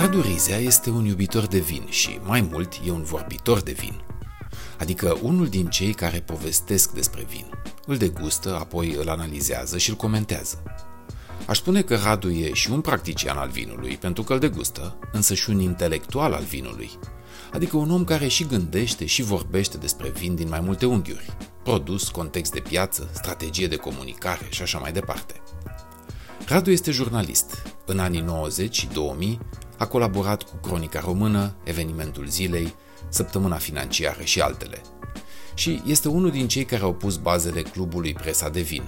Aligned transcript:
Radu 0.00 0.20
Rizea 0.20 0.56
este 0.56 0.90
un 0.90 1.04
iubitor 1.04 1.46
de 1.46 1.58
vin 1.58 1.86
și, 1.88 2.18
mai 2.22 2.40
mult, 2.40 2.72
e 2.86 2.90
un 2.90 3.02
vorbitor 3.02 3.60
de 3.60 3.72
vin. 3.72 4.00
Adică 4.78 5.18
unul 5.22 5.48
din 5.48 5.66
cei 5.66 5.92
care 5.92 6.20
povestesc 6.20 6.90
despre 6.90 7.26
vin. 7.28 7.46
Îl 7.86 7.96
degustă, 7.96 8.54
apoi 8.54 8.94
îl 8.94 9.08
analizează 9.08 9.78
și 9.78 9.90
îl 9.90 9.96
comentează. 9.96 10.62
Aș 11.46 11.56
spune 11.56 11.82
că 11.82 11.96
Radu 11.96 12.30
e 12.30 12.52
și 12.52 12.70
un 12.70 12.80
practician 12.80 13.36
al 13.36 13.48
vinului 13.48 13.96
pentru 13.96 14.22
că 14.22 14.32
îl 14.32 14.38
degustă, 14.38 14.98
însă 15.12 15.34
și 15.34 15.50
un 15.50 15.60
intelectual 15.60 16.32
al 16.32 16.44
vinului. 16.44 16.90
Adică 17.52 17.76
un 17.76 17.90
om 17.90 18.04
care 18.04 18.28
și 18.28 18.46
gândește 18.46 19.06
și 19.06 19.22
vorbește 19.22 19.76
despre 19.76 20.08
vin 20.08 20.34
din 20.34 20.48
mai 20.48 20.60
multe 20.60 20.86
unghiuri. 20.86 21.36
Produs, 21.62 22.08
context 22.08 22.52
de 22.52 22.60
piață, 22.60 23.10
strategie 23.12 23.66
de 23.66 23.76
comunicare 23.76 24.46
și 24.48 24.62
așa 24.62 24.78
mai 24.78 24.92
departe. 24.92 25.34
Radu 26.46 26.70
este 26.70 26.90
jurnalist. 26.90 27.62
În 27.86 27.98
anii 27.98 28.20
90 28.20 28.76
și 28.76 28.88
2000 28.92 29.38
a 29.80 29.86
colaborat 29.86 30.42
cu 30.42 30.56
Cronica 30.56 31.00
Română, 31.00 31.54
Evenimentul 31.64 32.26
Zilei, 32.26 32.74
Săptămâna 33.08 33.56
Financiară 33.56 34.22
și 34.22 34.40
altele. 34.40 34.80
Și 35.54 35.82
este 35.86 36.08
unul 36.08 36.30
din 36.30 36.48
cei 36.48 36.64
care 36.64 36.82
au 36.82 36.94
pus 36.94 37.16
bazele 37.16 37.62
clubului 37.62 38.12
Presa 38.12 38.48
de 38.48 38.60
Vin. 38.60 38.82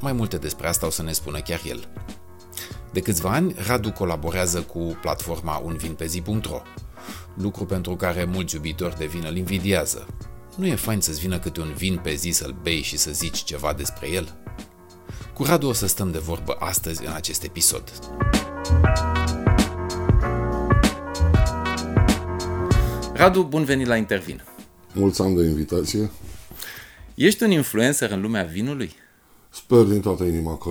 Mai 0.00 0.12
multe 0.12 0.36
despre 0.36 0.68
asta 0.68 0.86
o 0.86 0.90
să 0.90 1.02
ne 1.02 1.12
spună 1.12 1.38
chiar 1.38 1.60
el. 1.66 1.88
De 2.92 3.00
câțiva 3.00 3.30
ani, 3.30 3.54
Radu 3.66 3.92
colaborează 3.92 4.60
cu 4.60 4.98
platforma 5.00 5.56
unvinpezi.ro, 5.56 6.62
lucru 7.34 7.64
pentru 7.64 7.96
care 7.96 8.24
mulți 8.24 8.54
iubitori 8.54 8.96
de 8.96 9.06
vin 9.06 9.24
îl 9.28 9.36
invidiază. 9.36 10.06
Nu 10.56 10.66
e 10.66 10.74
fain 10.74 11.00
să-ți 11.00 11.20
vină 11.20 11.38
câte 11.38 11.60
un 11.60 11.72
vin 11.76 11.96
pe 11.96 12.14
zi 12.14 12.30
să-l 12.30 12.56
bei 12.62 12.82
și 12.82 12.96
să 12.96 13.10
zici 13.10 13.44
ceva 13.44 13.72
despre 13.72 14.10
el? 14.10 14.36
Cu 15.34 15.44
Radu 15.44 15.68
o 15.68 15.72
să 15.72 15.86
stăm 15.86 16.10
de 16.10 16.18
vorbă 16.18 16.56
astăzi 16.58 17.04
în 17.04 17.12
acest 17.12 17.42
episod. 17.42 17.92
Radu, 23.18 23.42
bun 23.42 23.64
venit 23.64 23.86
la 23.86 23.96
Intervin. 23.96 24.42
Mulțumim 24.92 25.36
de 25.36 25.44
invitație. 25.48 26.10
Ești 27.14 27.42
un 27.42 27.50
influencer 27.50 28.10
în 28.10 28.20
lumea 28.20 28.42
vinului? 28.42 28.92
Sper 29.50 29.82
din 29.82 30.00
toată 30.00 30.24
inima 30.24 30.56
că 30.56 30.70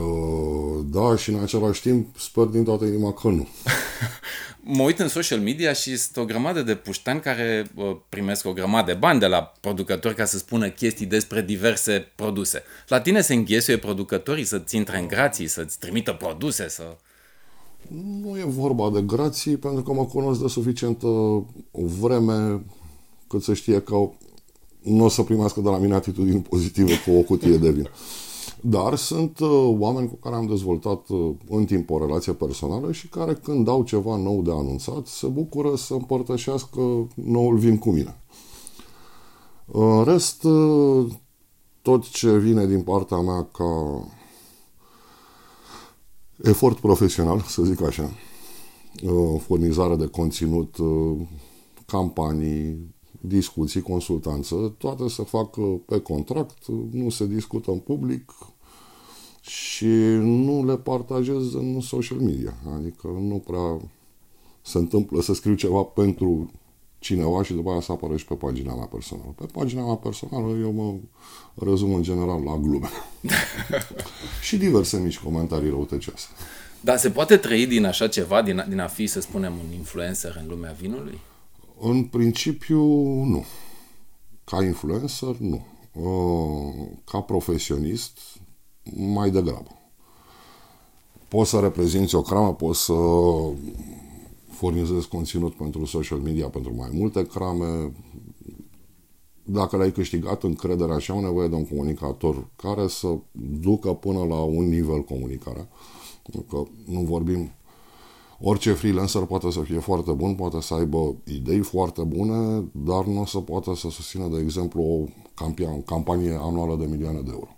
da 0.86 1.16
și 1.16 1.30
în 1.30 1.40
același 1.40 1.82
timp 1.82 2.18
sper 2.18 2.44
din 2.44 2.64
toată 2.64 2.86
inima 2.86 3.14
că 3.14 3.28
nu. 3.28 3.48
mă 4.78 4.84
uit 4.84 5.00
în 5.00 5.08
social 5.08 5.40
media 5.40 5.74
și 5.74 5.98
sunt 5.98 6.18
o 6.18 6.26
grămadă 6.26 6.62
de 6.62 6.76
puștani 6.76 7.20
care 7.20 7.72
primesc 8.10 8.46
o 8.46 8.54
grămadă 8.54 8.92
de 8.92 8.98
bani 8.98 9.20
de 9.20 9.28
la 9.28 9.54
producători 9.60 10.16
ca 10.16 10.26
să 10.26 10.38
spună 10.38 10.70
chestii 10.70 11.06
despre 11.06 11.42
diverse 11.42 12.12
produse. 12.16 12.64
La 12.88 13.02
tine 13.02 13.22
se 13.22 13.34
înghesuie 13.34 13.78
producătorii 13.78 14.44
să-ți 14.44 14.76
intre 14.76 15.00
în 15.00 15.08
grații, 15.08 15.48
să-ți 15.48 15.80
trimită 15.80 16.12
produse, 16.12 16.70
să... 16.70 16.98
Nu 18.22 18.38
e 18.38 18.44
vorba 18.44 18.90
de 18.90 19.02
grații, 19.02 19.58
pentru 19.58 19.84
că 19.84 19.94
mă 19.94 20.06
cunosc 20.06 20.42
de 20.42 20.48
suficientă 20.48 21.08
vreme 21.72 22.66
cât 23.28 23.44
să 23.44 23.54
știe 23.54 23.82
că 23.82 24.10
nu 24.84 25.04
o 25.04 25.10
să 25.10 25.24
primească 25.24 25.62
de 25.62 25.70
la 25.70 25.78
mine 25.78 25.94
atitudini 25.94 26.42
pozitive 26.42 26.92
cu 27.06 27.12
o 27.18 27.22
cutie 27.22 27.58
de 27.58 27.72
vin. 27.72 27.90
Dar 28.62 28.96
sunt 28.96 29.40
uh, 29.40 29.76
oameni 29.80 30.08
cu 30.08 30.16
care 30.16 30.36
am 30.36 30.46
dezvoltat 30.46 31.10
uh, 31.10 31.30
în 31.50 31.66
timp 31.66 31.90
o 31.90 32.06
relație 32.06 32.34
personală 32.34 32.92
și 32.92 33.08
care 33.08 33.34
când 33.34 33.68
au 33.68 33.84
ceva 33.84 34.16
nou 34.16 34.42
de 34.42 34.52
anunțat 34.52 35.08
se 35.08 35.28
bucură 35.28 35.76
să 35.76 35.94
împărtășească 35.94 37.08
noul 37.14 37.58
vin 37.58 37.78
cu 37.78 37.92
mine. 37.92 38.22
În 39.66 40.04
rest, 40.04 40.44
uh, 40.44 41.12
tot 41.82 42.10
ce 42.10 42.38
vine 42.38 42.66
din 42.66 42.82
partea 42.82 43.18
mea 43.18 43.48
ca 43.52 44.02
efort 46.44 46.80
profesional, 46.80 47.40
să 47.40 47.64
zic 47.64 47.82
așa, 47.82 48.12
uh, 49.04 49.42
furnizare 49.42 49.96
de 49.96 50.06
conținut, 50.06 50.78
uh, 50.78 51.18
campanii, 51.86 52.96
discuții, 53.22 53.82
consultanță, 53.82 54.76
toate 54.78 55.08
se 55.08 55.24
fac 55.24 55.58
pe 55.86 56.00
contract, 56.00 56.66
nu 56.92 57.10
se 57.10 57.26
discută 57.26 57.72
în 57.72 57.80
public 57.80 58.32
și 59.42 59.86
nu 60.20 60.66
le 60.66 60.78
partajez 60.78 61.54
în 61.54 61.80
social 61.80 62.18
media. 62.20 62.54
Adică 62.76 63.08
nu 63.08 63.44
prea 63.46 63.82
se 64.62 64.78
întâmplă 64.78 65.22
să 65.22 65.34
scriu 65.34 65.54
ceva 65.54 65.82
pentru 65.82 66.52
cineva 67.00 67.44
și 67.44 67.54
după 67.54 67.70
aia 67.70 67.82
să 67.82 67.92
apară 67.92 68.18
și 68.18 68.26
pe 68.26 68.34
pagina 68.34 68.76
mea 68.76 68.86
personală. 68.86 69.34
Pe 69.36 69.46
pagina 69.46 69.86
mea 69.86 69.96
personală 69.96 70.58
eu 70.58 70.72
mă 70.72 70.94
rezum 71.66 71.94
în 71.94 72.02
general 72.02 72.44
la 72.44 72.58
glume. 72.58 72.90
și 74.48 74.58
diverse 74.58 74.98
mici 74.98 75.20
comentarii 75.20 75.70
răutăcioase. 75.70 76.28
Dar 76.82 76.98
se 76.98 77.10
poate 77.10 77.38
trăi 77.38 77.68
din 77.68 77.86
așa 77.86 78.08
ceva, 78.08 78.42
din 78.42 78.60
a, 78.60 78.64
din 78.64 78.80
a 78.80 78.88
fi, 78.88 79.08
să 79.08 79.22
spunem, 79.22 79.54
un 79.54 79.74
influencer 79.74 80.38
în 80.42 80.48
lumea 80.48 80.76
vinului? 80.80 81.20
În 81.80 82.04
principiu, 82.04 82.84
nu. 83.24 83.46
Ca 84.44 84.64
influencer, 84.64 85.36
nu. 85.38 85.66
Uh, 85.92 86.88
ca 87.12 87.20
profesionist, 87.22 88.20
mai 88.96 89.30
degrabă. 89.30 89.72
Poți 91.28 91.50
să 91.50 91.60
reprezinți 91.60 92.16
o 92.16 92.22
cramă, 92.22 92.54
poți 92.54 92.84
să 92.84 92.94
furnizez 94.58 95.06
conținut 95.06 95.54
pentru 95.54 95.86
social 95.86 96.20
media, 96.20 96.48
pentru 96.50 96.76
mai 96.76 96.90
multe 96.94 97.26
crame. 97.26 97.92
Dacă 99.44 99.78
l-ai 99.78 99.92
câștigat 99.92 100.44
încrederea 100.44 100.98
și 100.98 101.12
au 101.12 101.20
nevoie 101.20 101.48
de 101.48 101.56
un 101.56 101.68
comunicator 101.68 102.48
care 102.56 102.88
să 102.88 103.18
ducă 103.60 103.94
până 103.94 104.24
la 104.24 104.42
un 104.42 104.70
nivel 104.70 105.04
comunicarea, 105.04 105.68
că 106.50 106.64
nu 106.86 107.00
vorbim 107.00 107.52
Orice 108.40 108.74
freelancer 108.74 109.22
poate 109.22 109.52
să 109.52 109.60
fie 109.60 109.80
foarte 109.80 110.12
bun, 110.12 110.36
poate 110.36 110.62
să 110.62 110.74
aibă 110.74 111.16
idei 111.26 111.60
foarte 111.60 112.04
bune, 112.04 112.64
dar 112.72 113.06
nu 113.06 113.22
o 113.22 113.26
să 113.26 113.40
poată 113.40 113.76
să 113.76 113.90
susțină, 113.90 114.28
de 114.28 114.40
exemplu, 114.40 114.82
o 114.82 115.04
campanie 115.86 116.40
anuală 116.42 116.76
de 116.76 116.86
milioane 116.86 117.22
de 117.22 117.32
euro. 117.34 117.57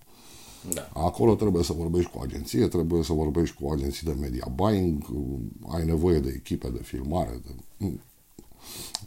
Da. 0.73 0.89
Acolo 0.93 1.35
trebuie 1.35 1.63
să 1.63 1.73
vorbești 1.73 2.11
cu 2.11 2.19
agenție, 2.21 2.67
trebuie 2.67 3.03
să 3.03 3.13
vorbești 3.13 3.55
cu 3.61 3.71
agenții 3.71 4.05
de 4.05 4.13
media 4.13 4.47
buying, 4.55 5.03
ai 5.67 5.85
nevoie 5.85 6.19
de 6.19 6.33
echipe 6.35 6.69
de 6.69 6.83
filmare. 6.83 7.41
De... 7.77 7.99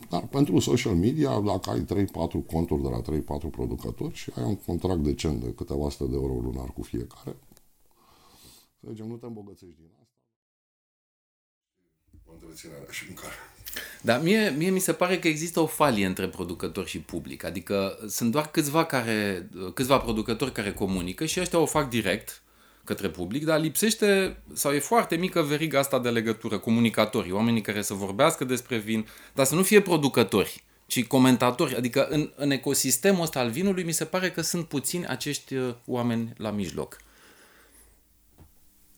Dar 0.08 0.26
pentru 0.26 0.58
social 0.58 0.94
media, 0.94 1.40
dacă 1.40 1.70
ai 1.70 1.84
3-4 1.84 2.46
conturi 2.46 2.82
de 2.82 2.88
la 2.88 3.02
3-4 3.02 3.50
producători 3.50 4.14
și 4.14 4.32
ai 4.36 4.44
un 4.44 4.56
contract 4.56 5.00
decent 5.00 5.42
de 5.42 5.54
câteva 5.54 5.90
sute 5.90 6.10
de 6.10 6.16
euro 6.16 6.32
lunar 6.32 6.72
cu 6.72 6.82
fiecare, 6.82 7.36
să 8.80 8.88
zicem, 8.90 9.06
nu 9.06 9.16
te 9.16 9.26
îmbogățești 9.26 9.76
din 9.76 9.90
asta. 10.00 10.16
Întreținerea 12.32 12.90
și 12.90 13.04
mâncarea. 13.06 13.51
Dar 14.00 14.21
mie, 14.22 14.55
mie 14.56 14.71
mi 14.71 14.78
se 14.78 14.93
pare 14.93 15.19
că 15.19 15.28
există 15.28 15.60
o 15.60 15.66
falie 15.66 16.06
între 16.06 16.28
producător 16.28 16.87
și 16.87 16.99
public. 16.99 17.44
Adică 17.44 17.99
sunt 18.09 18.31
doar 18.31 18.50
câțiva, 18.50 18.84
care, 18.84 19.49
câțiva 19.75 19.99
producători 19.99 20.53
care 20.53 20.72
comunică 20.72 21.25
și 21.25 21.41
ăștia 21.41 21.59
o 21.59 21.66
fac 21.66 21.88
direct 21.88 22.43
către 22.84 23.09
public, 23.09 23.44
dar 23.44 23.61
lipsește 23.61 24.37
sau 24.53 24.72
e 24.72 24.78
foarte 24.78 25.16
mică 25.16 25.43
veriga 25.43 25.78
asta 25.78 25.99
de 25.99 26.11
legătură, 26.11 26.59
comunicatorii, 26.59 27.32
oamenii 27.32 27.61
care 27.61 27.82
să 27.82 27.94
vorbească 27.94 28.44
despre 28.44 28.78
vin, 28.78 29.06
dar 29.34 29.47
să 29.47 29.55
nu 29.55 29.62
fie 29.62 29.81
producători, 29.81 30.65
ci 30.87 31.06
comentatori. 31.06 31.77
Adică 31.77 32.06
în, 32.11 32.32
în 32.37 32.50
ecosistemul 32.50 33.22
ăsta 33.22 33.41
al 33.41 33.50
vinului 33.50 33.84
mi 33.84 33.93
se 33.93 34.05
pare 34.05 34.31
că 34.31 34.41
sunt 34.41 34.66
puțini 34.66 35.06
acești 35.06 35.55
uh, 35.55 35.75
oameni 35.87 36.32
la 36.37 36.50
mijloc. 36.50 36.97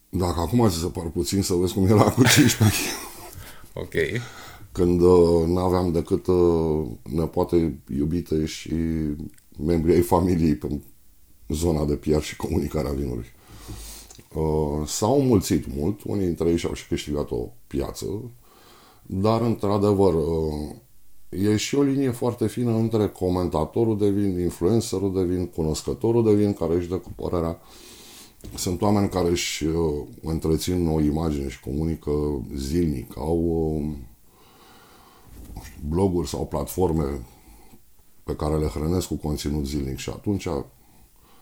Dacă 0.09 0.39
acum 0.39 0.69
ți 0.69 0.79
se 0.79 0.87
par 0.87 1.09
puțin 1.09 1.41
să 1.41 1.53
vezi 1.53 1.73
cum 1.73 1.87
era 1.87 2.03
cu 2.03 2.23
15 2.23 2.81
Ok 3.73 3.93
când 4.75 5.01
uh, 5.01 5.45
nu 5.47 5.57
aveam 5.57 5.91
decât 5.91 6.27
uh, 6.27 6.85
nepoate 7.03 7.79
iubite 7.97 8.45
și 8.45 8.73
membrii 9.65 9.95
ai 9.95 10.01
familiei 10.01 10.55
pe 10.55 10.81
zona 11.49 11.85
de 11.85 11.95
PR 11.95 12.19
și 12.19 12.35
comunicarea 12.35 12.91
vinului. 12.91 13.25
Uh, 14.33 14.87
s-au 14.87 15.21
mulțit 15.21 15.75
mult, 15.75 16.03
unii 16.03 16.25
dintre 16.25 16.49
ei 16.49 16.57
și-au 16.57 16.73
și 16.73 16.87
câștigat 16.87 17.31
o 17.31 17.47
piață, 17.67 18.05
dar 19.01 19.41
într-adevăr 19.41 20.13
uh, 20.13 20.75
e 21.29 21.55
și 21.55 21.75
o 21.75 21.81
linie 21.81 22.11
foarte 22.11 22.47
fină 22.47 22.71
între 22.75 23.07
comentatorul 23.07 23.97
de 23.97 24.09
vin, 24.09 24.39
influencerul 24.39 25.13
de 25.13 25.23
vin, 25.23 25.47
cunoscătorul 25.47 26.23
de 26.23 26.33
vin 26.33 26.53
care 26.53 26.75
își 26.75 26.89
dă 26.89 26.95
cu 26.95 27.11
părerea. 27.15 27.59
Sunt 28.55 28.81
oameni 28.81 29.09
care 29.09 29.29
își 29.29 29.65
uh, 29.65 30.03
întrețin 30.21 30.87
o 30.87 31.01
imagine 31.01 31.49
și 31.49 31.59
comunică 31.59 32.11
zilnic, 32.55 33.17
au 33.17 33.39
uh, 33.39 33.93
bloguri 35.87 36.27
sau 36.27 36.45
platforme 36.45 37.19
pe 38.23 38.35
care 38.35 38.57
le 38.57 38.65
hrănesc 38.65 39.07
cu 39.07 39.15
conținut 39.15 39.65
zilnic 39.65 39.97
și 39.97 40.09
atunci 40.09 40.47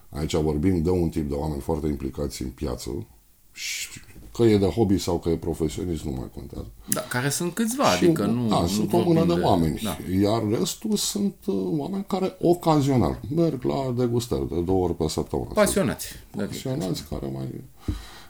aici 0.08 0.34
vorbim 0.34 0.82
de 0.82 0.90
un 0.90 1.08
tip 1.08 1.28
de 1.28 1.34
oameni 1.34 1.60
foarte 1.60 1.86
implicați 1.86 2.42
în 2.42 2.48
piață 2.48 3.06
și 3.52 3.88
că 4.34 4.42
e 4.42 4.58
de 4.58 4.66
hobby 4.66 4.98
sau 4.98 5.18
că 5.18 5.28
e 5.28 5.36
profesionist, 5.36 6.04
nu 6.04 6.10
mai 6.10 6.30
contează. 6.34 6.66
Da, 6.90 7.00
care 7.00 7.28
sunt 7.28 7.54
câțiva, 7.54 7.84
și, 7.84 8.04
adică 8.04 8.24
nu... 8.24 8.48
Da, 8.48 8.60
nu 8.60 8.66
sunt 8.66 8.92
o 8.92 9.02
mână 9.02 9.24
de, 9.24 9.34
de 9.34 9.40
oameni. 9.40 9.80
Da. 9.82 9.96
Iar 10.22 10.42
restul 10.58 10.96
sunt 10.96 11.34
uh, 11.46 11.54
oameni 11.78 12.04
care 12.08 12.36
ocazional 12.40 13.20
merg 13.34 13.62
la 13.62 13.94
degustări 13.96 14.48
de 14.48 14.60
două 14.60 14.84
ori 14.84 14.96
pe 14.96 15.08
săptămână. 15.08 15.50
Pasionați. 15.54 16.06
Pasionați 16.36 17.04
care 17.08 17.30
mai... 17.34 17.64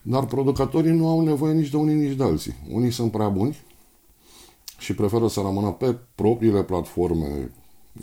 Dar 0.02 0.26
producătorii 0.26 0.90
nu 0.90 1.08
au 1.08 1.20
nevoie 1.20 1.52
nici 1.52 1.70
de 1.70 1.76
unii, 1.76 1.94
nici 1.94 2.16
de 2.16 2.22
alții. 2.22 2.54
Unii 2.70 2.90
sunt 2.90 3.10
prea 3.10 3.28
buni, 3.28 3.56
și 4.84 4.94
preferă 4.94 5.28
să 5.28 5.40
rămână 5.40 5.70
pe 5.70 5.98
propriile 6.14 6.62
platforme 6.62 7.50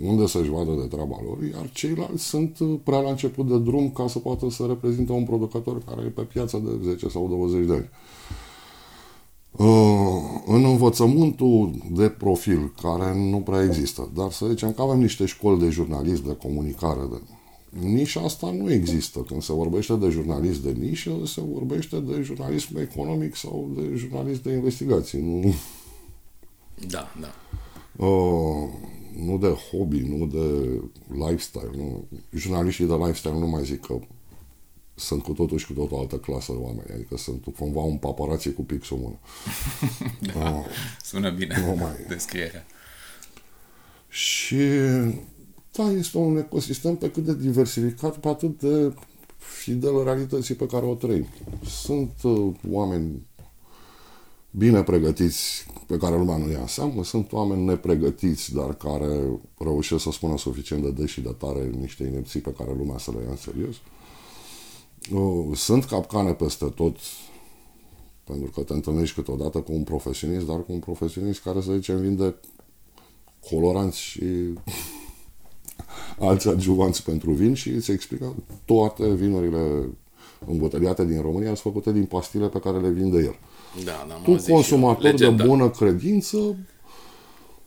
unde 0.03 0.25
să-și 0.25 0.49
vadă 0.49 0.71
de 0.71 0.87
treaba 0.87 1.19
lor, 1.25 1.43
iar 1.43 1.69
ceilalți 1.71 2.23
sunt 2.23 2.57
prea 2.83 2.99
la 2.99 3.09
început 3.09 3.47
de 3.47 3.59
drum 3.59 3.91
ca 3.91 4.07
să 4.07 4.19
poată 4.19 4.49
să 4.49 4.65
reprezinte 4.65 5.11
un 5.11 5.23
producător 5.23 5.83
care 5.83 6.01
e 6.01 6.09
pe 6.09 6.21
piață 6.21 6.57
de 6.57 6.89
10 6.89 7.09
sau 7.09 7.27
20 7.27 7.65
de 7.65 7.73
ani. 7.73 7.89
Uh, 9.51 10.41
în 10.45 10.65
învățământul 10.65 11.71
de 11.91 12.09
profil, 12.09 12.73
care 12.81 13.29
nu 13.29 13.37
prea 13.37 13.63
există, 13.63 14.11
dar 14.15 14.31
să 14.31 14.45
zicem 14.49 14.71
că 14.71 14.81
avem 14.81 14.99
niște 14.99 15.25
școli 15.25 15.59
de 15.59 15.69
jurnalism, 15.69 16.27
de 16.27 16.35
comunicare, 16.35 16.99
de... 17.11 17.21
nișa 17.87 18.21
asta 18.21 18.51
nu 18.51 18.71
există. 18.71 19.19
Când 19.19 19.41
se 19.41 19.53
vorbește 19.53 19.95
de 19.95 20.09
jurnalist 20.09 20.63
de 20.63 20.71
nișă, 20.79 21.11
se 21.25 21.41
vorbește 21.53 21.99
de 21.99 22.21
jurnalism 22.21 22.77
economic 22.77 23.35
sau 23.35 23.69
de 23.75 23.93
jurnalist 23.95 24.43
de 24.43 24.51
investigații. 24.51 25.21
Nu... 25.21 25.53
Da, 26.87 27.13
da. 27.19 27.33
Uh, 28.05 28.69
nu 29.15 29.37
de 29.37 29.47
hobby, 29.47 29.99
nu 29.99 30.25
de 30.25 30.79
lifestyle. 31.07 31.71
Nu. 31.75 32.07
Jurnaliștii 32.35 32.85
de 32.85 32.93
lifestyle 32.93 33.39
nu 33.39 33.47
mai 33.47 33.63
zic 33.63 33.85
că 33.85 33.99
sunt 34.95 35.23
cu 35.23 35.33
totul 35.33 35.57
și 35.57 35.65
cu 35.65 35.73
totul 35.73 35.97
altă 35.97 36.17
clasă 36.17 36.51
de 36.51 36.57
oameni. 36.57 36.93
Adică 36.93 37.17
sunt 37.17 37.43
cumva 37.57 37.81
un 37.81 37.97
paparație 37.97 38.51
cu 38.51 38.63
pixul 38.63 38.97
în 38.97 39.03
mână. 39.03 39.19
da, 40.33 40.49
uh, 40.49 40.65
sună 41.03 41.29
bine 41.29 41.63
nu 41.67 41.75
mai... 41.75 42.05
descrierea. 42.07 42.65
Și 44.07 44.57
da, 45.71 45.83
este 45.83 46.17
un 46.17 46.37
ecosistem 46.37 46.95
pe 46.95 47.11
cât 47.11 47.23
de 47.23 47.35
diversificat, 47.35 48.17
pe 48.17 48.27
atât 48.27 48.59
de 48.59 48.93
fidel 49.37 50.03
realității 50.03 50.55
pe 50.55 50.65
care 50.65 50.85
o 50.85 50.95
trăim. 50.95 51.27
Sunt 51.65 52.13
uh, 52.23 52.53
oameni 52.69 53.21
bine 54.51 54.83
pregătiți 54.83 55.65
pe 55.85 55.97
care 55.97 56.17
lumea 56.17 56.37
nu 56.37 56.49
ia 56.49 56.59
în 56.59 56.67
seamă, 56.67 57.03
sunt 57.03 57.31
oameni 57.31 57.65
nepregătiți, 57.65 58.53
dar 58.53 58.73
care 58.73 59.39
reușesc 59.57 60.03
să 60.03 60.11
spună 60.11 60.37
suficient 60.37 60.83
de 60.83 60.91
des 60.91 61.09
și 61.09 61.21
de 61.21 61.35
tare 61.37 61.71
niște 61.79 62.03
inepții 62.03 62.39
pe 62.39 62.53
care 62.57 62.73
lumea 62.77 62.97
să 62.97 63.11
le 63.11 63.23
ia 63.23 63.29
în 63.29 63.35
serios. 63.35 63.75
Sunt 65.55 65.85
capcane 65.85 66.33
peste 66.33 66.65
tot, 66.65 66.95
pentru 68.23 68.51
că 68.51 68.61
te 68.61 68.73
întâlnești 68.73 69.15
câteodată 69.15 69.59
cu 69.59 69.73
un 69.73 69.83
profesionist, 69.83 70.45
dar 70.45 70.57
cu 70.65 70.71
un 70.71 70.79
profesionist 70.79 71.41
care, 71.41 71.61
să 71.61 71.73
zicem, 71.73 71.99
vinde 71.99 72.35
coloranți 73.49 73.99
și 73.99 74.23
alți 76.19 76.47
adjuvanți 76.47 77.03
pentru 77.03 77.31
vin 77.31 77.53
și 77.53 77.69
îți 77.69 77.91
explică 77.91 78.35
toate 78.65 79.13
vinurile 79.13 79.89
îmboteliate 80.47 81.05
din 81.05 81.21
România 81.21 81.47
sunt 81.47 81.57
făcute 81.57 81.91
din 81.91 82.05
pastile 82.05 82.47
pe 82.47 82.59
care 82.59 82.79
le 82.79 82.89
vinde 82.89 83.17
el. 83.17 83.35
Da, 83.83 84.05
da, 84.07 84.13
tu, 84.13 84.43
consumator 84.51 85.13
de 85.13 85.29
bună 85.29 85.69
credință, 85.69 86.55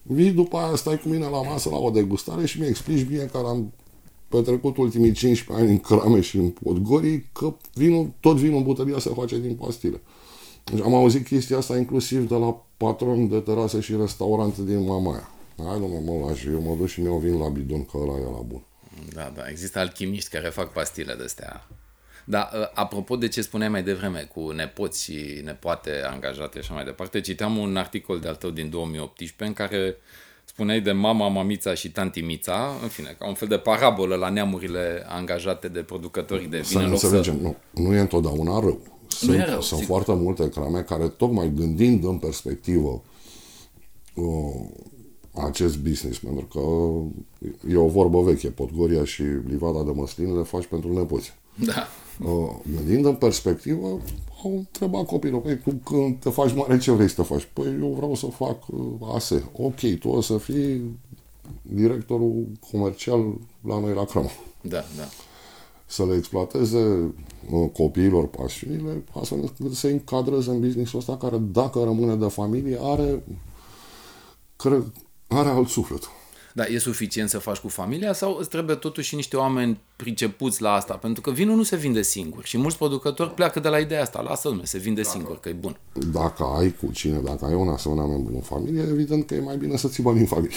vii 0.02 0.30
după 0.30 0.56
aia, 0.56 0.76
stai 0.76 1.00
cu 1.00 1.08
mine 1.08 1.26
la 1.26 1.42
masă 1.42 1.68
la 1.68 1.76
o 1.76 1.90
degustare 1.90 2.46
și 2.46 2.60
mi 2.60 2.66
explici 2.66 3.06
bine 3.06 3.24
că 3.24 3.36
am 3.36 3.72
petrecut 4.28 4.76
ultimii 4.76 5.12
15 5.12 5.64
ani 5.64 5.72
în 5.72 5.80
crame 5.80 6.20
și 6.20 6.36
în 6.36 6.50
podgorii, 6.50 7.28
că 7.32 7.54
vinul, 7.74 8.12
tot 8.20 8.36
vinul 8.36 8.56
în 8.56 8.62
butelia 8.62 8.98
se 8.98 9.10
face 9.10 9.38
din 9.38 9.54
pastile. 9.54 10.00
Deci 10.64 10.80
am 10.80 10.94
auzit 10.94 11.26
chestia 11.26 11.56
asta 11.56 11.76
inclusiv 11.76 12.28
de 12.28 12.34
la 12.34 12.64
patron 12.76 13.28
de 13.28 13.38
terase 13.38 13.80
și 13.80 13.96
restaurante 13.96 14.62
din 14.62 14.84
Mamaia. 14.84 15.28
Hai, 15.56 15.80
domnule, 15.80 16.02
mă 16.04 16.26
lași, 16.26 16.48
eu 16.48 16.60
mă 16.60 16.74
duc 16.78 16.86
și 16.86 17.00
mi-o 17.00 17.18
vin 17.18 17.38
la 17.38 17.48
bidon, 17.48 17.84
că 17.84 17.96
ăla 17.96 18.18
e 18.18 18.22
la 18.22 18.42
bun. 18.46 18.62
Da, 19.12 19.32
da, 19.36 19.48
există 19.48 19.78
alchimiști 19.78 20.30
care 20.30 20.48
fac 20.48 20.72
pastile 20.72 21.14
de 21.14 21.26
astea 22.24 22.50
da, 22.50 22.50
ă, 22.60 22.70
apropo 22.74 23.16
de 23.16 23.28
ce 23.28 23.42
spuneai 23.42 23.70
mai 23.70 23.82
devreme, 23.82 24.28
cu 24.34 24.50
nepoți 24.50 25.02
și 25.02 25.40
nepoate 25.44 25.90
angajate 26.10 26.60
și 26.60 26.64
așa 26.64 26.74
mai 26.74 26.84
departe, 26.84 27.20
citeam 27.20 27.56
un 27.56 27.76
articol 27.76 28.20
de-al 28.20 28.34
tău 28.34 28.50
din 28.50 28.70
2018 28.70 29.44
în 29.44 29.52
care 29.52 29.96
spuneai 30.44 30.80
de 30.80 30.92
mama, 30.92 31.28
mamița 31.28 31.74
și 31.74 31.90
tanti 31.90 32.20
Mița, 32.20 32.78
în 32.82 32.88
fine, 32.88 33.16
ca 33.18 33.28
un 33.28 33.34
fel 33.34 33.48
de 33.48 33.56
parabolă 33.56 34.14
la 34.14 34.28
neamurile 34.28 35.04
angajate 35.08 35.68
de 35.68 35.80
producătorii 35.80 36.46
de 36.46 36.56
vin. 36.56 36.64
Să 36.64 36.78
ne 36.78 36.84
înțelegem, 36.84 37.36
să... 37.36 37.42
nu, 37.42 37.56
nu 37.70 37.94
e 37.94 38.00
întotdeauna 38.00 38.60
rău. 38.60 38.80
Sunt, 39.08 39.36
nu 39.36 39.44
rău, 39.44 39.60
sunt 39.60 39.84
foarte 39.84 40.12
multe 40.12 40.48
crame 40.48 40.80
care, 40.80 41.08
tocmai 41.08 41.52
gândind 41.54 42.04
în 42.04 42.18
perspectivă 42.18 43.02
uh, 44.14 44.24
acest 45.32 45.78
business, 45.78 46.18
pentru 46.18 46.44
că 46.44 46.60
e 47.72 47.76
o 47.76 47.88
vorbă 47.88 48.22
veche, 48.22 48.48
Podgoria 48.48 49.04
și 49.04 49.22
livada 49.22 49.82
de 49.82 49.90
măslin 49.94 50.36
le 50.36 50.42
faci 50.42 50.66
pentru 50.66 50.92
nepoți. 50.92 51.34
Da. 51.54 51.88
Uh, 52.22 52.50
gândind 52.74 53.04
în 53.04 53.14
perspectivă, 53.14 53.86
au 54.44 54.56
întrebat 54.56 55.06
copilul, 55.06 55.40
păi 55.40 55.58
tu 55.58 55.70
când 55.84 56.18
te 56.18 56.30
faci 56.30 56.54
mare, 56.54 56.78
ce 56.78 56.90
vrei 56.90 57.08
să 57.08 57.14
te 57.14 57.22
faci? 57.22 57.48
Păi 57.52 57.76
eu 57.80 57.88
vreau 57.88 58.14
să 58.14 58.26
fac 58.26 58.68
uh, 58.68 59.14
ASE. 59.14 59.44
Ok, 59.52 59.80
tu 59.98 60.08
o 60.08 60.20
să 60.20 60.38
fii 60.38 60.98
directorul 61.62 62.46
comercial 62.70 63.34
la 63.60 63.80
noi 63.80 63.94
la 63.94 64.04
Crămă. 64.04 64.30
Da, 64.60 64.84
da. 64.96 65.08
Să 65.86 66.04
le 66.04 66.16
exploateze 66.16 67.14
uh, 67.50 67.70
copiilor 67.72 68.26
pasiunile, 68.26 69.04
astfel 69.12 69.38
încât 69.38 69.76
să 69.76 69.86
încadreze 69.86 70.50
în 70.50 70.60
businessul 70.60 70.98
ăsta 70.98 71.16
care, 71.16 71.36
dacă 71.36 71.82
rămâne 71.82 72.16
de 72.16 72.28
familie, 72.28 72.78
are, 72.80 73.22
cred, 74.56 74.92
are 75.28 75.48
alt 75.48 75.68
suflet. 75.68 76.02
Dar 76.56 76.68
e 76.68 76.78
suficient 76.78 77.28
să 77.28 77.38
faci 77.38 77.56
cu 77.56 77.68
familia 77.68 78.12
sau 78.12 78.36
îți 78.40 78.48
trebuie 78.48 78.76
totuși 78.76 79.14
niște 79.14 79.36
oameni 79.36 79.80
pricepuți 79.96 80.62
la 80.62 80.72
asta? 80.72 80.94
Pentru 80.94 81.22
că 81.22 81.30
vinul 81.30 81.56
nu 81.56 81.62
se 81.62 81.76
vinde 81.76 82.02
singur 82.02 82.44
și 82.44 82.58
mulți 82.58 82.76
producători 82.76 83.34
pleacă 83.34 83.60
de 83.60 83.68
la 83.68 83.78
ideea 83.78 84.02
asta. 84.02 84.20
Lasă-l, 84.20 84.60
se 84.64 84.78
vinde 84.78 85.00
dacă, 85.00 85.16
singur, 85.16 85.40
că 85.40 85.48
e 85.48 85.52
bun. 85.52 85.78
Dacă 86.12 86.44
ai 86.58 86.74
cu 86.80 86.92
cine, 86.92 87.18
dacă 87.18 87.44
ai 87.44 87.54
un 87.54 87.68
asemenea 87.68 88.04
membru 88.04 88.34
în 88.34 88.40
familie, 88.40 88.82
evident 88.82 89.26
că 89.26 89.34
e 89.34 89.40
mai 89.40 89.56
bine 89.56 89.76
să 89.76 89.88
ți 89.88 90.02
bani 90.02 90.18
în 90.18 90.26
familie. 90.26 90.56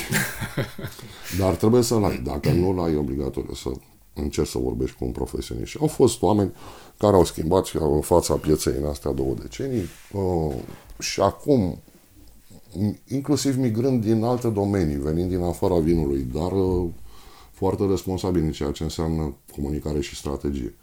Dar 1.40 1.56
trebuie 1.56 1.82
să-l 1.82 2.04
ai. 2.04 2.18
Dacă 2.18 2.52
nu-l 2.52 2.80
ai, 2.80 2.96
obligatoriu 2.96 3.54
să 3.54 3.70
încerci 4.14 4.50
să 4.50 4.58
vorbești 4.58 4.96
cu 4.96 5.06
un 5.06 5.12
profesionist. 5.12 5.70
Și 5.70 5.78
au 5.82 5.88
fost 5.88 6.22
oameni 6.22 6.54
care 6.98 7.16
au 7.16 7.26
schimbat 7.26 7.66
și 7.66 7.78
în 7.80 8.02
fața 8.02 8.34
pieței 8.34 8.74
în 8.82 8.86
astea 8.86 9.12
două 9.12 9.34
decenii 9.42 9.90
uh, 10.12 10.56
și 11.00 11.22
acum 11.22 11.82
inclusiv 13.08 13.58
migrând 13.58 14.04
din 14.04 14.24
alte 14.24 14.50
domenii, 14.50 14.96
venind 14.96 15.30
din 15.30 15.42
afara 15.42 15.80
vinului, 15.80 16.22
dar 16.34 16.52
uh, 16.52 16.90
foarte 17.52 17.86
responsabil 17.86 18.44
în 18.44 18.52
ceea 18.52 18.72
ce 18.72 18.84
înseamnă 18.84 19.36
comunicare 19.56 20.02
și 20.02 20.16
strategie. 20.16 20.76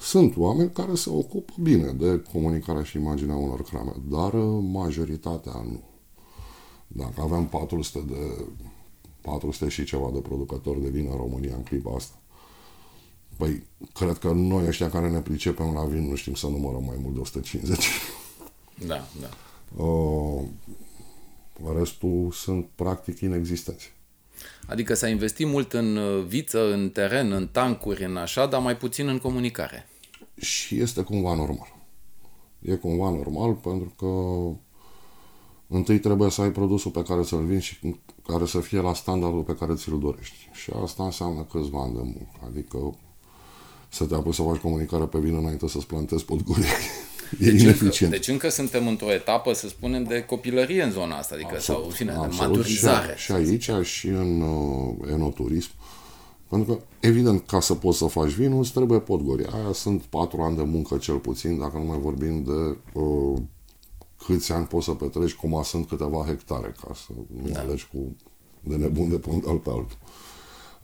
Sunt 0.00 0.36
oameni 0.36 0.70
care 0.70 0.94
se 0.94 1.10
ocupă 1.10 1.52
bine 1.60 1.92
de 1.92 2.22
comunicarea 2.32 2.82
și 2.82 2.96
imaginea 2.96 3.34
unor 3.34 3.62
crame, 3.62 3.92
dar 4.08 4.32
uh, 4.32 4.64
majoritatea 4.72 5.52
nu. 5.52 5.80
Dacă 6.86 7.20
avem 7.20 7.46
400 7.46 8.04
de 8.08 8.44
400 9.20 9.70
și 9.70 9.84
ceva 9.84 10.10
de 10.12 10.18
producători 10.18 10.82
de 10.82 10.88
vin 10.88 11.08
în 11.10 11.16
România 11.16 11.54
în 11.56 11.62
clipa 11.62 11.94
asta, 11.94 12.18
păi, 13.36 13.66
cred 13.92 14.18
că 14.18 14.32
noi 14.32 14.66
ăștia 14.66 14.90
care 14.90 15.10
ne 15.10 15.20
pricepem 15.20 15.72
la 15.72 15.84
vin 15.84 16.08
nu 16.08 16.14
știm 16.14 16.34
să 16.34 16.46
numărăm 16.46 16.84
mai 16.84 16.96
mult 17.00 17.14
de 17.14 17.20
150. 17.20 17.84
Da, 18.86 19.08
da. 19.20 19.28
Uh, 19.76 20.42
restul 21.76 22.30
sunt 22.32 22.66
practic 22.74 23.20
inexistenți. 23.20 23.92
Adică 24.66 24.94
s-a 24.94 25.08
investit 25.08 25.46
mult 25.46 25.72
în 25.72 25.96
uh, 25.96 26.24
viță, 26.24 26.72
în 26.72 26.90
teren, 26.90 27.32
în 27.32 27.46
tancuri, 27.46 28.04
în 28.04 28.16
așa, 28.16 28.46
dar 28.46 28.60
mai 28.60 28.76
puțin 28.76 29.08
în 29.08 29.18
comunicare. 29.18 29.88
Și 30.36 30.80
este 30.80 31.02
cumva 31.02 31.34
normal. 31.34 31.76
E 32.60 32.74
cumva 32.74 33.10
normal 33.10 33.52
pentru 33.52 33.92
că 33.96 34.06
întâi 35.74 35.98
trebuie 35.98 36.30
să 36.30 36.42
ai 36.42 36.52
produsul 36.52 36.90
pe 36.90 37.02
care 37.02 37.22
să-l 37.22 37.44
vinzi 37.44 37.66
și 37.66 37.94
care 38.26 38.46
să 38.46 38.60
fie 38.60 38.80
la 38.80 38.94
standardul 38.94 39.42
pe 39.42 39.56
care 39.56 39.74
ți-l 39.74 39.98
dorești. 39.98 40.48
Și 40.52 40.70
asta 40.82 41.04
înseamnă 41.04 41.42
câțiva 41.42 41.82
ani 41.82 41.94
de 41.94 42.02
muncă. 42.02 42.40
Adică 42.46 42.98
să 43.88 44.04
te 44.04 44.14
apuci 44.14 44.34
să 44.34 44.42
faci 44.42 44.56
comunicare 44.56 45.04
pe 45.04 45.18
vin 45.18 45.34
înainte 45.34 45.68
să-ți 45.68 45.86
plantezi 45.86 46.24
podgurii. 46.24 46.64
E 47.40 47.50
deci 47.50 47.62
ineficient. 47.62 48.12
Încă, 48.12 48.16
deci 48.16 48.28
încă 48.28 48.48
suntem 48.48 48.86
într-o 48.86 49.12
etapă, 49.12 49.52
să 49.52 49.68
spunem, 49.68 50.02
de 50.02 50.22
copilărie 50.22 50.82
în 50.82 50.90
zona 50.90 51.16
asta, 51.16 51.34
adică, 51.34 51.54
absolut, 51.54 51.80
sau, 51.80 51.88
în 51.88 51.94
fine, 51.94 52.10
absolut, 52.10 52.38
de 52.38 52.44
maturizare. 52.46 53.14
Și, 53.16 53.24
și 53.24 53.32
aici, 53.32 53.86
și 53.86 54.06
în 54.06 54.40
uh, 54.40 55.10
enoturism, 55.12 55.70
pentru 56.48 56.74
că, 56.74 56.80
evident, 57.00 57.46
ca 57.46 57.60
să 57.60 57.74
poți 57.74 57.98
să 57.98 58.06
faci 58.06 58.30
vinul, 58.30 58.58
îți 58.58 58.72
trebuie 58.72 58.98
podgori. 58.98 59.46
Aia 59.46 59.72
sunt 59.72 60.02
patru 60.02 60.40
ani 60.40 60.56
de 60.56 60.62
muncă 60.62 60.96
cel 60.96 61.16
puțin, 61.16 61.58
dacă 61.58 61.76
nu 61.76 61.84
mai 61.84 61.98
vorbim 61.98 62.42
de 62.42 62.76
uh, 63.00 63.38
câți 64.26 64.52
ani 64.52 64.66
poți 64.66 64.84
să 64.84 64.90
petreci, 64.90 65.34
cum 65.34 65.62
sunt 65.64 65.88
câteva 65.88 66.24
hectare, 66.26 66.74
ca 66.80 66.94
să 66.94 67.12
nu 67.42 67.48
da. 67.48 67.60
alegi 67.60 67.88
cu 67.92 68.16
de 68.60 68.76
nebun 68.76 69.08
de 69.08 69.16
pe 69.18 69.28
un 69.30 69.58
pe 69.58 69.70
altul. 69.70 69.98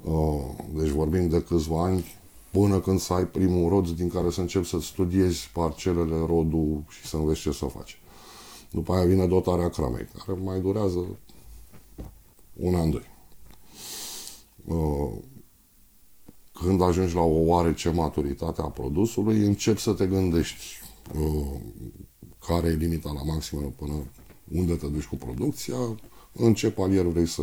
Uh, 0.02 0.64
deci 0.74 0.88
vorbim 0.88 1.28
de 1.28 1.42
câțiva 1.42 1.84
ani 1.84 2.04
până 2.50 2.80
când 2.80 3.00
să 3.00 3.12
ai 3.12 3.26
primul 3.26 3.68
rod 3.68 3.88
din 3.88 4.08
care 4.08 4.30
să 4.30 4.40
începi 4.40 4.68
să 4.68 4.80
studiezi 4.80 5.50
parcelele, 5.52 6.16
rodul 6.26 6.84
și 6.88 7.06
să 7.06 7.16
înveți 7.16 7.40
ce 7.40 7.52
să 7.52 7.64
faci. 7.64 8.00
După 8.70 8.92
aia 8.92 9.06
vine 9.06 9.26
dotarea 9.26 9.68
cramei, 9.68 10.08
care 10.26 10.38
mai 10.38 10.60
durează 10.60 11.18
un 12.56 12.74
an, 12.74 12.90
doi. 12.90 13.08
Uh, 14.64 15.22
când 16.52 16.82
ajungi 16.82 17.14
la 17.14 17.20
o 17.20 17.44
oarece 17.44 17.90
maturitate 17.90 18.60
a 18.60 18.68
produsului, 18.68 19.46
începi 19.46 19.80
să 19.80 19.92
te 19.92 20.06
gândești 20.06 20.64
uh, 21.14 21.60
care 22.46 22.68
e 22.68 22.74
limita 22.74 23.12
la 23.12 23.22
maximă 23.22 23.72
până 23.76 23.92
unde 24.52 24.74
te 24.74 24.86
duci 24.86 25.04
cu 25.04 25.16
producția, 25.16 25.76
în 26.32 26.54
ce 26.54 26.70
palier 26.70 27.04
vrei 27.04 27.26
să 27.26 27.42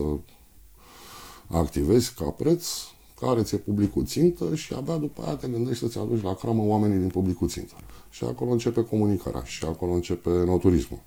activezi 1.48 2.14
ca 2.14 2.30
preț, 2.30 2.68
care 3.20 3.42
ți-e 3.44 3.58
publicul 3.58 4.06
țintă 4.06 4.56
și 4.56 4.74
abia 4.74 4.98
după 4.98 5.22
aia 5.26 5.36
te 5.36 5.48
gândești 5.48 5.80
să-ți 5.84 5.98
aduci 5.98 6.24
la 6.24 6.36
cramă 6.36 6.64
oamenii 6.64 6.98
din 6.98 7.08
publicul 7.08 7.48
țintă. 7.48 7.74
Și 8.10 8.24
acolo 8.24 8.52
începe 8.52 8.84
comunicarea 8.84 9.44
și 9.44 9.66
acolo 9.66 9.92
începe 9.92 10.30
noturismul. 10.30 11.00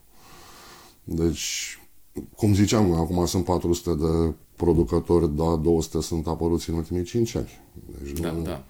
Deci, 1.04 1.78
cum 2.36 2.54
ziceam, 2.54 2.92
acum 2.92 3.26
sunt 3.26 3.44
400 3.44 3.94
de 3.94 4.34
producători, 4.56 5.36
dar 5.36 5.54
200 5.54 6.00
sunt 6.00 6.26
apăruți 6.26 6.70
în 6.70 6.76
ultimii 6.76 7.04
5 7.04 7.34
ani. 7.34 7.60
Deci 8.02 8.18
da, 8.18 8.30
nu... 8.30 8.42
da. 8.42 8.64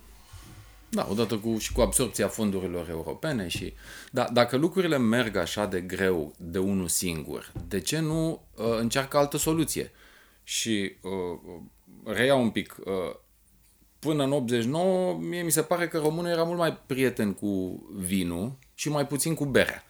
Da, 0.92 1.08
odată 1.10 1.36
cu, 1.36 1.58
și 1.58 1.72
cu 1.72 1.80
absorpția 1.80 2.28
fondurilor 2.28 2.88
europene 2.88 3.48
și... 3.48 3.72
Da, 4.10 4.28
dacă 4.32 4.56
lucrurile 4.56 4.98
merg 4.98 5.36
așa 5.36 5.66
de 5.66 5.80
greu 5.80 6.32
de 6.36 6.58
unul 6.58 6.88
singur, 6.88 7.52
de 7.68 7.80
ce 7.80 7.98
nu 7.98 8.30
uh, 8.56 8.64
încearcă 8.78 9.16
altă 9.16 9.36
soluție? 9.36 9.90
Și 10.42 10.96
uh, 11.02 11.60
reiau 12.04 12.42
un 12.42 12.50
pic, 12.50 12.76
uh, 12.84 13.16
până 14.00 14.24
în 14.24 14.32
89, 14.32 15.18
mie 15.20 15.42
mi 15.42 15.50
se 15.50 15.62
pare 15.62 15.88
că 15.88 15.98
românul 15.98 16.30
era 16.30 16.42
mult 16.42 16.58
mai 16.58 16.78
prieten 16.86 17.32
cu 17.32 17.82
vinul 17.96 18.52
și 18.74 18.88
mai 18.88 19.06
puțin 19.06 19.34
cu 19.34 19.44
berea. 19.44 19.84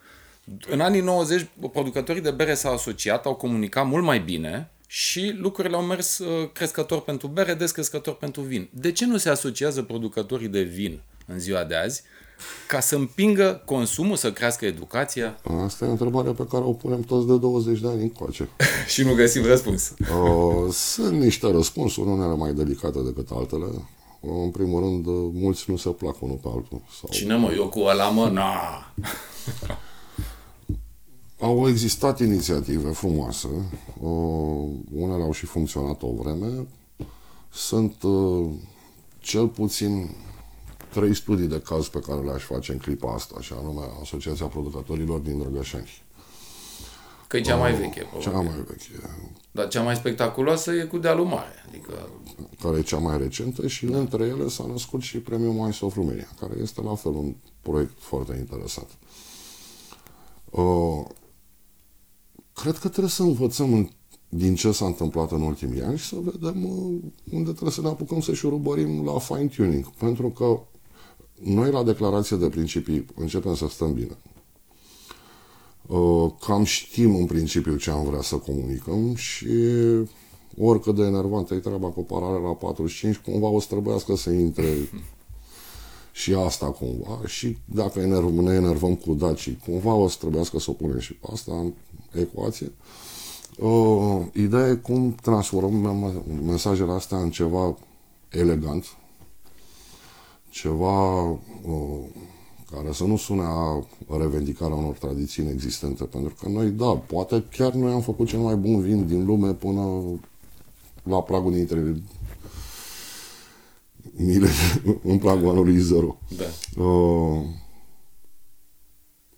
În 0.69 0.81
anii 0.81 1.01
90, 1.01 1.47
producătorii 1.73 2.23
de 2.23 2.31
bere 2.31 2.55
s-au 2.55 2.73
asociat, 2.73 3.27
au 3.27 3.35
comunicat 3.35 3.87
mult 3.87 4.05
mai 4.05 4.19
bine 4.19 4.71
și 4.87 5.35
lucrurile 5.37 5.77
au 5.77 5.83
mers 5.83 6.19
uh, 6.19 6.51
crescător 6.53 7.01
pentru 7.01 7.27
bere, 7.27 7.55
descrescător 7.55 8.15
pentru 8.15 8.41
vin. 8.41 8.69
De 8.73 8.93
ce 8.93 9.07
nu 9.07 9.17
se 9.17 9.29
asociază 9.29 9.83
producătorii 9.83 10.49
de 10.49 10.63
vin 10.63 11.01
în 11.27 11.39
ziua 11.39 11.65
de 11.65 11.75
azi 11.75 12.03
ca 12.67 12.81
să 12.81 12.95
împingă 12.95 13.63
consumul, 13.65 14.17
să 14.17 14.33
crească 14.33 14.65
educația? 14.65 15.41
Asta 15.65 15.85
e 15.85 15.89
o 15.89 15.91
întrebare 15.91 16.31
pe 16.31 16.47
care 16.51 16.65
o 16.65 16.73
punem 16.73 17.01
toți 17.01 17.27
de 17.27 17.39
20 17.39 17.81
de 17.81 17.89
ani 17.89 18.03
încoace. 18.03 18.49
și 18.93 19.03
nu 19.03 19.15
găsim 19.15 19.45
răspuns. 19.45 19.95
Uh, 19.99 20.73
sunt 20.73 21.21
niște 21.21 21.51
răspunsuri, 21.51 22.09
unele 22.09 22.35
mai 22.35 22.53
delicate 22.53 22.99
decât 23.03 23.29
altele. 23.31 23.67
În 24.21 24.51
primul 24.51 24.81
rând, 24.81 25.07
mulți 25.35 25.71
nu 25.71 25.77
se 25.77 25.89
plac 25.89 26.23
unul 26.23 26.37
pe 26.37 26.49
altul. 26.49 26.83
Sau... 27.01 27.09
Cine 27.11 27.37
mă, 27.37 27.53
eu 27.53 27.69
cu 27.69 27.81
ăla 27.81 28.09
mă, 28.09 28.29
na! 28.29 28.51
Au 31.41 31.69
existat 31.69 32.21
inițiative 32.21 32.91
frumoase, 32.91 33.49
uh, 34.01 34.69
unele 34.93 35.23
au 35.23 35.33
și 35.33 35.47
funcționat 35.47 36.03
o 36.03 36.13
vreme. 36.13 36.67
Sunt 37.53 38.03
uh, 38.03 38.49
cel 39.19 39.49
puțin 39.49 40.11
trei 40.91 41.15
studii 41.15 41.47
de 41.47 41.61
caz 41.61 41.89
pe 41.89 41.99
care 41.99 42.21
le-aș 42.21 42.43
face 42.43 42.73
în 42.73 42.79
clipa 42.79 43.15
asta, 43.15 43.41
și 43.41 43.53
anume 43.53 43.81
Asociația 44.01 44.47
Producătorilor 44.47 45.19
din 45.19 45.39
Drăgășani. 45.39 46.03
Că 47.27 47.37
e 47.37 47.41
cea 47.41 47.57
mai 47.57 47.75
veche, 47.75 48.01
probabil. 48.01 48.31
Cea 48.31 48.41
mai 48.41 48.65
veche. 48.67 49.11
Dar 49.61 49.69
cea 49.69 49.83
mai 49.83 49.97
spectaculoasă 49.97 50.73
e 50.73 50.85
cu 50.85 50.99
dealul 50.99 51.25
mare. 51.25 51.65
Adică... 51.69 52.09
Care 52.63 52.79
e 52.79 52.83
cea 52.83 52.99
mai 52.99 53.19
recentă 53.19 53.67
și 53.67 53.87
da. 53.87 53.99
între 53.99 54.25
ele 54.25 54.49
s-a 54.49 54.65
născut 54.67 55.01
și 55.01 55.19
premiul 55.19 55.53
Minds 55.53 55.81
of 55.81 55.95
Romania, 55.95 56.29
care 56.41 56.53
este 56.63 56.83
la 56.83 56.95
fel 56.95 57.13
un 57.13 57.35
proiect 57.61 57.93
foarte 57.99 58.37
interesant. 58.39 58.89
Uh, 60.51 61.05
cred 62.53 62.77
că 62.79 62.89
trebuie 62.89 63.11
să 63.11 63.23
învățăm 63.23 63.91
din 64.29 64.55
ce 64.55 64.73
s-a 64.73 64.87
întâmplat 64.87 65.31
în 65.31 65.43
ultimii 65.43 65.83
ani 65.83 65.99
și 65.99 66.09
să 66.09 66.17
vedem 66.23 66.65
uh, 66.65 66.99
unde 67.33 67.51
trebuie 67.51 67.73
să 67.73 67.81
ne 67.81 67.89
apucăm 67.89 68.21
să 68.21 68.33
șurubărim 68.35 69.05
la 69.05 69.19
fine-tuning. 69.19 69.91
Pentru 69.91 70.29
că 70.29 70.61
noi 71.43 71.71
la 71.71 71.83
declarație 71.83 72.37
de 72.37 72.49
principii 72.49 73.07
începem 73.15 73.55
să 73.55 73.69
stăm 73.69 73.93
bine. 73.93 74.17
Uh, 75.91 76.31
cam 76.41 76.65
știm 76.65 77.15
în 77.15 77.27
principiu 77.27 77.77
ce 77.77 77.91
am 77.91 78.05
vrea 78.05 78.23
să 78.23 78.37
comunicăm 78.37 79.15
și 79.15 79.47
oricât 80.59 80.95
de 80.95 81.03
enervantă 81.03 81.55
e 81.55 81.59
treaba 81.59 81.89
cu 81.89 82.03
parare 82.03 82.41
la 82.43 82.53
45, 82.53 83.17
cumva 83.17 83.49
o 83.49 83.61
să 83.61 83.67
trebuiască 83.71 84.17
să 84.17 84.31
intre 84.31 84.65
și 86.13 86.35
asta 86.35 86.67
cumva 86.67 87.21
și 87.27 87.57
dacă 87.65 88.01
ne 88.01 88.55
enervăm 88.55 88.95
cu 88.95 89.15
Daci, 89.15 89.57
cumva 89.65 89.95
o 89.95 90.09
să 90.09 90.17
trebuiască 90.19 90.59
să 90.59 90.71
o 90.71 90.73
punem 90.73 90.99
și 90.99 91.15
pe 91.15 91.27
asta 91.33 91.53
în 91.53 91.73
ecuație. 92.21 92.73
Uh, 93.59 94.23
ideea 94.33 94.69
e 94.69 94.75
cum 94.75 95.15
transformăm 95.23 96.23
mesajele 96.47 96.93
astea 96.93 97.19
în 97.19 97.31
ceva 97.31 97.77
elegant, 98.29 98.85
ceva 100.49 101.31
uh, 101.31 102.05
care 102.75 102.93
să 102.93 103.05
nu 103.05 103.17
sune 103.17 103.43
a 103.43 103.85
revendicarea 104.19 104.77
unor 104.77 104.97
tradiții 104.97 105.49
existente, 105.49 106.05
pentru 106.05 106.35
că 106.41 106.49
noi, 106.49 106.71
da, 106.71 106.87
poate 106.87 107.45
chiar 107.57 107.73
noi 107.73 107.93
am 107.93 108.01
făcut 108.01 108.29
cel 108.29 108.39
mai 108.39 108.57
bun 108.57 108.81
vin 108.81 109.07
din 109.07 109.25
lume 109.25 109.53
până 109.53 110.03
la 111.03 111.23
pragul 111.23 111.53
dintre 111.53 112.03
mile 114.17 114.49
în 115.03 115.19
pragul 115.19 115.49
anului 115.49 115.79
zero. 115.79 116.19
Da. 116.37 116.83
Uh, 116.83 117.43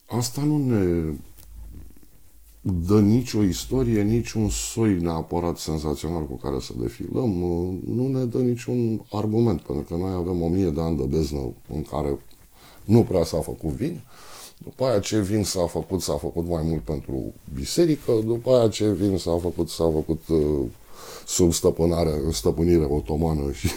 asta 0.07 0.43
nu 0.43 0.59
ne 0.59 1.15
dă 2.61 3.01
nicio 3.01 3.43
istorie, 3.43 4.03
niciun 4.03 4.49
soi 4.49 5.01
neapărat 5.01 5.59
senzațional 5.59 6.27
cu 6.27 6.35
care 6.37 6.57
să 6.61 6.73
defilăm, 6.81 7.43
uh, 7.43 7.75
nu 7.87 8.09
ne 8.09 8.25
dă 8.25 8.39
niciun 8.39 9.05
argument, 9.11 9.61
pentru 9.61 9.85
că 9.85 9.97
noi 9.97 10.13
avem 10.13 10.43
o 10.43 10.49
mie 10.49 10.71
de 10.71 10.81
ani 10.81 10.97
de 10.97 11.05
beznă 11.05 11.39
în 11.75 11.83
care 11.83 12.19
nu 12.85 13.03
prea 13.03 13.25
s-a 13.25 13.41
făcut 13.41 13.71
vin, 13.71 14.01
după 14.59 14.85
aia 14.85 14.99
ce 14.99 15.21
vin 15.21 15.45
s-a 15.45 15.67
făcut, 15.67 16.01
s-a 16.01 16.17
făcut 16.17 16.49
mai 16.49 16.63
mult 16.65 16.83
pentru 16.83 17.33
biserică, 17.55 18.13
după 18.25 18.51
aia 18.51 18.69
ce 18.69 18.93
vin 18.93 19.19
s-a 19.19 19.39
făcut, 19.41 19.69
s-a 19.69 19.91
făcut 19.93 20.29
uh, 20.29 20.67
sub 21.27 21.53
stăpânare, 21.53 22.11
stăpânire 22.33 22.85
otomană 22.85 23.53
și 23.53 23.69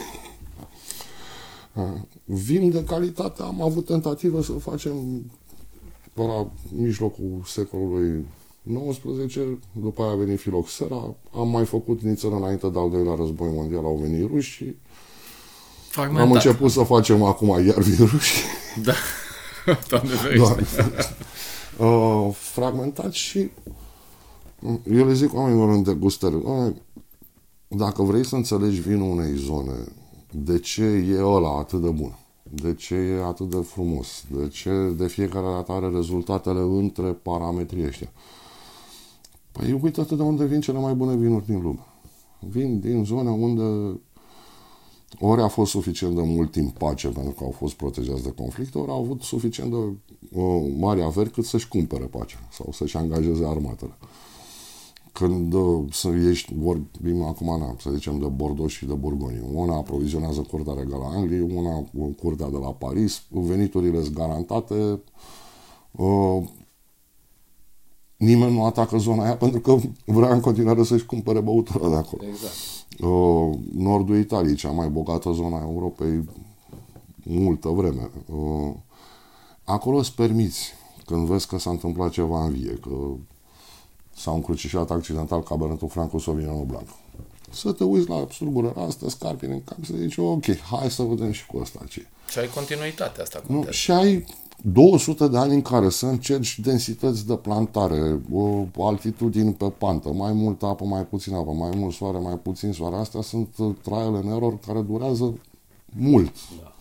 vin 2.46 2.70
de 2.72 2.84
calitate. 2.84 3.42
Am 3.42 3.62
avut 3.62 3.86
tentativă 3.86 4.42
să 4.42 4.52
facem 4.52 5.26
la 6.14 6.52
mijlocul 6.76 7.42
secolului 7.46 8.26
19, 8.62 9.60
după 9.72 10.02
aia 10.02 10.12
a 10.12 10.16
venit 10.16 10.40
filoxera, 10.40 11.16
am 11.32 11.50
mai 11.50 11.66
făcut 11.66 12.02
nițel 12.02 12.34
înainte 12.34 12.70
de 12.70 12.80
al 12.80 12.90
doilea 12.90 13.16
război 13.16 13.50
mondial, 13.54 13.84
au 13.84 13.96
venit 13.96 14.30
ruși 14.30 14.52
și 14.52 14.76
Fragmentat. 15.96 16.26
am 16.26 16.32
început 16.32 16.72
să 16.72 16.84
facem 16.84 17.24
acum 17.24 17.66
iar 17.66 17.80
vin 17.80 18.06
ruși. 18.06 18.44
Da, 18.84 18.94
Doamne 19.90 20.14
da. 21.78 21.86
uh, 21.86 22.34
fragmentat 22.34 23.12
și 23.12 23.52
eu 24.92 25.06
le 25.06 25.14
zic 25.14 25.34
oamenilor 25.34 25.70
în 25.70 25.84
degustări, 25.84 26.36
dacă 27.68 28.04
vrei 28.04 28.26
să 28.26 28.36
înțelegi 28.36 28.82
vinul 28.82 29.12
unei 29.12 29.36
zone, 29.36 29.74
de 30.32 30.60
ce 30.60 30.84
e 30.84 31.24
ăla 31.24 31.58
atât 31.58 31.82
de 31.82 31.90
bun? 31.90 32.18
De 32.44 32.74
ce 32.74 32.96
e 32.96 33.24
atât 33.24 33.50
de 33.50 33.62
frumos? 33.62 34.24
De 34.30 34.48
ce 34.48 34.94
de 34.98 35.08
fiecare 35.08 35.46
dată 35.46 35.72
are 35.72 35.90
rezultatele 35.90 36.60
între 36.60 37.08
parametrii 37.08 37.86
ăștia? 37.86 38.12
Păi 39.52 39.80
uite-te 39.82 40.16
de 40.16 40.22
unde 40.22 40.46
vin 40.46 40.62
cele 40.62 40.80
mai 40.80 40.94
bune 40.94 41.16
vinuri 41.16 41.46
din 41.46 41.62
lume. 41.62 41.86
Vin 42.40 42.80
din 42.80 43.04
zone 43.06 43.30
unde 43.30 44.00
ori 45.20 45.42
a 45.42 45.48
fost 45.48 45.72
suficient 45.72 46.16
de 46.16 46.22
mult 46.22 46.52
timp 46.52 46.78
pace 46.78 47.08
pentru 47.08 47.32
că 47.32 47.44
au 47.44 47.52
fost 47.52 47.74
protejați 47.74 48.24
de 48.24 48.32
conflicte, 48.32 48.78
ori 48.78 48.92
au 48.92 49.02
avut 49.02 49.22
suficient 49.22 49.72
de 49.72 49.78
uh, 50.40 50.74
mari 50.78 51.04
averi 51.04 51.32
cât 51.32 51.46
să-și 51.46 51.68
cumpere 51.68 52.06
pace 52.06 52.36
sau 52.52 52.72
să-și 52.72 52.98
angajeze 52.98 53.46
armatele. 53.46 53.98
Când 55.12 55.54
uh, 55.54 55.84
să 55.92 56.10
ești, 56.30 56.54
vorbim 56.58 57.22
acum, 57.22 57.60
na, 57.60 57.76
să 57.80 57.90
zicem, 57.94 58.20
de 58.20 58.26
Bordeaux 58.26 58.72
și 58.72 58.86
de 58.86 58.94
Burgonie. 58.94 59.44
Una 59.54 59.76
aprovizionează 59.76 60.42
Curtea 60.42 60.74
Regală 60.74 61.04
a 61.04 61.16
Angliei, 61.16 61.42
una 61.56 61.84
Curtea 62.22 62.50
de 62.50 62.58
la 62.58 62.74
Paris, 62.74 63.22
veniturile 63.30 64.02
sunt 64.02 64.16
garantate, 64.16 65.02
uh, 65.92 66.44
nimeni 68.18 68.54
nu 68.54 68.66
atacă 68.66 68.98
zona 68.98 69.24
aia 69.24 69.38
pentru 69.38 69.60
că 69.60 69.78
vrea 70.06 70.34
în 70.34 70.40
continuare 70.40 70.84
să-și 70.84 71.06
cumpere 71.06 71.40
băutura 71.40 71.90
de 71.90 71.96
acolo. 71.96 72.24
Exact. 72.28 72.75
Uh, 73.00 73.58
nordul 73.76 74.18
Italiei, 74.18 74.56
cea 74.56 74.72
mai 74.72 74.88
bogată 74.88 75.32
zona 75.32 75.62
Europei, 75.62 76.30
multă 77.24 77.70
vreme. 77.70 78.10
Uh, 78.26 78.74
acolo 79.64 79.98
îți 79.98 80.14
permiți, 80.14 80.74
când 81.06 81.28
vezi 81.28 81.48
că 81.48 81.58
s-a 81.58 81.70
întâmplat 81.70 82.12
ceva 82.12 82.44
în 82.44 82.52
vie, 82.52 82.74
că 82.74 82.90
s-a 84.16 84.32
încrucișat 84.32 84.92
accidental 84.92 85.44
cabernetul 85.44 85.88
Franco 85.88 86.20
Sauvignon 86.20 86.66
Blanc. 86.66 86.88
Să 87.52 87.72
te 87.72 87.84
uiți 87.84 88.10
la 88.10 88.28
strugură 88.32 88.74
asta, 88.88 89.10
scarpine 89.10 89.54
în 89.54 89.64
cap, 89.64 89.78
să 89.86 89.94
zici, 89.98 90.18
ok, 90.18 90.46
hai 90.72 90.92
să 90.92 91.04
vedem 91.04 91.32
și 91.32 91.46
cu 91.46 91.60
asta 91.62 91.80
ce 91.90 92.06
Și 92.30 92.40
ai 92.40 92.48
continuitatea 92.48 93.24
asta. 93.24 93.44
Nu, 93.48 93.66
și 93.70 93.92
ai 93.92 94.26
200 94.62 95.28
de 95.28 95.38
ani 95.38 95.54
în 95.54 95.62
care 95.62 95.90
să 95.90 96.06
încerci 96.06 96.60
densități 96.60 97.28
de 97.28 97.36
plantare, 97.36 98.22
o 98.32 98.66
altitudini 98.78 99.54
pe 99.54 99.70
pantă, 99.70 100.10
mai 100.10 100.34
multă 100.34 100.66
apă, 100.66 100.86
mai 100.86 101.06
puțin 101.06 101.34
apă, 101.34 101.52
mai 101.52 101.72
mult 101.76 101.94
soare, 101.94 102.18
mai 102.18 102.38
puțin 102.38 102.72
soare. 102.72 102.96
Astea 102.96 103.22
sunt 103.22 103.48
trial 103.82 104.16
and 104.16 104.26
error 104.26 104.60
care 104.68 104.82
durează 104.82 105.40
mult. 105.86 106.34
Da. 106.62 106.74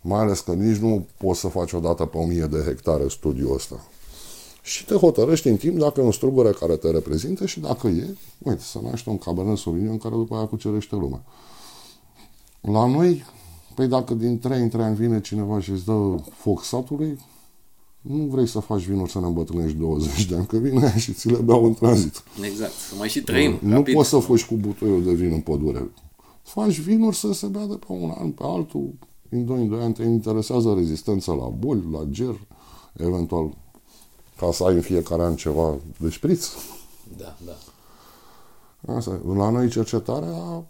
Mai 0.00 0.20
ales 0.20 0.40
că 0.40 0.52
nici 0.52 0.76
nu 0.76 1.06
poți 1.16 1.40
să 1.40 1.48
faci 1.48 1.72
odată 1.72 2.04
pe 2.04 2.18
1000 2.18 2.46
de 2.46 2.62
hectare 2.66 3.08
studiul 3.08 3.54
ăsta. 3.54 3.86
și 4.62 4.84
te 4.84 4.94
hotărăști 4.94 5.48
în 5.48 5.56
timp 5.56 5.78
dacă 5.78 6.00
e 6.00 6.04
un 6.04 6.12
strugure 6.12 6.50
care 6.50 6.76
te 6.76 6.90
reprezintă 6.90 7.46
și 7.46 7.60
dacă 7.60 7.88
e, 7.88 8.16
uite, 8.38 8.62
să 8.62 8.78
naște 8.82 9.10
un 9.10 9.18
Cabernet 9.18 9.56
Sauvignon 9.56 9.98
care 9.98 10.14
după 10.14 10.34
aia 10.34 10.46
cucerește 10.46 10.94
lumea. 10.94 11.22
La 12.60 12.86
noi, 12.86 13.24
păi 13.74 13.86
dacă 13.86 14.14
din 14.14 14.38
3 14.38 14.60
în 14.60 14.68
3 14.68 14.84
ani 14.84 14.96
vine 14.96 15.20
cineva 15.20 15.60
și 15.60 15.70
îți 15.70 15.84
dă 15.84 16.14
foc 16.34 16.64
satului, 16.64 17.18
nu 18.00 18.24
vrei 18.24 18.46
să 18.46 18.58
faci 18.58 18.82
vinuri 18.82 19.10
să 19.10 19.20
ne 19.20 19.26
îmbătrânești 19.26 19.76
20 19.76 20.24
de 20.24 20.34
ani, 20.34 20.46
că 20.46 20.56
vine 20.56 20.80
aia 20.80 20.96
și 20.96 21.12
ți 21.12 21.28
le 21.28 21.38
beau 21.38 21.64
în 21.64 21.74
tranzit. 21.74 22.22
Exact, 22.42 22.72
să 22.72 22.94
mai 22.98 23.08
și 23.08 23.22
trăim. 23.22 23.58
Nu 23.60 23.74
rapid. 23.74 23.94
poți 23.94 24.08
să 24.08 24.18
fugi 24.18 24.46
cu 24.46 24.54
butoiul 24.54 25.04
de 25.04 25.12
vin 25.12 25.32
în 25.32 25.40
pădure. 25.40 25.90
Faci 26.42 26.78
vinuri 26.78 27.16
să 27.16 27.32
se 27.32 27.46
bea 27.46 27.66
de 27.66 27.74
pe 27.74 27.86
un 27.88 28.14
an 28.18 28.30
pe 28.30 28.42
altul, 28.46 28.94
în 29.28 29.44
2 29.44 29.60
în 29.60 29.68
2 29.68 29.82
ani 29.82 29.94
te 29.94 30.02
interesează 30.02 30.74
rezistența 30.74 31.32
la 31.32 31.46
boli, 31.46 31.82
la 31.92 32.04
ger, 32.10 32.40
eventual 32.96 33.56
ca 34.36 34.52
să 34.52 34.64
ai 34.64 34.74
în 34.74 34.80
fiecare 34.80 35.22
an 35.22 35.34
ceva 35.34 35.74
de 35.98 36.08
șpriț. 36.08 36.48
Da, 37.16 37.36
da. 37.44 38.94
Asta. 38.94 39.20
La 39.36 39.50
noi 39.50 39.68
cercetarea 39.68 40.64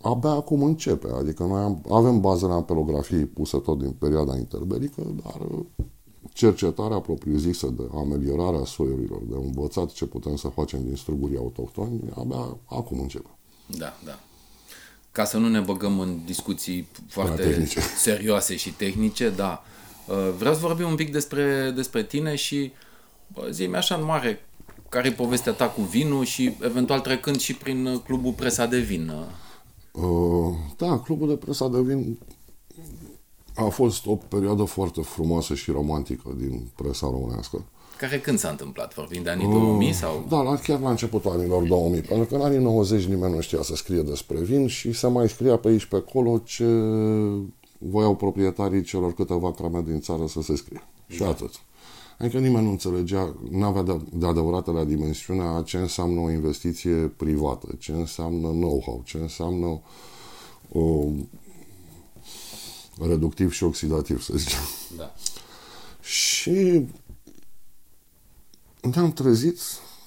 abia 0.00 0.30
acum 0.30 0.62
începe. 0.62 1.08
Adică 1.18 1.42
noi 1.42 1.60
am, 1.60 1.84
avem 1.90 2.20
bazele 2.20 2.52
ampelografiei 2.52 3.24
puse 3.24 3.58
tot 3.58 3.78
din 3.78 3.90
perioada 3.90 4.36
interbelică, 4.36 5.02
dar 5.22 5.48
cercetarea 6.32 6.98
propriu-zisă 6.98 7.66
de 7.66 7.82
ameliorarea 7.94 8.64
soiurilor, 8.64 9.20
de 9.22 9.34
învățat 9.34 9.92
ce 9.92 10.04
putem 10.04 10.36
să 10.36 10.48
facem 10.48 10.84
din 10.84 10.96
strugurii 10.96 11.36
autohtoni, 11.36 12.00
abia 12.14 12.56
acum 12.66 13.00
începe. 13.00 13.28
Da, 13.66 13.96
da. 14.04 14.18
Ca 15.12 15.24
să 15.24 15.36
nu 15.36 15.48
ne 15.48 15.60
băgăm 15.60 16.00
în 16.00 16.18
discuții 16.24 16.88
foarte 17.08 17.42
tehnice. 17.42 17.80
serioase 18.08 18.56
și 18.56 18.70
tehnice, 18.70 19.30
da. 19.30 19.62
Uh, 20.08 20.34
vreau 20.38 20.54
să 20.54 20.60
vorbim 20.60 20.88
un 20.88 20.94
pic 20.94 21.12
despre, 21.12 21.72
despre 21.74 22.02
tine 22.02 22.34
și 22.34 22.72
zi 23.50 23.70
așa 23.74 23.94
în 23.94 24.04
mare, 24.04 24.46
care 24.88 25.08
e 25.08 25.12
povestea 25.12 25.52
ta 25.52 25.68
cu 25.68 25.80
vinul 25.80 26.24
și 26.24 26.56
eventual 26.62 27.00
trecând 27.00 27.38
și 27.38 27.54
prin 27.54 27.86
uh, 27.86 28.00
clubul 28.04 28.32
Presa 28.32 28.66
de 28.66 28.78
Vin. 28.78 29.12
Uh, 30.02 30.54
da, 30.76 30.98
clubul 30.98 31.28
de 31.28 31.34
Presa 31.34 31.68
de 31.68 31.80
Vin 31.80 32.18
a 33.54 33.68
fost 33.68 34.06
o 34.06 34.16
perioadă 34.16 34.64
foarte 34.64 35.00
frumoasă 35.00 35.54
și 35.54 35.70
romantică 35.70 36.34
din 36.36 36.70
presa 36.76 37.08
românească. 37.10 37.64
Care 37.98 38.20
când 38.20 38.38
s-a 38.38 38.48
întâmplat? 38.48 38.94
Vorbim 38.94 39.22
de 39.22 39.30
anii 39.30 39.46
uh, 39.46 39.52
2000 39.52 39.92
sau? 39.92 40.26
Da, 40.28 40.42
la, 40.42 40.56
chiar 40.56 40.80
la 40.80 40.90
începutul 40.90 41.30
anilor 41.30 41.62
2000, 41.62 42.00
pentru 42.00 42.26
că 42.26 42.34
în 42.34 42.40
anii 42.40 42.58
90 42.58 43.04
nimeni 43.04 43.34
nu 43.34 43.40
știa 43.40 43.62
să 43.62 43.74
scrie 43.74 44.02
despre 44.02 44.40
vin 44.40 44.66
și 44.66 44.92
se 44.92 45.06
mai 45.06 45.28
scria 45.28 45.56
pe 45.56 45.68
aici 45.68 45.84
pe 45.84 45.96
acolo 45.96 46.38
ce 46.38 46.66
voiau 47.78 48.14
proprietarii 48.14 48.82
celor 48.82 49.14
câteva 49.14 49.52
crame 49.52 49.82
din 49.86 50.00
țară 50.00 50.26
să 50.26 50.42
se 50.42 50.56
scrie. 50.56 50.82
Da. 51.06 51.14
Și 51.14 51.22
atât. 51.22 51.50
Adică 52.18 52.38
nimeni 52.38 52.64
nu 52.64 52.70
înțelegea, 52.70 53.34
nu 53.50 53.64
avea 53.64 53.82
de, 53.82 54.00
de 54.12 54.26
adevărată 54.26 54.70
la 54.70 54.84
dimensiunea 54.84 55.62
ce 55.62 55.76
înseamnă 55.76 56.20
o 56.20 56.30
investiție 56.30 56.94
privată, 56.94 57.68
ce 57.78 57.92
înseamnă 57.92 58.48
know-how, 58.48 59.02
ce 59.04 59.18
înseamnă 59.18 59.80
o, 60.72 61.04
reductiv 63.00 63.52
și 63.52 63.64
oxidativ, 63.64 64.22
să 64.22 64.32
zicem. 64.36 64.60
Da. 64.96 65.14
Și 66.00 66.86
ne-am 68.94 69.12
trezit, 69.12 69.58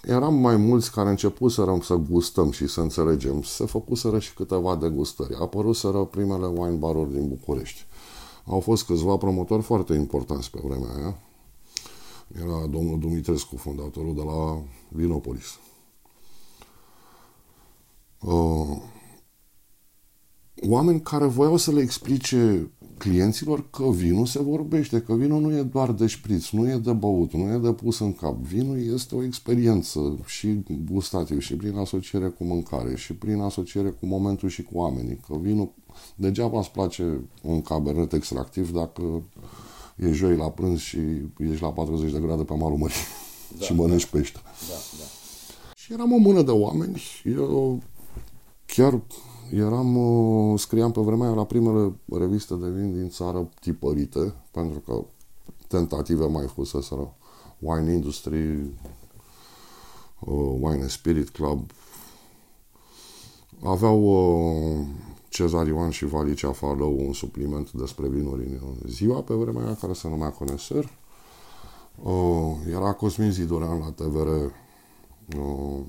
eram 0.04 0.34
mai 0.34 0.56
mulți 0.56 0.92
care 0.92 1.10
începuserăm 1.10 1.82
să 1.82 1.96
gustăm 1.96 2.52
și 2.52 2.68
să 2.68 2.82
înțelegem. 2.82 3.42
Se 3.42 3.66
făcuseră 3.66 4.20
și 4.20 4.34
câteva 4.34 4.76
degustări. 4.76 5.36
Apăruseră 5.42 6.04
primele 6.04 6.46
wine 6.46 6.76
bar 6.76 6.96
din 6.96 7.28
București. 7.28 7.86
Au 8.46 8.60
fost 8.60 8.86
câțiva 8.86 9.18
promotori 9.18 9.62
foarte 9.62 9.94
importanți 9.94 10.52
pe 10.52 10.60
vremea 10.64 10.96
aia. 10.96 11.18
Era 12.40 12.68
domnul 12.68 13.00
Dumitrescu, 13.00 13.56
fondatorul 13.56 14.16
de 14.16 14.22
la 14.22 14.64
Vinopolis. 14.90 15.60
Uh, 18.20 18.78
oameni 20.70 21.02
care 21.02 21.26
voiau 21.26 21.58
să 21.58 21.72
le 21.72 21.82
explice 21.82 22.72
clienților 22.98 23.70
că 23.70 23.84
vinul 23.84 24.26
se 24.26 24.42
vorbește, 24.42 25.02
că 25.02 25.16
vinul 25.16 25.42
nu 25.42 25.58
e 25.58 25.62
doar 25.62 25.92
de 25.92 26.06
șpriț, 26.06 26.50
nu 26.50 26.70
e 26.70 26.78
de 26.78 26.94
băut, 26.94 27.34
nu 27.34 27.54
e 27.54 27.58
de 27.58 27.74
pus 27.74 28.00
în 28.00 28.14
cap. 28.14 28.36
Vinul 28.36 28.94
este 28.94 29.16
o 29.16 29.24
experiență 29.24 30.20
și 30.26 30.64
gustativ 30.86 31.42
și 31.42 31.56
prin 31.56 31.78
asociere 31.78 32.28
cu 32.28 32.44
mâncare 32.44 32.96
și 32.96 33.14
prin 33.14 33.40
asociere 33.40 33.90
cu 33.90 34.06
momentul 34.06 34.50
și 34.50 34.64
cu 34.64 34.78
oamenii. 34.78 35.20
Că 35.28 35.36
vinul, 35.42 35.72
degeaba 36.16 36.60
îți 36.60 36.72
place 36.72 37.20
un 37.42 37.62
cabernet 37.62 38.14
extractiv 38.14 38.72
dacă 38.72 39.24
e 40.02 40.12
joi 40.12 40.36
la 40.36 40.50
prânz 40.50 40.80
și 40.80 41.00
ești 41.38 41.62
la 41.62 41.72
40 41.72 42.12
de 42.12 42.20
grade 42.20 42.44
pe 42.44 42.54
malul 42.54 42.78
mării 42.78 42.96
da, 43.58 43.66
și 43.66 43.74
mănânci 43.74 44.10
da. 44.10 44.18
pește. 44.18 44.40
Da, 44.44 44.74
da. 44.98 45.04
Și 45.76 45.94
eram 45.94 46.14
o 46.14 46.18
mână 46.18 46.42
de 46.42 46.52
oameni, 46.52 47.02
eu 47.24 47.82
chiar 48.66 49.02
eram, 49.54 49.96
uh, 49.96 50.60
scriam 50.60 50.92
pe 50.92 51.02
vremea 51.02 51.28
aia 51.28 51.36
la 51.36 51.46
primele 51.46 51.94
reviste 52.12 52.56
de 52.56 52.70
vin 52.70 52.94
din 52.94 53.10
țară 53.10 53.50
tipărite, 53.60 54.34
pentru 54.52 54.80
că 54.80 55.06
tentative 55.68 56.26
mai 56.26 56.48
fuseseră 56.48 57.16
Wine 57.60 57.94
Industry, 57.94 58.60
uh, 60.20 60.56
Wine 60.60 60.88
Spirit 60.88 61.30
Club. 61.30 61.72
Aveau 63.64 64.02
uh, 64.04 64.86
Cezar 65.32 65.68
Ioan 65.68 65.90
și 65.90 66.06
Valicea 66.06 66.52
Falău 66.52 67.06
un 67.06 67.14
supliment 67.14 67.72
despre 67.72 68.08
vinuri 68.08 68.44
în 68.44 68.76
ziua 68.86 69.22
pe 69.22 69.34
vremea 69.34 69.66
aia, 69.66 69.76
care 69.76 69.94
se 69.94 70.08
numea 70.08 70.30
Coneser. 70.30 70.90
Uh, 72.04 72.56
era 72.70 72.94
Cosmin 72.94 73.32
Zidorean 73.32 73.80
la 73.80 73.92
TVR, 73.92 74.28
uh, 74.28 75.84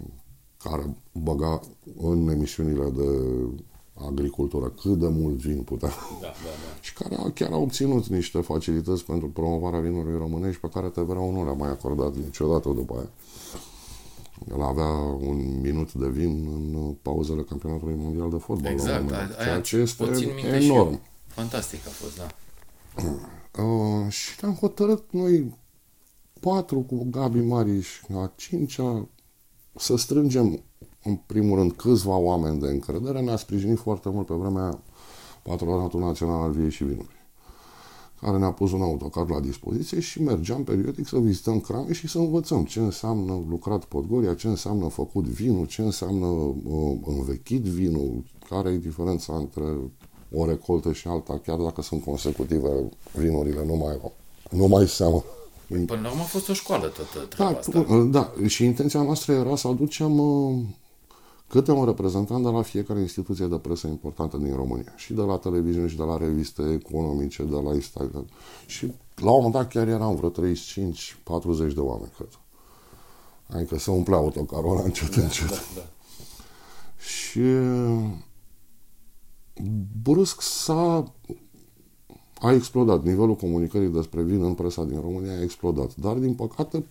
care 0.63 0.97
băga 1.13 1.61
în 1.97 2.29
emisiunile 2.29 2.91
de 2.91 3.09
agricultură 3.95 4.69
cât 4.69 4.99
de 4.99 5.09
mult 5.09 5.35
vin 5.35 5.63
putea. 5.63 5.89
Da, 5.89 6.27
da, 6.27 6.33
da. 6.33 6.81
și 6.87 6.95
care 6.95 7.17
chiar 7.35 7.53
a 7.53 7.57
obținut 7.57 8.07
niște 8.07 8.41
facilități 8.41 9.05
pentru 9.05 9.29
promovarea 9.29 9.81
vinurilor 9.81 10.21
românești 10.21 10.61
pe 10.61 10.69
care 10.69 10.89
TVR-ul 10.89 11.33
nu 11.33 11.45
le-a 11.45 11.53
mai 11.53 11.71
acordat 11.71 12.17
niciodată 12.17 12.69
după 12.69 12.95
aia. 12.95 13.11
El 14.51 14.63
avea 14.63 14.93
un 15.21 15.61
minut 15.61 15.93
de 15.93 16.09
vin 16.09 16.49
în 16.53 16.95
pauzele 17.03 17.43
campionatului 17.43 17.95
mondial 17.97 18.31
de 18.31 18.37
fotbal. 18.37 18.73
Exact, 18.73 19.11
aia, 19.11 19.29
ceea 19.43 19.61
ce 19.61 19.77
este 19.77 20.05
enorm. 20.53 20.91
Eu. 20.91 21.01
Fantastic 21.27 21.87
a 21.87 21.91
fost, 21.91 22.17
da. 22.17 22.27
Uh, 23.59 24.09
și 24.09 24.45
am 24.45 24.55
hotărât 24.55 25.05
noi 25.11 25.59
patru 26.41 26.81
cu 26.81 27.07
Gabi 27.11 27.41
Mariș, 27.41 27.89
a 28.15 28.33
cincea, 28.37 29.09
să 29.77 29.97
strângem 29.97 30.63
în 31.03 31.17
primul 31.27 31.59
rând 31.59 31.73
câțiva 31.73 32.17
oameni 32.17 32.61
de 32.61 32.67
încredere. 32.67 33.21
Ne-a 33.21 33.37
sprijinit 33.37 33.79
foarte 33.79 34.09
mult 34.09 34.27
pe 34.27 34.35
vremea 34.35 34.83
Patronatul 35.43 36.01
Național 36.01 36.43
al 36.43 36.51
Viei 36.51 36.71
și 36.71 36.85
Vinului 36.85 37.22
care 38.23 38.39
ne-a 38.39 38.51
pus 38.51 38.73
un 38.73 38.83
autocar 38.83 39.29
la 39.29 39.41
dispoziție 39.41 40.01
și 40.01 40.23
mergeam 40.23 40.65
periodic 40.65 41.07
să 41.07 41.19
vizităm 41.19 41.61
crame 41.61 41.93
și 41.93 42.09
să 42.09 42.19
învățăm 42.19 42.65
ce 42.65 42.81
înseamnă 42.81 43.43
lucrat 43.49 43.85
Podgoria, 43.85 44.35
ce 44.35 44.47
înseamnă 44.47 44.89
făcut 44.89 45.25
vinul, 45.25 45.67
ce 45.67 45.83
înseamnă 45.83 46.27
uh, 46.27 46.97
învechit 47.07 47.63
vinul, 47.63 48.25
care 48.49 48.71
e 48.71 48.77
diferența 48.77 49.35
între 49.37 49.65
o 50.35 50.47
recoltă 50.47 50.93
și 50.93 51.09
alta, 51.09 51.41
chiar 51.47 51.59
dacă 51.59 51.83
sunt 51.83 52.05
consecutive, 52.05 52.69
vinurile 53.13 53.65
nu 53.67 53.75
mai, 53.75 54.01
nu 54.51 54.67
mai 54.67 54.89
seamă. 54.89 55.25
Până 55.67 56.01
la 56.03 56.09
urmă 56.09 56.23
a 56.23 56.25
fost 56.25 56.49
o 56.49 56.53
școală 56.53 56.87
toată 56.87 57.27
treaba 57.29 57.53
da, 57.53 57.59
asta. 57.59 58.05
Da, 58.11 58.33
și 58.47 58.65
intenția 58.65 59.03
noastră 59.03 59.33
era 59.33 59.57
să 59.57 59.69
aducem 59.69 60.19
uh, 60.19 60.59
câte 61.53 61.71
un 61.71 61.85
reprezentant 61.85 62.45
de 62.45 62.49
la 62.49 62.63
fiecare 62.63 63.01
instituție 63.01 63.47
de 63.47 63.57
presă 63.57 63.87
importantă 63.87 64.37
din 64.37 64.55
România. 64.55 64.93
Și 64.97 65.13
de 65.13 65.21
la 65.21 65.37
televiziune, 65.37 65.89
și 65.89 65.97
de 65.97 66.03
la 66.03 66.17
reviste 66.17 66.63
economice, 66.73 67.43
de 67.43 67.57
la 67.65 67.75
Instagram. 67.75 68.27
Și 68.67 68.93
la 69.17 69.31
un 69.31 69.37
moment 69.37 69.53
dat 69.53 69.69
chiar 69.69 69.89
eram 69.89 70.17
vreo 70.17 70.31
35-40 70.31 70.35
de 71.75 71.81
oameni, 71.81 72.13
cred. 72.17 72.29
Adică 73.47 73.79
se 73.79 73.91
umplea 73.91 74.17
autocarul 74.17 74.71
ăla 74.71 74.83
încet, 74.83 75.17
da, 75.17 75.23
încet. 75.23 75.49
Da, 75.49 75.57
da. 75.75 75.87
Și 76.99 77.41
brusc 80.03 80.41
s-a 80.41 81.13
a 82.41 82.53
explodat. 82.53 83.03
Nivelul 83.03 83.35
comunicării 83.35 83.89
despre 83.89 84.23
vin 84.23 84.43
în 84.43 84.55
presa 84.55 84.85
din 84.85 85.01
România 85.01 85.33
a 85.33 85.43
explodat. 85.43 85.97
Dar, 85.97 86.17
din 86.17 86.35
păcate, 86.35 86.87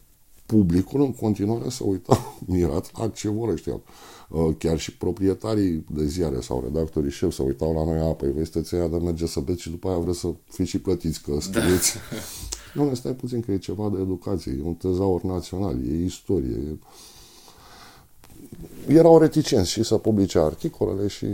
publicul 0.45 1.01
în 1.01 1.13
continuare 1.13 1.69
se 1.69 1.83
uita 1.83 2.35
mirat 2.45 2.91
la 2.97 3.07
ce 3.07 3.29
vor 3.29 3.49
ăștia. 3.49 3.81
Uh, 4.29 4.55
chiar 4.57 4.79
și 4.79 4.97
proprietarii 4.97 5.85
de 5.89 6.05
ziare 6.05 6.39
sau 6.39 6.61
redactorii 6.63 7.11
șef 7.11 7.33
se 7.33 7.41
uitau 7.41 7.73
la 7.73 7.83
noi, 7.83 7.99
a, 7.99 8.13
păi 8.13 8.31
vesteți 8.31 8.75
aia 8.75 8.87
de 8.87 8.97
merge 8.97 9.25
să 9.25 9.39
beți 9.39 9.61
și 9.61 9.69
după 9.69 9.87
aia 9.87 9.97
vreți 9.97 10.19
să 10.19 10.27
fiți 10.49 10.69
și 10.69 10.79
plătiți 10.79 11.21
că 11.21 11.37
scrieți. 11.39 11.93
Da. 11.93 11.99
Nu, 12.73 12.93
stai 12.93 13.13
puțin 13.13 13.41
că 13.41 13.51
e 13.51 13.57
ceva 13.57 13.89
de 13.89 14.01
educație, 14.01 14.51
e 14.51 14.61
un 14.63 14.73
tezaur 14.73 15.21
național, 15.21 15.87
e 15.87 16.03
istorie. 16.03 16.55
E... 16.55 16.77
Erau 18.93 19.19
reticenți 19.19 19.69
și 19.69 19.83
să 19.83 19.97
publice 19.97 20.39
articolele 20.39 21.07
și, 21.07 21.27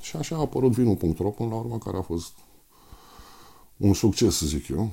și 0.00 0.16
așa 0.16 0.36
a 0.36 0.40
apărut 0.40 0.72
vinul.ro 0.72 1.30
până 1.30 1.48
la 1.48 1.56
urmă, 1.56 1.78
care 1.78 1.96
a 1.96 2.02
fost 2.02 2.32
un 3.76 3.94
succes, 3.94 4.36
să 4.36 4.46
zic 4.46 4.68
eu. 4.68 4.90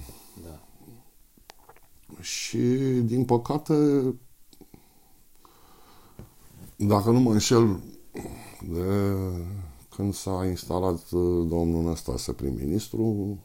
Da. 2.22 2.28
Și, 2.28 2.58
din 3.04 3.26
păcate, 3.26 3.74
dacă 6.76 7.10
nu 7.10 7.20
mă 7.20 7.32
înșel, 7.32 7.80
de 8.70 8.84
când 9.96 10.14
s-a 10.14 10.46
instalat 10.46 11.10
uh, 11.12 11.48
domnul 11.48 11.84
Năstase 11.84 12.32
prim-ministru, 12.32 13.38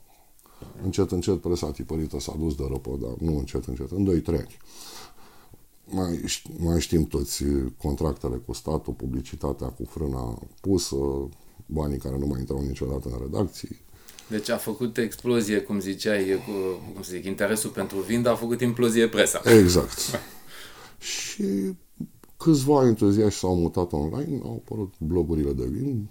încet, 0.82 1.10
încet 1.10 1.40
presa 1.40 1.70
tipărită 1.70 2.20
s-a 2.20 2.34
dus 2.38 2.54
de 2.54 2.64
răpă, 2.68 2.98
dar 3.02 3.14
nu 3.18 3.38
încet, 3.38 3.64
încet, 3.64 3.90
în 3.90 4.22
2-3 4.22 4.26
ani. 4.26 4.56
Mai, 5.84 6.24
mai 6.58 6.80
știm 6.80 7.04
toți 7.04 7.44
contractele 7.76 8.36
cu 8.36 8.52
statul, 8.52 8.92
publicitatea 8.92 9.68
cu 9.68 9.84
frâna 9.84 10.38
pusă, 10.60 10.96
banii 11.66 11.98
care 11.98 12.18
nu 12.18 12.26
mai 12.26 12.38
intrau 12.38 12.60
niciodată 12.60 13.08
în 13.08 13.18
redacții. 13.20 13.84
Deci 14.26 14.48
a 14.48 14.56
făcut 14.56 14.96
explozie, 14.96 15.60
cum 15.60 15.80
ziceai, 15.80 16.42
cu, 16.46 16.52
cum 16.92 17.02
să 17.02 17.10
zic, 17.10 17.24
interesul 17.24 17.70
pentru 17.70 17.98
vin, 17.98 18.22
dar 18.22 18.32
a 18.32 18.36
făcut 18.36 18.60
implozie 18.60 19.08
presa. 19.08 19.40
Exact. 19.44 19.98
și 20.98 21.44
câțiva 22.36 22.86
entuziaști 22.86 23.38
s-au 23.38 23.54
mutat 23.54 23.92
online, 23.92 24.40
au 24.44 24.62
apărut 24.64 24.94
blogurile 24.98 25.52
de 25.52 25.64
vin, 25.64 26.08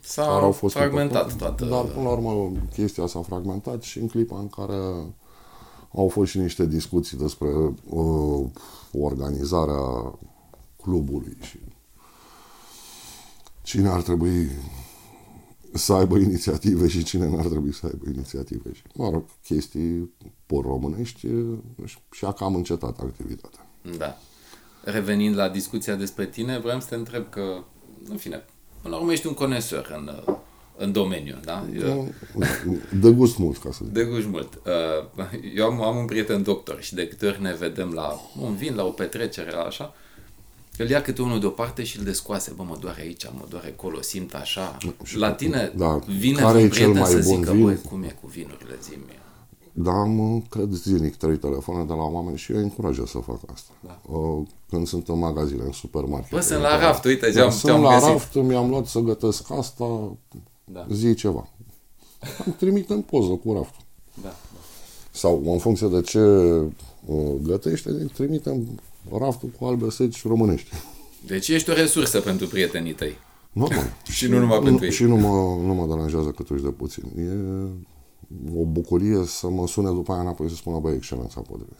S-a 0.00 0.24
au 0.24 0.52
fost 0.52 0.74
fragmentat 0.74 1.36
toată... 1.36 1.64
Dar, 1.64 1.84
până 1.84 2.02
la 2.02 2.10
urmă, 2.10 2.52
chestia 2.72 3.06
s-a 3.06 3.22
fragmentat 3.22 3.82
și 3.82 3.98
în 3.98 4.08
clipa 4.08 4.38
în 4.38 4.48
care 4.48 4.74
au 5.94 6.08
fost 6.08 6.30
și 6.30 6.38
niște 6.38 6.66
discuții 6.66 7.16
despre 7.16 7.48
uh, 7.88 8.46
organizarea 8.92 10.18
clubului 10.82 11.36
și 11.40 11.58
cine 13.62 13.88
ar 13.88 14.02
trebui 14.02 14.50
să 15.72 15.92
aibă 15.92 16.16
inițiative 16.16 16.88
și 16.88 17.02
cine 17.02 17.28
n-ar 17.28 17.46
trebui 17.46 17.72
să 17.72 17.86
aibă 17.86 18.04
inițiative. 18.08 18.72
Și, 18.72 18.82
mă 18.94 19.10
rog, 19.10 19.24
chestii 19.44 20.14
por 20.46 20.64
românești 20.64 21.26
și 22.10 22.24
a 22.24 22.32
cam 22.32 22.54
încetat 22.54 22.98
activitatea. 22.98 23.70
Da. 23.98 24.16
Revenind 24.84 25.36
la 25.36 25.48
discuția 25.48 25.94
despre 25.94 26.26
tine, 26.26 26.58
vreau 26.58 26.80
să 26.80 26.86
te 26.88 26.94
întreb 26.94 27.30
că, 27.30 27.64
în 28.08 28.16
fine, 28.16 28.44
Până 28.82 28.94
la 28.94 29.00
urmă 29.00 29.12
ești 29.12 29.26
un 29.26 29.34
conesor 29.34 29.96
în, 29.96 30.10
în 30.76 30.92
domeniu, 30.92 31.36
da? 31.44 31.64
Eu, 31.80 32.08
de 33.00 33.10
gust 33.10 33.38
mult, 33.38 33.58
ca 33.58 33.70
să 33.72 33.80
zic. 33.84 33.92
De 33.92 34.04
gust 34.04 34.26
mult. 34.26 34.60
Uh, 34.66 35.24
eu 35.54 35.66
am, 35.66 35.82
am 35.82 35.96
un 35.96 36.04
prieten 36.04 36.42
doctor 36.42 36.82
și 36.82 36.94
de 36.94 37.08
câte 37.08 37.26
ori 37.26 37.42
ne 37.42 37.54
vedem 37.54 37.92
la 37.92 38.20
un 38.40 38.54
vin, 38.54 38.74
la 38.74 38.84
o 38.84 38.90
petrecere, 38.90 39.50
la 39.50 39.60
așa, 39.60 39.94
îl 40.76 40.88
ia 40.88 41.02
câte 41.02 41.22
unul 41.22 41.40
deoparte 41.40 41.82
și 41.82 41.98
îl 41.98 42.04
descoase. 42.04 42.52
Bă, 42.56 42.62
mă 42.62 42.76
doare 42.80 43.00
aici, 43.00 43.24
mă 43.24 43.46
doare 43.48 43.68
acolo, 43.68 44.00
simt 44.00 44.34
așa. 44.34 44.76
La 45.14 45.32
tine 45.32 45.72
da, 45.76 45.98
vine 46.18 46.40
care 46.40 46.62
un 46.62 46.68
prieten 46.68 47.04
să 47.04 47.18
zică, 47.18 47.52
băi, 47.52 47.78
cum 47.88 48.02
e 48.02 48.16
cu 48.20 48.26
vinurile, 48.26 48.78
zi 48.82 48.96
da, 49.72 49.90
am, 49.90 50.44
cred, 50.50 50.72
zilnic 50.72 51.16
trei 51.16 51.36
telefoane 51.36 51.84
de 51.84 51.92
la 51.92 52.02
oameni 52.02 52.36
și 52.36 52.52
eu 52.52 52.58
încurajez 52.58 53.06
să 53.06 53.18
fac 53.18 53.38
asta. 53.52 53.72
Da. 53.80 54.00
Când 54.68 54.86
sunt 54.86 55.08
în 55.08 55.18
magazine, 55.18 55.62
în 55.62 55.72
supermarket. 55.72 56.30
Bă, 56.30 56.40
sunt 56.40 56.60
la 56.60 56.78
raft, 56.78 57.04
uite 57.04 57.32
ce 57.32 57.40
am, 57.40 57.50
Sunt 57.50 57.72
am 57.72 57.82
la 57.82 57.94
găsit. 57.94 58.08
raft, 58.08 58.34
mi-am 58.34 58.68
luat 58.68 58.86
să 58.86 58.98
gătesc 58.98 59.50
asta, 59.50 60.16
da. 60.64 60.86
zi 60.92 61.14
ceva. 61.14 61.48
Îmi 62.44 62.54
trimit 62.58 62.90
în 62.90 63.02
poză 63.02 63.32
cu 63.32 63.52
raftul. 63.52 63.84
Da, 64.22 64.28
da. 64.28 64.34
Sau 65.10 65.42
în 65.46 65.58
funcție 65.58 65.88
de 65.88 66.00
ce 66.00 66.20
gătește, 67.42 67.90
trimitem 67.90 68.80
raftul 69.18 69.48
cu 69.48 69.64
albe 69.64 69.90
seci 69.90 70.22
românești. 70.22 70.68
Deci 71.26 71.48
ești 71.48 71.70
o 71.70 71.72
resursă 71.72 72.20
pentru 72.20 72.46
prietenii 72.46 72.92
tăi. 72.92 73.16
Normal. 73.52 73.96
și 74.16 74.26
nu 74.26 74.38
numai 74.38 74.58
pentru 74.58 74.84
ei. 74.84 74.92
Și 74.92 75.02
nu 75.02 75.16
mă, 75.16 75.62
nu 75.66 75.74
mă 75.74 75.86
deranjează 75.94 76.28
cât 76.28 76.48
uși 76.48 76.62
de 76.62 76.68
puțin. 76.68 77.04
E 77.16 77.32
o 78.60 78.64
bucurie 78.64 79.24
să 79.26 79.48
mă 79.48 79.66
sune 79.66 79.90
după 79.90 80.12
aia 80.12 80.20
înapoi 80.20 80.48
să 80.48 80.54
spună, 80.54 80.78
băi, 80.78 80.94
excelența 80.94 81.40
potrivit. 81.40 81.78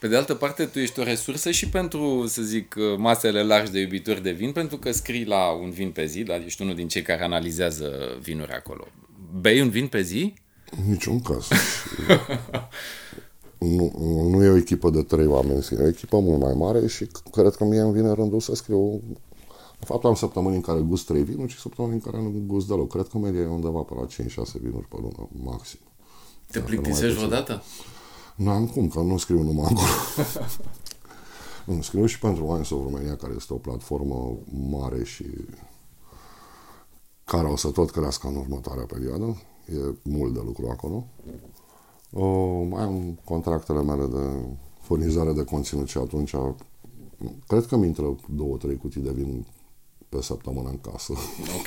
Pe 0.00 0.08
de 0.08 0.16
altă 0.16 0.34
parte, 0.34 0.64
tu 0.64 0.78
ești 0.78 1.00
o 1.00 1.02
resursă 1.02 1.50
și 1.50 1.68
pentru, 1.68 2.26
să 2.26 2.42
zic, 2.42 2.74
masele 2.96 3.42
largi 3.42 3.72
de 3.72 3.80
iubitori 3.80 4.22
de 4.22 4.30
vin, 4.30 4.52
pentru 4.52 4.76
că 4.76 4.92
scrii 4.92 5.24
la 5.24 5.50
un 5.50 5.70
vin 5.70 5.90
pe 5.90 6.06
zi, 6.06 6.22
dar 6.22 6.42
ești 6.44 6.62
unul 6.62 6.74
din 6.74 6.88
cei 6.88 7.02
care 7.02 7.22
analizează 7.22 8.18
vinuri 8.22 8.52
acolo. 8.52 8.86
Bei 9.40 9.60
un 9.60 9.70
vin 9.70 9.86
pe 9.86 10.02
zi? 10.02 10.34
Niciun 10.88 11.20
caz. 11.20 11.48
nu, 13.58 13.92
nu 14.28 14.44
e 14.44 14.48
o 14.48 14.56
echipă 14.56 14.90
de 14.90 15.02
trei 15.02 15.26
oameni, 15.26 15.68
e 15.70 15.82
o 15.82 15.88
echipă 15.88 16.18
mult 16.18 16.40
mai 16.40 16.54
mare 16.54 16.86
și 16.86 17.08
cred 17.30 17.54
că 17.54 17.64
mie 17.64 17.80
îmi 17.80 17.92
vine 17.92 18.12
rândul 18.12 18.40
să 18.40 18.54
scriu 18.54 19.00
de 19.78 19.84
fapt, 19.84 20.04
am 20.04 20.14
săptămâni 20.14 20.54
în 20.54 20.60
care 20.60 20.80
gust 20.80 21.06
3 21.06 21.22
vinuri 21.22 21.52
și 21.52 21.58
săptămâni 21.58 21.94
în 21.94 22.00
care 22.00 22.22
nu 22.22 22.42
gust 22.46 22.66
deloc. 22.66 22.90
Cred 22.90 23.06
că 23.06 23.18
media 23.18 23.40
e 23.40 23.46
undeva 23.46 23.80
pe 23.80 23.94
la 23.94 24.06
5-6 24.06 24.06
vinuri 24.60 24.88
pe 24.88 24.96
lună, 25.00 25.28
maxim. 25.44 25.78
Te 26.50 26.60
plictisești 26.60 27.16
vreodată? 27.16 27.62
Nu 28.36 28.50
am 28.50 28.66
cum, 28.66 28.88
că 28.88 29.00
nu 29.00 29.16
scriu 29.16 29.42
numai 29.42 29.64
acolo. 29.64 29.86
nu, 31.76 31.82
scriu 31.82 32.06
și 32.06 32.18
pentru 32.18 32.46
Wines 32.46 32.70
of 32.70 32.82
Romania, 32.82 33.16
care 33.16 33.32
este 33.36 33.52
o 33.52 33.56
platformă 33.56 34.36
mare 34.70 35.04
și 35.04 35.24
care 37.24 37.46
o 37.46 37.56
să 37.56 37.70
tot 37.70 37.90
crească 37.90 38.26
în 38.26 38.36
următoarea 38.36 38.84
perioadă. 38.84 39.42
E 39.66 39.94
mult 40.02 40.34
de 40.34 40.40
lucru 40.44 40.68
acolo. 40.68 41.06
Uh, 42.16 42.66
mai 42.70 42.82
am 42.82 43.18
contractele 43.24 43.82
mele 43.82 44.06
de 44.06 44.46
furnizare 44.80 45.32
de 45.32 45.44
conținut 45.44 45.88
și 45.88 45.98
atunci 45.98 46.34
cred 47.46 47.66
că 47.66 47.76
mi 47.76 47.86
intră 47.86 48.16
două, 48.34 48.56
trei 48.56 48.76
cutii 48.76 49.00
de 49.00 49.12
vin 49.12 49.46
pe 50.08 50.22
săptămână 50.22 50.68
în 50.68 50.78
casă. 50.80 51.12
Ok. 51.58 51.66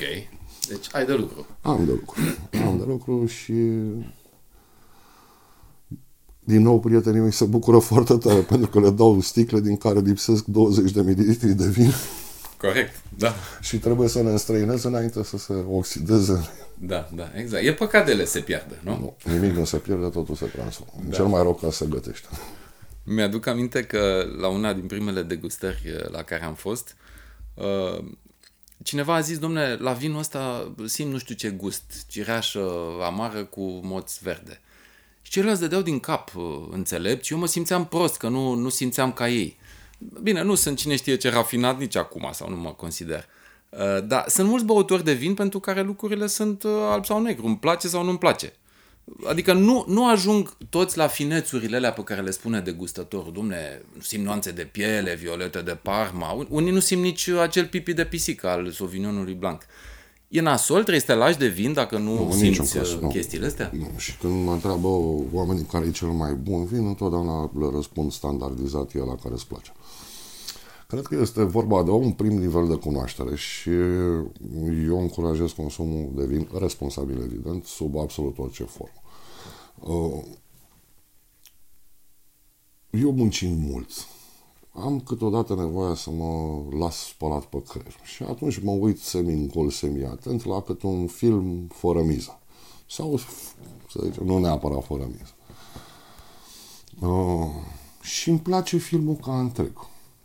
Deci 0.68 0.90
ai 0.92 1.06
de 1.06 1.14
lucru. 1.14 1.46
Am 1.62 1.86
de 1.86 1.92
lucru. 1.92 2.22
Am 2.68 2.78
de 2.78 2.84
lucru 2.88 3.26
și 3.26 3.54
din 6.40 6.62
nou 6.62 6.80
prietenii 6.80 7.20
mei 7.20 7.32
se 7.32 7.46
bucură 7.46 7.80
foarte 7.80 8.18
tare 8.18 8.40
pentru 8.52 8.70
că 8.70 8.80
le 8.80 8.90
dau 8.90 9.22
sticle 9.22 9.60
din 9.60 9.78
care 9.78 10.00
lipsesc 10.00 10.46
20 10.46 10.92
de 10.92 11.02
mililitri 11.02 11.54
de 11.54 11.68
vin. 11.68 11.92
Corect, 12.60 12.96
da. 13.18 13.34
Și 13.62 13.78
trebuie 13.78 14.08
să 14.08 14.22
le 14.22 14.30
înstrăinez 14.30 14.84
înainte 14.84 15.24
să 15.24 15.38
se 15.38 15.54
oxideze. 15.54 16.50
Da, 16.78 17.10
da, 17.14 17.32
exact. 17.36 17.64
E 17.64 17.74
păcat 17.74 18.06
de 18.06 18.12
ele 18.12 18.26
se 18.26 18.40
pierde, 18.40 18.80
nu? 18.84 18.98
nu? 19.00 19.32
Nimic 19.32 19.56
nu 19.56 19.66
se 19.66 19.78
pierde, 19.78 20.08
totul 20.08 20.36
se 20.36 20.46
transformă. 20.46 21.04
Da. 21.06 21.16
Cel 21.16 21.26
mai 21.26 21.42
rău 21.42 21.54
ca 21.54 21.72
se 21.72 21.86
gătește. 21.90 22.28
Mi-aduc 23.04 23.46
aminte 23.46 23.84
că 23.84 24.26
la 24.40 24.48
una 24.48 24.74
din 24.74 24.86
primele 24.86 25.22
degustări 25.22 25.96
la 26.12 26.24
care 26.24 26.44
am 26.44 26.54
fost, 26.54 26.96
uh, 27.54 28.06
cineva 28.84 29.16
a 29.16 29.20
zis, 29.20 29.40
domne, 29.40 29.76
la 29.76 29.92
vinul 29.92 30.20
ăsta 30.20 30.74
simt 30.86 31.12
nu 31.12 31.18
știu 31.18 31.36
ce 31.36 31.50
gust, 31.50 32.06
cireașă 32.08 32.70
amară 33.04 33.44
cu 33.44 33.80
moț 33.84 34.18
verde. 34.18 34.62
Și 35.22 35.32
ceilalți 35.32 35.62
dădeau 35.62 35.82
din 35.82 36.00
cap 36.00 36.36
uh, 36.36 36.68
înțelept 36.72 37.24
și 37.24 37.34
eu 37.34 37.40
mă 37.40 37.48
simțeam 37.48 37.88
prost, 37.88 38.18
că 38.18 38.28
nu, 38.28 38.54
nu 38.54 38.70
simțeam 38.70 39.12
ca 39.12 39.30
ei. 39.30 39.58
Bine, 40.22 40.44
nu 40.44 40.56
sunt 40.56 40.78
cine 40.78 40.96
știe 40.96 41.16
ce 41.16 41.30
rafinat 41.30 41.80
nici 41.80 41.96
acum, 41.96 42.30
sau 42.32 42.50
nu 42.50 42.56
mă 42.56 42.70
consider. 42.70 43.26
Uh, 43.70 44.08
dar 44.08 44.26
sunt 44.28 44.48
mulți 44.48 44.66
băutori 44.66 45.04
de 45.04 45.14
vin 45.14 45.34
pentru 45.34 45.60
care 45.60 45.82
lucrurile 45.82 46.28
sunt 46.28 46.64
alb 46.90 47.06
sau 47.06 47.22
negru, 47.22 47.46
îmi 47.46 47.58
place 47.58 47.88
sau 47.88 48.04
nu 48.04 48.10
îmi 48.10 48.18
place. 48.18 48.54
Adică 49.26 49.54
nu, 49.54 49.86
nu 49.88 50.10
ajung 50.10 50.58
toți 50.70 50.98
la 50.98 51.08
finețurile 51.08 51.76
alea 51.76 51.92
pe 51.92 52.04
care 52.04 52.22
le 52.22 52.32
spune 52.32 52.60
degustătorul. 52.60 53.34
Dumne, 53.34 53.82
nu 53.94 54.02
simt 54.02 54.24
nuanțe 54.24 54.52
de 54.52 54.64
piele, 54.64 55.16
violete 55.16 55.62
de 55.62 55.78
Parma. 55.82 56.46
Unii 56.50 56.72
nu 56.72 56.80
simt 56.80 57.02
nici 57.02 57.28
acel 57.28 57.68
pipi 57.68 57.94
de 57.94 58.06
pisică 58.06 58.48
al 58.48 58.72
Sauvignonului 58.72 59.34
Blanc. 59.34 59.62
E 60.28 60.42
nasol, 60.42 60.80
trebuie 60.80 61.00
să 61.00 61.06
te 61.06 61.14
lași 61.14 61.38
de 61.38 61.48
vin 61.48 61.74
dacă 61.74 61.98
nu, 61.98 62.26
nu 62.26 62.32
simți 62.32 62.78
caz, 62.78 62.92
uh, 62.92 63.08
chestiile 63.10 63.46
astea? 63.46 63.72
Nu. 63.74 63.88
Și 63.98 64.18
când 64.18 64.46
mă 64.46 64.52
întreabă 64.52 64.88
oamenii 65.32 65.64
care 65.64 65.86
e 65.86 65.92
cel 65.92 66.08
mai 66.08 66.34
bun 66.34 66.66
vin, 66.66 66.86
întotdeauna 66.86 67.52
le 67.60 67.70
răspund 67.74 68.12
standardizat 68.12 68.94
e 68.94 68.98
la 68.98 69.16
care 69.16 69.34
îți 69.34 69.48
place. 69.48 69.72
Cred 70.90 71.06
că 71.06 71.16
este 71.16 71.44
vorba 71.44 71.84
de 71.84 71.92
un 71.92 72.12
prim 72.12 72.38
nivel 72.38 72.68
de 72.68 72.76
cunoaștere 72.76 73.36
și 73.36 73.70
eu 74.86 75.00
încurajez 75.00 75.52
consumul 75.52 76.12
de 76.16 76.26
vin 76.26 76.50
responsabil, 76.54 77.22
evident, 77.22 77.66
sub 77.66 77.98
absolut 77.98 78.38
orice 78.38 78.64
formă. 78.64 79.02
Uh, 79.80 80.24
eu 82.90 83.12
muncim 83.12 83.58
mult. 83.58 83.90
Am 84.72 85.00
câteodată 85.00 85.56
nevoie 85.56 85.96
să 85.96 86.10
mă 86.10 86.62
las 86.80 86.96
spălat 86.96 87.46
pe 87.46 87.64
creier. 87.68 87.96
Și 88.04 88.24
atunci 88.24 88.60
mă 88.60 88.72
uit 88.72 89.00
semi-încol, 89.00 89.70
semi-atent 89.70 90.46
la 90.46 90.62
câte 90.62 90.86
un 90.86 91.08
film 91.08 91.68
fără 91.68 92.04
miză. 92.04 92.40
Sau, 92.88 93.18
să 93.90 94.00
zicem, 94.04 94.26
nu 94.26 94.38
neapărat 94.38 94.86
fără 94.86 95.10
miză. 95.12 95.36
Uh, 97.12 97.50
și 98.02 98.30
îmi 98.30 98.40
place 98.40 98.78
filmul 98.78 99.16
ca 99.16 99.40
întreg. 99.40 99.72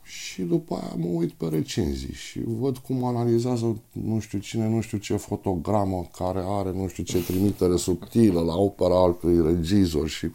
Și 0.04 0.42
după 0.42 0.74
aia 0.74 0.94
mă 0.96 1.06
uit 1.06 1.32
pe 1.32 1.46
recenzii 1.46 2.12
și 2.12 2.40
văd 2.46 2.78
cum 2.78 3.04
analizează 3.04 3.80
nu 3.92 4.18
știu 4.18 4.38
cine, 4.38 4.68
nu 4.68 4.80
știu 4.80 4.98
ce 4.98 5.16
fotogramă 5.16 6.08
care 6.16 6.42
are 6.44 6.72
nu 6.72 6.88
știu 6.88 7.02
ce 7.02 7.24
trimitere 7.24 7.76
subtilă 7.76 8.40
la 8.40 8.56
opera 8.56 9.02
altui 9.02 9.42
regizor 9.42 10.08
și 10.08 10.30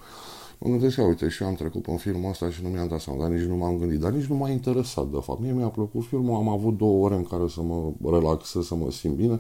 mă 0.58 0.70
gândesc, 0.70 0.96
că, 0.96 1.02
uite, 1.02 1.30
și 1.30 1.42
eu 1.42 1.48
am 1.48 1.56
trecut 1.56 1.82
pe 1.82 1.96
filmul 1.98 2.30
ăsta 2.30 2.50
și 2.50 2.64
nu 2.64 2.70
mi-am 2.70 2.88
dat 2.88 3.00
seama, 3.00 3.20
dar 3.20 3.30
nici 3.30 3.48
nu 3.48 3.56
m-am 3.56 3.78
gândit, 3.78 4.00
dar 4.00 4.12
nici 4.12 4.26
nu 4.26 4.36
m-a 4.36 4.50
interesat, 4.50 5.08
de 5.08 5.20
fapt. 5.22 5.40
Mie 5.40 5.52
mi-a 5.52 5.68
plăcut 5.68 6.06
filmul, 6.06 6.36
am 6.36 6.48
avut 6.48 6.78
două 6.78 7.06
ore 7.06 7.16
în 7.16 7.24
care 7.24 7.48
să 7.48 7.62
mă 7.62 7.92
relaxez, 8.04 8.66
să 8.66 8.76
mă 8.76 8.92
simt 8.92 9.16
bine. 9.16 9.40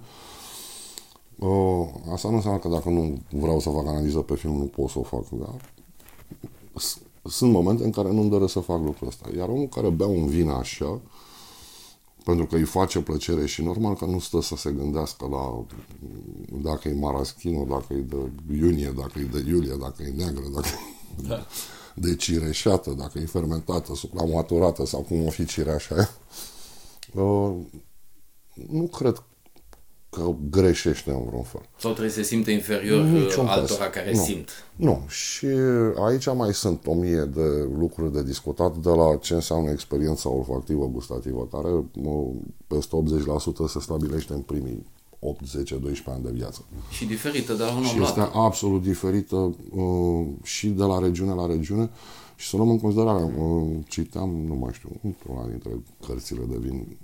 Uh, 1.39 1.87
asta 2.13 2.29
nu 2.29 2.35
înseamnă 2.35 2.59
că 2.59 2.67
dacă 2.67 2.89
nu 2.89 3.17
vreau 3.29 3.59
să 3.59 3.69
fac 3.69 3.87
analiză 3.87 4.19
pe 4.19 4.35
film, 4.35 4.57
nu 4.57 4.63
pot 4.63 4.89
să 4.89 4.99
o 4.99 5.03
fac, 5.03 5.29
dar 5.29 5.55
sunt 7.29 7.51
momente 7.51 7.83
în 7.83 7.91
care 7.91 8.11
nu-mi 8.11 8.29
doresc 8.29 8.51
să 8.51 8.59
fac 8.59 8.83
lucrul 8.83 9.07
ăsta. 9.07 9.29
Iar 9.37 9.49
omul 9.49 9.67
care 9.67 9.89
bea 9.89 10.07
un 10.07 10.27
vin 10.27 10.49
așa, 10.49 11.01
pentru 12.23 12.45
că 12.45 12.55
îi 12.55 12.63
face 12.63 12.99
plăcere 12.99 13.45
și 13.45 13.61
normal 13.61 13.95
că 13.95 14.05
nu 14.05 14.19
stă 14.19 14.41
să 14.41 14.55
se 14.55 14.71
gândească 14.71 15.27
la 15.31 15.65
dacă 16.61 16.87
e 16.89 16.93
maraschino, 16.93 17.63
dacă 17.63 17.93
e 17.93 17.95
de 17.95 18.31
iunie, 18.53 18.93
dacă 18.97 19.19
e 19.19 19.23
de 19.23 19.43
iulie, 19.47 19.75
dacă 19.79 20.03
e 20.03 20.13
neagră, 20.15 20.43
dacă 20.53 20.67
da. 21.27 21.45
de 21.95 22.15
cireșată, 22.15 22.91
dacă 22.91 23.19
e 23.19 23.25
fermentată, 23.25 23.95
supramaturată 23.95 24.85
sau 24.85 25.01
cum 25.01 25.25
o 25.25 25.29
fi 25.29 25.45
cireașa 25.45 25.95
aia. 25.95 26.09
Uh, 27.13 27.55
nu 28.69 28.87
cred 28.87 29.23
că 30.09 30.35
greșește 30.49 31.11
în 31.11 31.23
vreun 31.25 31.43
fel. 31.43 31.61
Sau 31.77 31.91
trebuie 31.91 32.13
să 32.13 32.21
se 32.21 32.23
simte 32.23 32.51
inferior 32.51 33.03
Niciun 33.03 33.45
altora 33.45 33.83
caz. 33.83 33.93
care 33.93 34.11
nu. 34.13 34.23
simt. 34.23 34.49
Nu. 34.75 35.05
Și 35.07 35.45
aici 36.05 36.33
mai 36.33 36.53
sunt 36.53 36.85
o 36.85 36.93
mie 36.93 37.21
de 37.21 37.67
lucruri 37.77 38.13
de 38.13 38.23
discutat 38.23 38.77
de 38.77 38.89
la 38.89 39.15
ce 39.15 39.33
înseamnă 39.33 39.71
experiența 39.71 40.29
olfactivă 40.29 40.85
gustativă, 40.85 41.47
care 41.51 41.83
peste 42.67 43.03
80% 43.65 43.67
se 43.67 43.79
stabilește 43.79 44.33
în 44.33 44.41
primii 44.41 44.85
8, 45.19 45.45
10, 45.45 45.75
12 45.75 46.09
ani 46.09 46.23
de 46.23 46.39
viață. 46.39 46.65
Și 46.89 47.05
diferită 47.05 47.53
de 47.53 47.63
la 47.63 47.75
un 47.75 47.83
Și 47.83 48.01
este 48.01 48.29
absolut 48.33 48.81
diferită 48.81 49.55
uh, 49.71 50.25
și 50.43 50.67
de 50.67 50.83
la 50.83 50.99
regiune 50.99 51.33
la 51.33 51.45
regiune. 51.45 51.89
Și 52.35 52.49
să 52.49 52.55
luăm 52.55 52.69
în 52.69 52.79
considerare, 52.79 53.23
uh, 53.23 53.69
citeam, 53.87 54.29
nu 54.29 54.55
mai 54.55 54.73
știu, 54.73 54.89
într-una 55.03 55.47
dintre 55.47 55.71
cărțile 56.07 56.41
de 56.49 56.57
vin 56.57 56.97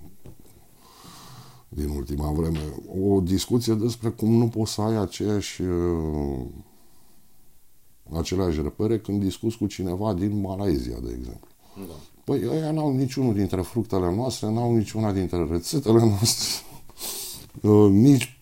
din 1.70 1.90
ultima 1.90 2.32
vreme, 2.32 2.60
o 3.02 3.22
discuție 3.22 3.74
despre 3.74 4.10
cum 4.10 4.32
nu 4.32 4.48
poți 4.48 4.72
să 4.72 4.82
ai 4.82 4.96
aceeași 4.96 5.62
uh, 5.62 6.46
aceleași 8.14 8.62
repere 8.62 9.00
când 9.00 9.24
discuți 9.24 9.58
cu 9.58 9.66
cineva 9.66 10.14
din 10.14 10.42
Malaezia, 10.42 10.98
de 11.04 11.16
exemplu. 11.18 11.48
Da. 11.88 11.94
Păi 12.24 12.48
ăia 12.50 12.72
n-au 12.72 12.96
niciunul 12.96 13.34
dintre 13.34 13.62
fructele 13.62 14.16
noastre, 14.16 14.52
n-au 14.52 14.76
niciuna 14.76 15.12
dintre 15.12 15.48
rețetele 15.50 16.00
noastre, 16.00 16.66
uh, 17.70 17.92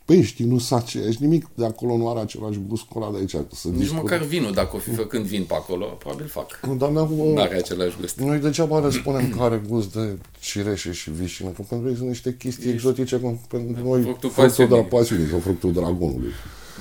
nici 0.05 0.17
pești, 0.17 0.43
nu 0.43 0.57
sunt 0.57 0.79
aceiași, 0.79 1.21
nimic 1.21 1.47
de 1.55 1.65
acolo 1.65 1.97
nu 1.97 2.09
are 2.09 2.19
același 2.19 2.59
gust 2.67 2.83
cu 2.83 2.99
ăla 2.99 3.11
de 3.11 3.17
aici. 3.17 3.35
Să 3.51 3.67
Nici 3.67 3.77
discut. 3.77 3.97
măcar 3.97 4.21
vinul, 4.21 4.53
dacă 4.53 4.75
o 4.75 4.79
fi 4.79 4.89
făcând 4.89 5.25
vin 5.25 5.43
pe 5.43 5.53
acolo, 5.53 5.85
probabil 5.85 6.27
fac. 6.27 6.59
Nu, 6.67 6.75
dar 6.75 6.89
nu 6.89 7.35
are 7.37 7.55
același 7.57 7.97
gust. 7.99 8.19
Noi 8.19 8.39
degeaba 8.39 8.79
le 8.79 8.89
spunem 8.89 9.29
că 9.29 9.41
are 9.41 9.61
gust 9.67 9.93
de 9.93 10.17
cireșe 10.39 10.91
și 10.91 11.11
vișină, 11.11 11.49
pentru 11.49 11.77
că 11.77 11.95
sunt 11.95 12.07
niște 12.07 12.35
chestii 12.35 12.63
Ești... 12.63 12.73
exotice, 12.75 13.17
cum 13.17 13.39
pentru 13.47 13.87
noi 13.87 14.01
fructul, 14.01 14.29
fructul 14.29 14.67
de 14.67 14.75
la 14.75 14.81
pasiunii 14.81 15.27
sau 15.27 15.39
fructul 15.39 15.73
dragonului. 15.73 16.31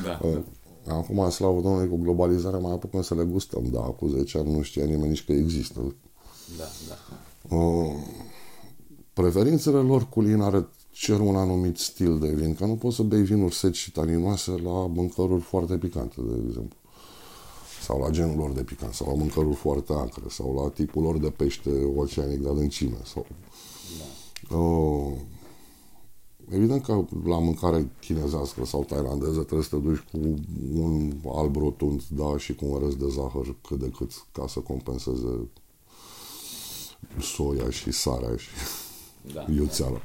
Da. 0.05 0.21
Uh, 0.23 0.39
Acum, 0.87 1.31
slavă 1.31 1.61
Domnului, 1.61 1.89
cu 1.89 1.97
globalizarea 1.97 2.59
mai 2.59 2.73
apucăm 2.73 3.03
să 3.03 3.15
le 3.15 3.25
gustăm, 3.25 3.63
dar 3.73 3.95
cu 3.97 4.07
10 4.07 4.39
ani 4.39 4.53
nu 4.53 4.63
știa 4.63 4.85
nimeni 4.85 5.09
nici 5.09 5.25
că 5.25 5.33
există. 5.33 5.95
Da, 6.59 6.65
da. 6.89 6.97
Uh, 7.57 7.95
preferințele 9.13 9.79
lor 9.79 10.09
culinare 10.09 10.67
cer 10.93 11.21
un 11.21 11.37
anumit 11.37 11.79
stil 11.79 12.19
de 12.19 12.29
vin, 12.29 12.55
că 12.55 12.67
nu 12.67 12.77
poți 12.77 12.97
să 12.97 13.03
bei 13.03 13.23
vinuri 13.23 13.55
seci 13.55 13.77
și 13.77 13.93
taninoase 13.93 14.51
la 14.51 14.87
mâncăruri 14.87 15.43
foarte 15.43 15.79
picante, 15.79 16.15
de 16.21 16.43
exemplu. 16.47 16.77
Sau 17.83 18.01
la 18.01 18.11
genul 18.11 18.37
lor 18.37 18.53
de 18.53 18.63
picant, 18.63 18.93
sau 18.93 19.07
la 19.07 19.15
mâncăruri 19.15 19.57
foarte 19.57 19.93
acre, 19.93 20.23
sau 20.29 20.55
la 20.55 20.71
tipul 20.71 21.03
lor 21.03 21.19
de 21.19 21.31
pește 21.31 21.71
oceanic 21.97 22.41
de 22.41 22.49
adâncime. 22.49 22.97
Sau... 23.05 23.27
Da. 24.49 24.57
Uh, 24.57 25.13
evident 26.51 26.85
că 26.85 27.05
la 27.25 27.39
mâncare 27.39 27.91
chinezească 28.01 28.65
sau 28.65 28.85
tailandeză 28.85 29.41
trebuie 29.41 29.63
să 29.63 29.77
te 29.77 29.83
duci 29.83 30.05
cu 30.13 30.19
un 30.73 31.13
alb 31.27 31.57
rotund, 31.57 32.03
da, 32.09 32.39
și 32.39 32.55
cu 32.55 32.65
un 32.67 32.81
rest 32.85 32.97
de 32.97 33.09
zahăr 33.09 33.57
cât 33.69 33.79
de 33.79 33.91
cât 33.97 34.11
ca 34.33 34.47
să 34.49 34.61
compenseze 34.61 35.49
soia 37.21 37.71
și 37.71 37.91
sarea 37.91 38.37
și 38.37 38.49
da. 39.35 39.47
iuțeala. 39.55 40.01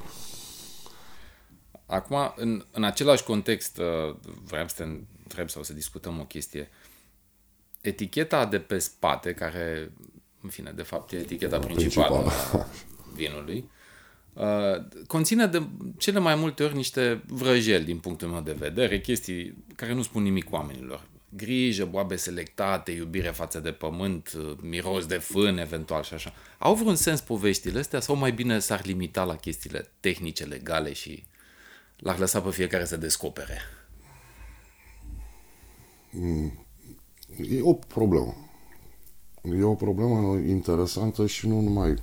Acum, 1.88 2.32
în, 2.36 2.64
în 2.70 2.84
același 2.84 3.24
context, 3.24 3.78
uh, 3.78 4.16
vreau 4.44 4.68
să 4.68 4.74
te 4.76 4.82
întreb 4.82 5.48
sau 5.48 5.62
să 5.62 5.72
discutăm 5.72 6.20
o 6.20 6.24
chestie. 6.24 6.70
Eticheta 7.80 8.46
de 8.46 8.58
pe 8.58 8.78
spate, 8.78 9.32
care, 9.32 9.92
în 10.42 10.48
fine, 10.48 10.70
de 10.70 10.82
fapt, 10.82 11.12
e 11.12 11.16
eticheta 11.16 11.58
principală, 11.58 12.16
principală. 12.16 12.62
a 12.62 12.66
vinului, 13.14 13.70
uh, 14.32 15.04
conține 15.06 15.46
de 15.46 15.62
cele 15.98 16.18
mai 16.18 16.34
multe 16.34 16.64
ori 16.64 16.74
niște 16.74 17.22
vrăjeli, 17.26 17.84
din 17.84 17.98
punctul 17.98 18.28
meu 18.28 18.40
de 18.40 18.56
vedere, 18.58 19.00
chestii 19.00 19.64
care 19.76 19.92
nu 19.92 20.02
spun 20.02 20.22
nimic 20.22 20.52
oamenilor. 20.52 21.06
Grijă, 21.28 21.84
boabe 21.84 22.16
selectate, 22.16 22.90
iubire 22.90 23.28
față 23.28 23.60
de 23.60 23.72
pământ, 23.72 24.32
uh, 24.38 24.56
miros 24.60 25.06
de 25.06 25.18
fân, 25.18 25.58
eventual 25.58 26.02
și 26.02 26.14
așa. 26.14 26.34
Au 26.58 26.74
vreun 26.74 26.96
sens 26.96 27.20
poveștile 27.20 27.78
astea 27.78 28.00
sau 28.00 28.16
mai 28.16 28.32
bine 28.32 28.58
s-ar 28.58 28.84
limita 28.84 29.24
la 29.24 29.36
chestiile 29.36 29.90
tehnice, 30.00 30.44
legale 30.44 30.92
și 30.92 31.24
l-ar 31.98 32.18
lăsa 32.18 32.40
pe 32.40 32.50
fiecare 32.50 32.84
să 32.84 32.96
descopere? 32.96 33.58
Mm. 36.10 36.52
E 37.50 37.62
o 37.62 37.72
problemă. 37.72 38.34
E 39.42 39.62
o 39.62 39.74
problemă 39.74 40.36
interesantă 40.36 41.26
și 41.26 41.48
nu 41.48 41.60
numai 41.60 41.94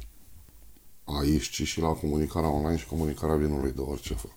aici, 1.04 1.50
ci 1.50 1.64
și 1.64 1.80
la 1.80 1.88
comunicarea 1.88 2.50
online 2.50 2.78
și 2.78 2.86
comunicarea 2.86 3.36
vinului 3.36 3.72
de 3.72 3.82
orice 3.82 4.14
fel. 4.14 4.36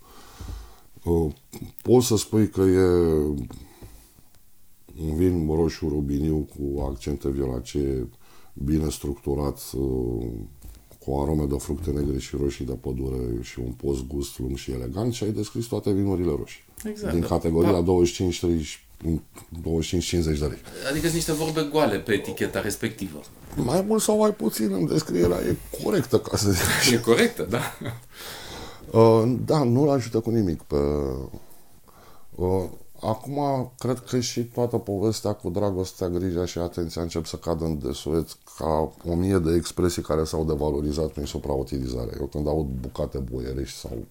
Uh, 1.05 1.35
poți 1.83 2.07
să 2.07 2.17
spui 2.17 2.49
că 2.49 2.61
e 2.61 2.81
un 5.01 5.17
vin 5.17 5.55
roșu 5.55 5.89
rubiniu 5.89 6.49
cu 6.57 6.81
accente 6.81 7.31
violacee, 7.31 8.09
bine 8.53 8.91
structurat, 8.91 9.71
uh, 9.73 10.27
cu 11.09 11.21
arome 11.21 11.45
de 11.45 11.57
fructe 11.59 11.91
negre 11.91 12.19
și 12.19 12.37
roșii 12.41 12.65
de 12.65 12.73
pădure 12.73 13.43
și 13.43 13.59
un 13.59 13.71
post 13.71 14.07
gust 14.07 14.39
lung 14.39 14.57
și 14.57 14.71
elegant 14.71 15.13
și 15.13 15.25
ai 15.25 15.31
descris 15.31 15.67
toate 15.67 15.91
vinurile 15.91 16.33
roșii. 16.39 16.65
Exact. 16.85 17.13
Din 17.13 17.23
categoria 17.23 17.73
da. 17.73 17.81
25 17.81 18.41
30 18.41 18.83
25-50 19.05 20.39
de 20.39 20.45
lei. 20.45 20.59
Adică 20.91 21.01
sunt 21.01 21.13
niște 21.13 21.33
vorbe 21.33 21.69
goale 21.73 21.99
pe 21.99 22.13
eticheta 22.13 22.61
respectivă. 22.61 23.21
Mai 23.57 23.85
mult 23.87 24.03
sau 24.03 24.19
mai 24.19 24.31
puțin 24.31 24.73
în 24.73 24.87
descrierea 24.87 25.37
e 25.37 25.57
corectă, 25.83 26.19
ca 26.19 26.37
să 26.37 26.51
zic 26.51 26.95
E 26.95 27.01
corectă, 27.01 27.47
da. 27.51 27.61
Uh, 28.99 29.35
da, 29.45 29.63
nu-l 29.63 29.89
ajută 29.89 30.21
cu 30.21 30.31
nimic 30.31 30.63
pe... 30.63 30.77
Uh, 32.35 32.65
Acum, 33.01 33.73
cred 33.79 33.99
că 33.99 34.21
și 34.21 34.45
toată 34.45 34.77
povestea 34.77 35.33
cu 35.33 35.51
dragostea, 35.51 36.09
grija 36.09 36.45
și 36.45 36.59
atenția 36.59 37.03
încep 37.03 37.27
să 37.27 37.37
cadă 37.37 37.65
în 37.65 37.79
desuet 37.79 38.37
ca 38.59 38.93
o 39.09 39.15
mie 39.15 39.39
de 39.39 39.55
expresii 39.55 40.03
care 40.03 40.25
s-au 40.25 40.45
devalorizat 40.45 41.09
prin 41.09 41.25
suprautilizare. 41.25 42.11
Eu 42.21 42.27
când 42.27 42.49
aud 42.49 42.67
bucate 42.81 43.19
boierești 43.19 43.79
sau 43.79 44.05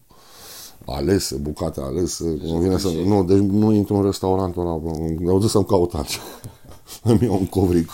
alese, 0.86 1.36
bucate 1.36 1.82
alese, 1.82 2.40
nu 2.44 2.58
vine 2.58 2.78
să... 2.78 2.88
Nu, 3.06 3.24
deci 3.24 3.38
nu 3.38 3.74
intru 3.74 3.96
în 3.96 4.04
restaurantul 4.04 4.62
ăla, 4.62 4.78
mi-au 5.20 5.40
dus 5.40 5.52
să-mi 5.52 5.66
caut 5.66 5.94
altceva. 5.94 6.24
Îmi 7.04 7.24
iau 7.24 7.34
un 7.34 7.48
covric. 7.48 7.90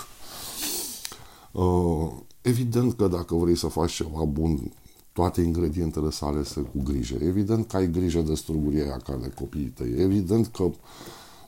Uh, 1.51 2.11
evident 2.41 2.93
că 2.93 3.07
dacă 3.07 3.35
vrei 3.35 3.55
să 3.55 3.67
faci 3.67 3.91
ceva 3.91 4.23
bun, 4.23 4.71
toate 5.13 5.41
ingredientele 5.41 6.09
sale 6.09 6.43
să 6.43 6.59
cu 6.59 6.83
grijă. 6.83 7.15
Evident 7.21 7.67
că 7.67 7.77
ai 7.77 7.91
grijă 7.91 8.21
de 8.21 8.33
strugurii 8.33 8.81
aia 8.81 8.97
ca 8.97 9.19
de 9.21 9.31
copiii 9.35 9.73
tăi. 9.75 9.93
Evident 9.97 10.47
că 10.47 10.69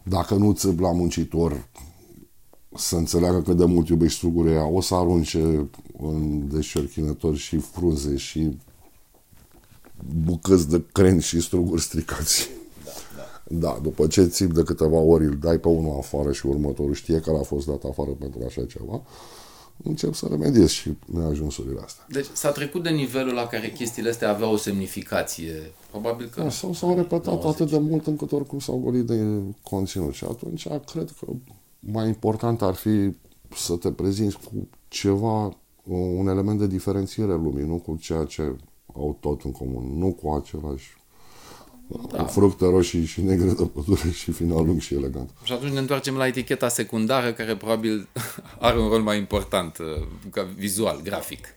dacă 0.04 0.36
nu 0.36 0.54
ți 0.54 0.76
la 0.80 0.92
muncitor 0.92 1.68
să 2.76 2.96
înțeleagă 2.96 3.42
că 3.42 3.54
de 3.54 3.66
mult 3.66 3.88
iubești 3.88 4.18
strugurii 4.18 4.52
aia, 4.52 4.68
o 4.68 4.82
să 4.82 4.96
arunce 4.96 5.70
în 6.02 6.48
deșerchinători 6.50 7.38
și 7.38 7.58
frunze 7.58 8.16
și 8.16 8.58
bucăți 10.24 10.70
de 10.70 10.84
cren 10.92 11.20
și 11.20 11.42
struguri 11.42 11.82
stricați. 11.82 12.50
Da, 12.84 12.92
da. 13.48 13.68
da, 13.68 13.80
după 13.82 14.08
ce 14.08 14.26
țip 14.26 14.54
de 14.54 14.64
câteva 14.64 14.98
ori 14.98 15.26
îl 15.26 15.38
dai 15.38 15.58
pe 15.58 15.68
unul 15.68 15.98
afară 15.98 16.32
și 16.32 16.46
următorul 16.46 16.94
știe 16.94 17.20
că 17.20 17.38
a 17.40 17.44
fost 17.44 17.66
dat 17.66 17.84
afară 17.84 18.10
pentru 18.10 18.40
așa 18.46 18.66
ceva, 18.66 19.02
încep 19.84 20.14
să 20.14 20.28
remediez 20.30 20.70
și 20.70 20.92
neajunsurile 21.06 21.80
astea. 21.84 22.06
Deci 22.10 22.26
s-a 22.34 22.52
trecut 22.52 22.84
de 22.84 22.90
nivelul 22.90 23.34
la 23.34 23.48
care 23.48 23.72
chestiile 23.72 24.10
astea 24.10 24.30
aveau 24.30 24.54
o 24.54 24.58
semnificație. 24.58 25.72
Probabil 25.90 26.28
că... 26.28 26.42
Da, 26.42 26.50
sau 26.50 26.74
s-au 26.74 26.96
repetat 26.96 27.26
90. 27.26 27.52
atât 27.52 27.70
de 27.70 27.78
mult 27.78 28.08
încât 28.08 28.32
oricum 28.32 28.60
s-au 28.60 28.78
golit 28.78 29.06
de 29.06 29.42
conținut. 29.64 30.14
Și 30.14 30.24
atunci 30.24 30.68
cred 30.92 31.14
că 31.20 31.26
mai 31.80 32.08
important 32.08 32.62
ar 32.62 32.74
fi 32.74 33.16
să 33.56 33.76
te 33.76 33.92
prezinți 33.92 34.38
cu 34.38 34.68
ceva, 34.88 35.58
un 36.18 36.28
element 36.28 36.60
de 36.60 36.68
diferențiere 36.68 37.34
lumii, 37.34 37.66
nu 37.66 37.76
cu 37.76 37.96
ceea 37.96 38.24
ce 38.24 38.56
au 38.94 39.18
tot 39.20 39.42
în 39.42 39.52
comun, 39.52 39.98
nu 39.98 40.14
cu 40.14 40.30
același 40.30 40.98
da. 42.12 42.24
Cu 42.24 42.32
fructe 42.32 42.66
roșii 42.66 43.06
și 43.06 43.22
negre 43.22 43.52
de 43.52 43.66
pădure 43.66 44.10
și 44.10 44.32
final 44.32 44.66
lung 44.66 44.80
și 44.80 44.94
elegant. 44.94 45.30
Și 45.44 45.54
atunci 45.54 45.72
ne 45.72 45.80
întoarcem 45.80 46.16
la 46.16 46.28
eticheta 46.28 46.68
secundară, 46.68 47.34
care 47.34 47.56
probabil 47.56 48.08
are 48.60 48.80
un 48.80 48.88
rol 48.88 49.02
mai 49.02 49.18
important, 49.18 49.78
uh, 49.78 50.08
ca 50.32 50.48
vizual, 50.56 51.02
grafic. 51.04 51.48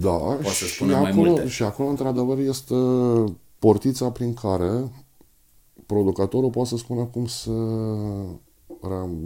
Da, 0.00 0.10
Poate 0.16 0.48
să 0.48 0.64
și, 0.64 0.82
acolo, 0.82 1.00
mai 1.00 1.12
multe. 1.12 1.48
și 1.48 1.62
acolo, 1.62 1.88
într-adevăr, 1.88 2.38
este 2.38 2.74
portița 3.58 4.10
prin 4.10 4.34
care 4.34 4.92
producătorul 5.86 6.50
poate 6.50 6.68
să 6.68 6.76
spună 6.76 7.04
cum 7.04 7.26
se 7.26 7.50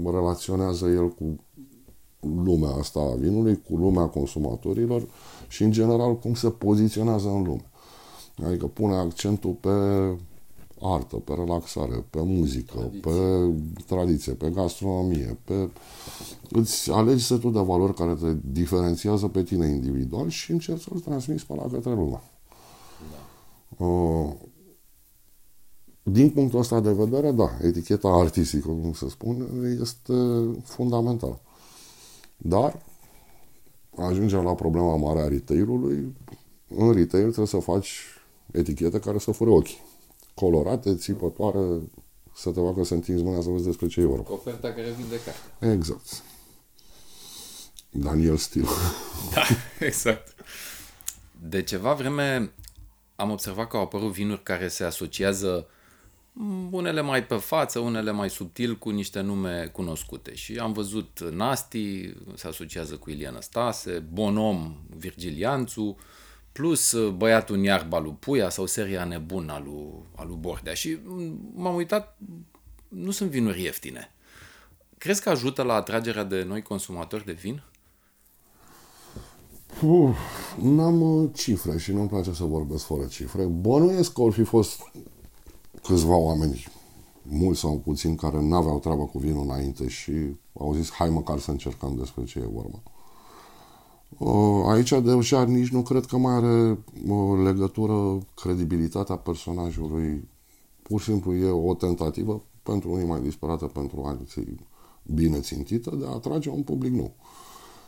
relaționează 0.05 0.87
el 0.87 1.09
cu 1.09 1.45
lumea 2.21 2.71
asta 2.71 3.01
a 3.01 3.15
vinului, 3.19 3.63
cu 3.69 3.77
lumea 3.77 4.05
consumatorilor 4.07 5.07
și, 5.49 5.63
în 5.63 5.71
general, 5.71 6.19
cum 6.19 6.35
se 6.35 6.51
poziționează 6.51 7.29
în 7.29 7.43
lume. 7.43 7.71
Adică 8.47 8.67
pune 8.67 8.95
accentul 8.95 9.51
pe 9.51 9.69
artă, 10.83 11.17
pe 11.17 11.33
relaxare, 11.35 12.05
pe 12.11 12.21
muzică, 12.23 12.75
tradiție. 12.75 13.01
pe 13.01 13.85
tradiție, 13.87 14.33
pe 14.33 14.51
gastronomie, 14.51 15.39
pe... 15.45 15.69
Îți 16.51 16.91
alegi 16.91 17.25
setul 17.25 17.53
de 17.53 17.61
valori 17.61 17.95
care 17.95 18.15
te 18.15 18.37
diferențiază 18.53 19.29
pe 19.29 19.43
tine 19.43 19.67
individual 19.67 20.29
și 20.29 20.53
încerci 20.53 20.83
să-l 20.83 21.01
transmiți 21.01 21.47
pe 21.47 21.55
la 21.55 21.69
către 21.73 21.91
lume. 21.95 22.21
Da. 23.79 23.85
Uh, 23.85 24.33
din 26.03 26.31
punctul 26.31 26.59
ăsta 26.59 26.81
de 26.81 26.93
vedere, 26.93 27.31
da, 27.31 27.51
eticheta 27.63 28.09
artistică, 28.09 28.69
cum 28.69 28.93
se 28.93 29.09
spune, 29.09 29.45
este 29.81 30.15
fundamentală. 30.65 31.41
Dar 32.37 32.83
ajungem 33.97 34.43
la 34.43 34.55
problema 34.55 34.97
mare 34.97 35.21
a 35.21 35.29
retail-ului. 35.29 36.17
În 36.77 36.93
retail 36.93 37.23
trebuie 37.23 37.47
să 37.47 37.59
faci 37.59 38.01
etichete 38.53 38.99
care 38.99 39.19
să 39.19 39.31
fure 39.31 39.51
ochii. 39.51 39.79
Colorate, 40.43 40.95
țipătoare, 40.95 41.81
să 42.35 42.51
te 42.51 42.61
facă 42.61 42.85
să 42.85 42.95
întinzi 42.95 43.23
mâna 43.23 43.41
să 43.41 43.51
vezi 43.51 43.65
despre 43.65 43.87
ce 43.87 44.01
e 44.01 44.05
vorba. 44.05 44.33
Oferta 44.33 44.73
care 44.73 44.91
vinde 44.91 45.17
carte. 45.25 45.73
Exact. 45.73 46.23
Daniel 47.91 48.37
Stil. 48.37 48.67
Da, 49.35 49.43
exact. 49.79 50.35
De 51.49 51.63
ceva 51.63 51.95
vreme 51.95 52.53
am 53.17 53.31
observat 53.31 53.69
că 53.69 53.77
au 53.77 53.83
apărut 53.83 54.13
vinuri 54.13 54.43
care 54.43 54.69
se 54.69 54.85
asociază 54.85 55.67
unele 56.71 57.01
mai 57.01 57.27
pe 57.27 57.37
față, 57.37 57.79
unele 57.79 58.11
mai 58.11 58.31
subtil 58.31 58.79
cu 58.79 58.91
niște 58.91 59.21
nume 59.21 59.71
cunoscute. 59.73 60.35
Și 60.35 60.57
am 60.59 60.73
văzut 60.73 61.21
Nasti, 61.31 62.15
se 62.35 62.47
asociază 62.47 62.97
cu 62.97 63.11
Iliana 63.11 63.41
Stase, 63.41 64.05
Bonom, 64.13 64.77
Virgilianțu, 64.97 65.97
plus 66.53 66.93
uh, 66.93 67.13
Băiatul 67.13 67.55
în 67.55 67.63
iarba 67.63 67.99
lui 67.99 68.17
Puia 68.19 68.51
sau 68.51 68.67
seria 68.67 69.05
nebună 69.05 69.53
a 69.53 69.59
lui, 69.59 69.89
a 70.15 70.25
lui 70.25 70.37
Bordea. 70.41 70.75
Și 70.75 70.99
m-am 71.55 71.75
uitat, 71.75 72.19
nu 72.89 73.11
sunt 73.11 73.31
vinuri 73.31 73.63
ieftine. 73.63 74.13
Crezi 74.99 75.23
că 75.23 75.29
ajută 75.29 75.63
la 75.63 75.75
atragerea 75.75 76.25
de 76.25 76.43
noi 76.43 76.63
consumatori 76.63 77.25
de 77.25 77.33
vin? 77.33 77.63
Uf, 79.83 80.17
n-am 80.61 81.01
uh, 81.01 81.31
cifre 81.35 81.79
și 81.79 81.93
nu-mi 81.93 82.09
place 82.09 82.33
să 82.33 82.45
vorbesc 82.45 82.85
fără 82.85 83.05
cifre. 83.05 83.45
Bănuiesc 83.45 84.13
că 84.13 84.23
ar 84.23 84.33
fi 84.33 84.43
fost 84.43 84.81
câțiva 85.83 86.17
oameni, 86.17 86.67
mulți 87.23 87.61
sau 87.61 87.79
puțini, 87.79 88.17
care 88.17 88.41
nu 88.41 88.55
aveau 88.55 88.79
treabă 88.79 89.05
cu 89.05 89.19
vinul 89.19 89.43
înainte 89.43 89.89
și 89.89 90.13
au 90.53 90.75
zis, 90.75 90.91
hai 90.91 91.09
măcar 91.09 91.39
să 91.39 91.51
încercăm 91.51 91.97
despre 91.97 92.25
ce 92.25 92.39
e 92.39 92.47
vorba. 92.53 92.83
Aici 94.67 94.91
deja 94.91 95.45
nici 95.45 95.69
nu 95.69 95.83
cred 95.83 96.05
că 96.05 96.17
mai 96.17 96.35
are 96.35 96.79
o 97.09 97.37
legătură 97.37 98.19
credibilitatea 98.35 99.17
personajului. 99.17 100.29
Pur 100.83 101.01
și 101.01 101.11
simplu 101.11 101.35
e 101.35 101.49
o 101.49 101.75
tentativă 101.75 102.43
pentru 102.63 102.93
unii 102.93 103.07
mai 103.07 103.21
disperată, 103.21 103.67
pentru 103.67 104.03
alții 104.05 104.57
bine 105.03 105.41
țintită, 105.41 105.97
de 105.97 106.05
a 106.07 106.15
atrage 106.15 106.49
un 106.49 106.63
public 106.63 106.93
nou. 106.93 107.15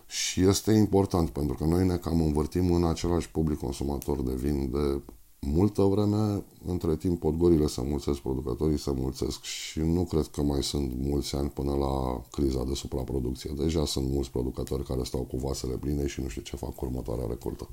Și 0.07 0.43
este 0.43 0.73
important, 0.73 1.31
pentru 1.31 1.57
că 1.57 1.65
noi 1.65 1.87
ne 1.87 1.97
cam 1.97 2.21
învârtim 2.21 2.73
în 2.73 2.85
același 2.85 3.31
public 3.31 3.59
consumator 3.59 4.23
de 4.23 4.35
vin 4.35 4.71
de 4.71 5.01
multă 5.47 5.83
vreme, 5.83 6.43
între 6.67 6.97
timp 6.97 7.21
podgorile 7.21 7.67
se 7.67 7.83
mulțesc, 7.83 8.19
producătorii 8.19 8.79
se 8.79 8.91
mulțesc 8.91 9.43
și 9.43 9.79
nu 9.79 10.05
cred 10.05 10.27
că 10.27 10.43
mai 10.43 10.63
sunt 10.63 10.93
mulți 11.01 11.35
ani 11.37 11.49
până 11.49 11.75
la 11.75 12.23
criza 12.31 12.65
de 12.65 12.75
supraproducție. 12.75 13.51
Deja 13.57 13.85
sunt 13.85 14.11
mulți 14.11 14.31
producători 14.31 14.85
care 14.85 15.03
stau 15.03 15.21
cu 15.21 15.37
vasele 15.37 15.75
pline 15.75 16.07
și 16.07 16.21
nu 16.21 16.29
știu 16.29 16.43
ce 16.43 16.57
fac 16.57 16.75
cu 16.75 16.85
următoarea 16.85 17.27
recoltă. 17.29 17.69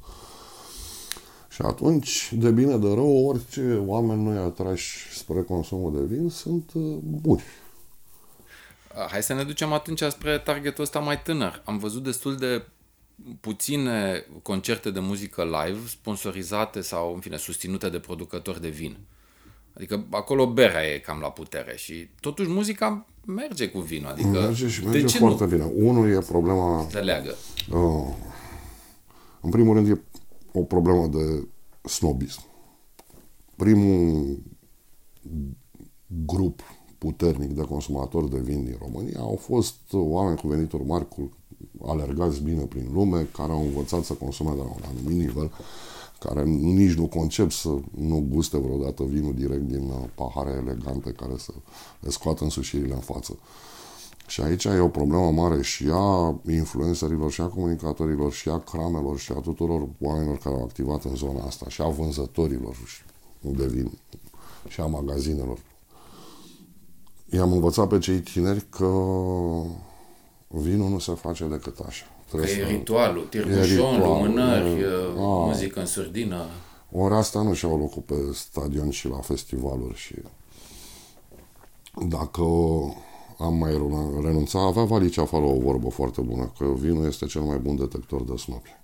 Și 1.49 1.61
atunci, 1.61 2.33
de 2.37 2.51
bine 2.51 2.77
de 2.77 2.93
rău, 2.93 3.25
orice 3.25 3.83
oameni 3.85 4.23
noi 4.23 4.37
atrași 4.37 5.17
spre 5.17 5.41
consumul 5.41 5.93
de 5.93 6.15
vin 6.15 6.29
sunt 6.29 6.71
uh, 6.73 6.97
buni. 7.01 7.43
Hai 9.09 9.23
să 9.23 9.33
ne 9.33 9.43
ducem 9.43 9.73
atunci 9.73 10.01
spre 10.01 10.39
targetul 10.39 10.83
ăsta 10.83 10.99
mai 10.99 11.21
tânăr. 11.21 11.61
Am 11.65 11.77
văzut 11.77 12.03
destul 12.03 12.35
de 12.35 12.65
puține 13.39 14.25
concerte 14.41 14.91
de 14.91 14.99
muzică 14.99 15.43
live 15.43 15.87
sponsorizate 15.87 16.81
sau, 16.81 17.13
în 17.13 17.19
fine, 17.19 17.37
susținute 17.37 17.89
de 17.89 17.99
producători 17.99 18.61
de 18.61 18.69
vin. 18.69 18.97
Adică 19.73 20.05
acolo 20.09 20.53
berea 20.53 20.93
e 20.93 20.97
cam 20.97 21.19
la 21.19 21.31
putere 21.31 21.75
și 21.77 22.09
totuși 22.19 22.49
muzica 22.49 23.05
merge 23.25 23.69
cu 23.69 23.79
vinul. 23.79 24.09
Adică, 24.09 24.27
merge 24.27 24.67
și 24.67 24.83
merge 24.83 25.01
de 25.01 25.07
ce 25.07 25.17
foarte 25.17 25.43
nu? 25.43 25.49
bine. 25.49 25.71
Unul 25.75 26.09
e 26.09 26.17
problema... 26.17 26.87
Se 26.89 26.99
leagă. 26.99 27.35
Uh, 27.71 28.15
în 29.41 29.49
primul 29.49 29.75
rând 29.75 29.89
e 29.89 30.01
o 30.51 30.63
problemă 30.63 31.07
de 31.07 31.47
snobism. 31.89 32.43
Primul 33.55 34.37
grup 36.25 36.61
puternic 36.97 37.51
de 37.51 37.61
consumatori 37.61 38.29
de 38.29 38.39
vin 38.39 38.63
din 38.63 38.77
România 38.79 39.19
au 39.19 39.35
fost 39.35 39.75
oameni 39.91 40.37
cu 40.37 40.47
venituri 40.47 40.83
mari, 40.83 41.07
cu 41.07 41.31
alergați 41.85 42.41
bine 42.41 42.63
prin 42.63 42.89
lume, 42.93 43.27
care 43.35 43.51
au 43.51 43.61
învățat 43.61 44.03
să 44.03 44.13
consume 44.13 44.49
de 44.49 44.61
la 44.61 44.63
un 44.75 44.83
anumit 44.89 45.17
nivel, 45.17 45.51
care 46.19 46.43
nici 46.45 46.93
nu 46.93 47.05
concep 47.05 47.51
să 47.51 47.69
nu 47.97 48.25
guste 48.29 48.57
vreodată 48.57 49.03
vinul 49.03 49.33
direct 49.33 49.61
din 49.61 49.89
uh, 49.89 50.03
pahare 50.15 50.51
elegante 50.51 51.11
care 51.11 51.33
să 51.37 51.51
le 51.99 52.09
scoată 52.09 52.43
însușirile 52.43 52.93
în 52.93 52.99
față. 52.99 53.37
Și 54.27 54.41
aici 54.41 54.63
e 54.63 54.79
o 54.79 54.87
problemă 54.87 55.31
mare 55.31 55.61
și 55.61 55.89
a 55.91 56.39
influencerilor, 56.49 57.31
și 57.31 57.41
a 57.41 57.45
comunicatorilor, 57.45 58.31
și 58.31 58.49
a 58.49 58.59
cramelor, 58.59 59.19
și 59.19 59.31
a 59.31 59.39
tuturor 59.39 59.87
oamenilor 60.01 60.37
care 60.37 60.55
au 60.55 60.63
activat 60.63 61.03
în 61.03 61.15
zona 61.15 61.43
asta, 61.45 61.69
și 61.69 61.81
a 61.81 61.87
vânzătorilor 61.87 62.75
de 63.39 63.67
vin, 63.67 63.91
și 64.67 64.81
a 64.81 64.85
magazinelor. 64.85 65.57
I-am 67.29 67.51
învățat 67.51 67.87
pe 67.87 67.97
cei 67.97 68.19
tineri 68.19 68.65
că 68.69 68.93
vinul 70.51 70.89
nu 70.89 70.99
se 70.99 71.11
face 71.11 71.45
decât 71.45 71.79
așa. 71.87 72.05
Trebuie 72.27 72.55
că 72.55 72.61
e 72.61 72.63
să... 72.65 72.69
ritualul, 72.69 73.25
tirbușon, 73.29 73.99
lumânări, 73.99 74.85
muzică 75.15 75.79
în 75.79 75.85
surdină. 75.85 76.45
Ori 76.91 77.13
asta 77.13 77.41
nu 77.41 77.53
și-au 77.53 77.77
locul 77.77 78.01
pe 78.01 78.15
stadion 78.33 78.89
și 78.89 79.07
la 79.07 79.17
festivaluri 79.17 79.97
și 79.97 80.15
dacă 82.07 82.43
am 83.37 83.53
mai 83.53 83.71
renunțat, 84.23 84.61
avea 84.61 84.83
Valicea 84.83 85.21
afară 85.21 85.43
o 85.43 85.59
vorbă 85.59 85.89
foarte 85.89 86.21
bună, 86.21 86.51
că 86.57 86.65
vinul 86.65 87.07
este 87.07 87.25
cel 87.25 87.41
mai 87.41 87.57
bun 87.57 87.75
detector 87.75 88.23
de 88.23 88.35
snopi. 88.35 88.75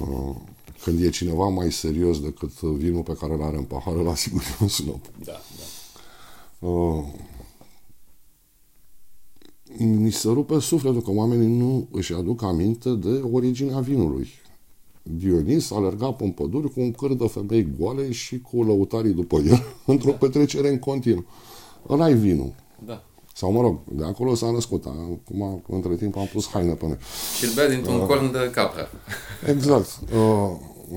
Uh, 0.00 0.34
când 0.82 1.02
e 1.02 1.10
cineva 1.10 1.48
mai 1.48 1.72
serios 1.72 2.20
decât 2.20 2.60
vinul 2.60 3.02
pe 3.02 3.16
care 3.20 3.32
îl 3.32 3.42
are 3.42 3.56
în 3.56 3.64
pahare, 3.64 4.02
la 4.02 4.14
sigur 4.14 4.42
e 4.42 4.62
un 4.62 4.68
snop. 4.68 5.04
Da, 5.24 5.32
da. 5.32 6.68
Uh, 6.68 7.04
mi 9.78 10.10
se 10.10 10.28
rupe 10.28 10.58
sufletul 10.58 11.02
că 11.02 11.10
oamenii 11.10 11.56
nu 11.56 11.88
își 11.90 12.12
aduc 12.12 12.42
aminte 12.42 12.90
de 12.90 13.22
originea 13.32 13.78
vinului. 13.78 14.28
Dionis 15.02 15.70
alerga 15.70 16.12
pe 16.12 16.24
păduri 16.24 16.72
cu 16.72 16.80
un 16.80 16.92
câr 16.92 17.14
de 17.14 17.26
femei 17.26 17.68
goale 17.78 18.10
și 18.12 18.40
cu 18.40 18.62
lăutarii 18.62 19.12
după 19.12 19.36
el 19.36 19.62
într-o 19.86 20.10
da. 20.10 20.16
petrecere 20.16 20.68
în 20.68 20.78
continuu. 20.78 21.24
ăla 21.88 22.08
e 22.08 22.14
vinul. 22.14 22.52
Da. 22.86 23.04
Sau 23.34 23.52
mă 23.52 23.60
rog, 23.60 23.78
de 23.90 24.04
acolo 24.04 24.34
s-a 24.34 24.50
născut. 24.50 24.84
Acum, 24.86 25.62
între 25.68 25.96
timp, 25.96 26.16
am 26.16 26.28
pus 26.32 26.48
haine 26.48 26.72
pe 26.72 26.86
noi. 26.86 26.96
Și 27.38 27.44
îl 27.44 27.50
bea 27.54 27.68
dintr-un 27.68 28.00
uh, 28.00 28.06
corn 28.06 28.32
de 28.32 28.50
capră. 28.52 28.88
Exact. 29.54 29.98
Uh, 30.14 30.50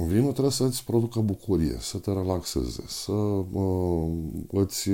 vinul 0.08 0.32
trebuie 0.32 0.52
să-ți 0.52 0.84
producă 0.84 1.20
bucurie, 1.20 1.78
să 1.80 1.98
te 1.98 2.12
relaxeze, 2.12 2.84
să 2.88 3.12
uh, 3.12 4.10
îți 4.52 4.90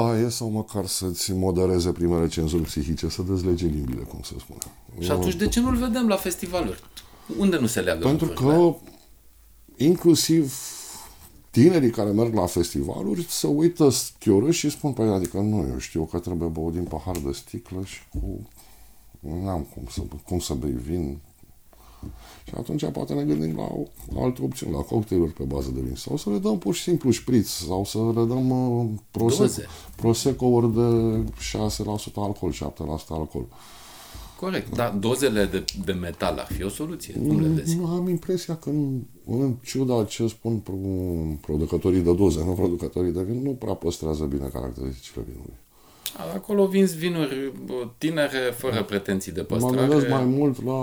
taie 0.00 0.28
sau 0.28 0.48
măcar 0.48 0.86
să-ți 0.86 1.32
modereze 1.32 1.92
primele 1.92 2.28
cenzuri 2.28 2.62
psihice, 2.62 3.08
să 3.08 3.22
dezlege 3.22 3.66
limbile, 3.66 4.02
cum 4.02 4.20
se 4.22 4.34
spune. 4.38 4.58
Și 4.98 5.10
atunci 5.10 5.34
de 5.34 5.48
ce 5.48 5.60
nu-l 5.60 5.76
vedem 5.76 6.08
la 6.08 6.16
festivaluri? 6.16 6.82
Unde 7.38 7.58
nu 7.58 7.66
se 7.66 7.80
leagă 7.80 8.06
Pentru 8.06 8.26
că 8.26 8.74
inclusiv 9.76 10.54
tinerii 11.50 11.90
care 11.90 12.10
merg 12.10 12.34
la 12.34 12.46
festivaluri 12.46 13.26
se 13.28 13.46
uită 13.46 13.90
schiorâși 13.90 14.58
și 14.58 14.70
spun, 14.70 14.92
păi, 14.92 15.08
adică 15.08 15.38
nu, 15.38 15.66
eu 15.70 15.78
știu 15.78 16.04
că 16.04 16.18
trebuie 16.18 16.48
băut 16.48 16.72
din 16.72 16.84
pahar 16.84 17.16
de 17.16 17.32
sticlă 17.32 17.82
și 17.84 18.00
cu... 18.08 18.48
N-am 19.20 19.66
cum 19.74 19.82
să, 19.90 20.00
cum 20.26 20.38
să 20.38 20.54
bei 20.54 20.70
vin, 20.70 21.18
și 22.46 22.54
atunci 22.56 22.90
poate 22.90 23.14
ne 23.14 23.22
gândim 23.22 23.56
la 23.56 23.68
o 24.14 24.24
altă 24.24 24.42
opțiune, 24.42 24.72
la 24.72 24.82
cocktailuri 24.82 25.32
pe 25.32 25.42
bază 25.42 25.70
de 25.74 25.80
vin. 25.80 25.94
Sau 25.94 26.16
să 26.16 26.30
le 26.30 26.38
dăm 26.38 26.58
pur 26.58 26.74
și 26.74 26.82
simplu 26.82 27.10
șpriț, 27.10 27.48
sau 27.48 27.84
să 27.84 27.98
le 27.98 28.24
dăm 28.24 28.50
uh, 28.50 28.86
prosecco, 29.10 29.62
prosecco-uri 29.96 30.74
de 30.74 31.24
6% 31.58 32.14
alcool, 32.14 32.52
7% 32.52 32.56
alcool. 33.08 33.46
Corect, 34.40 34.76
dar 34.76 34.90
dozele 34.90 35.44
de, 35.44 35.64
de 35.84 35.92
metal 35.92 36.38
ar 36.38 36.46
fi 36.52 36.62
o 36.62 36.68
soluție. 36.68 37.14
Cum 37.14 37.40
le 37.40 37.48
vezi? 37.48 37.76
Nu, 37.76 37.86
am 37.86 38.08
impresia 38.08 38.56
că, 38.56 38.68
în, 38.68 39.00
în 39.26 39.54
ciuda 39.64 40.04
ce 40.04 40.26
spun 40.26 40.62
producătorii 41.40 42.00
de 42.00 42.14
doze, 42.14 42.44
nu 42.44 42.52
producătorii 42.52 43.12
de 43.12 43.22
vin, 43.22 43.42
nu 43.42 43.50
prea 43.50 43.74
păstrează 43.74 44.24
bine 44.24 44.46
caracteristicile 44.46 45.24
vinului. 45.28 45.54
Acolo 46.34 46.66
vinzi 46.66 46.96
vinuri 46.96 47.52
tinere, 47.98 48.38
fără 48.56 48.82
pretenții 48.82 49.32
de 49.32 49.42
păstrare. 49.42 49.74
Mă 49.74 49.86
gândesc 49.86 50.08
mai 50.08 50.24
mult 50.24 50.64
la, 50.64 50.78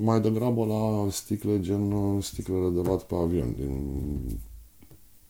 mai 0.00 0.20
degrabă 0.20 0.64
la 0.64 1.10
sticle 1.10 1.60
gen 1.60 1.92
uh, 1.92 2.22
sticlele 2.22 2.68
de 2.68 2.88
lat 2.88 3.02
pe 3.02 3.14
avion, 3.14 3.54
din 3.58 4.40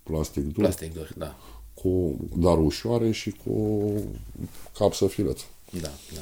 plastic 0.02 0.42
dur. 0.42 0.52
Plastic 0.52 0.92
dur, 0.92 1.12
da. 1.16 1.36
Cu, 1.74 2.16
dar 2.36 2.58
ușoare 2.58 3.10
și 3.10 3.34
cu 3.44 3.82
capsă 4.78 5.06
fileț. 5.06 5.40
Da, 5.80 5.90
da. 6.14 6.20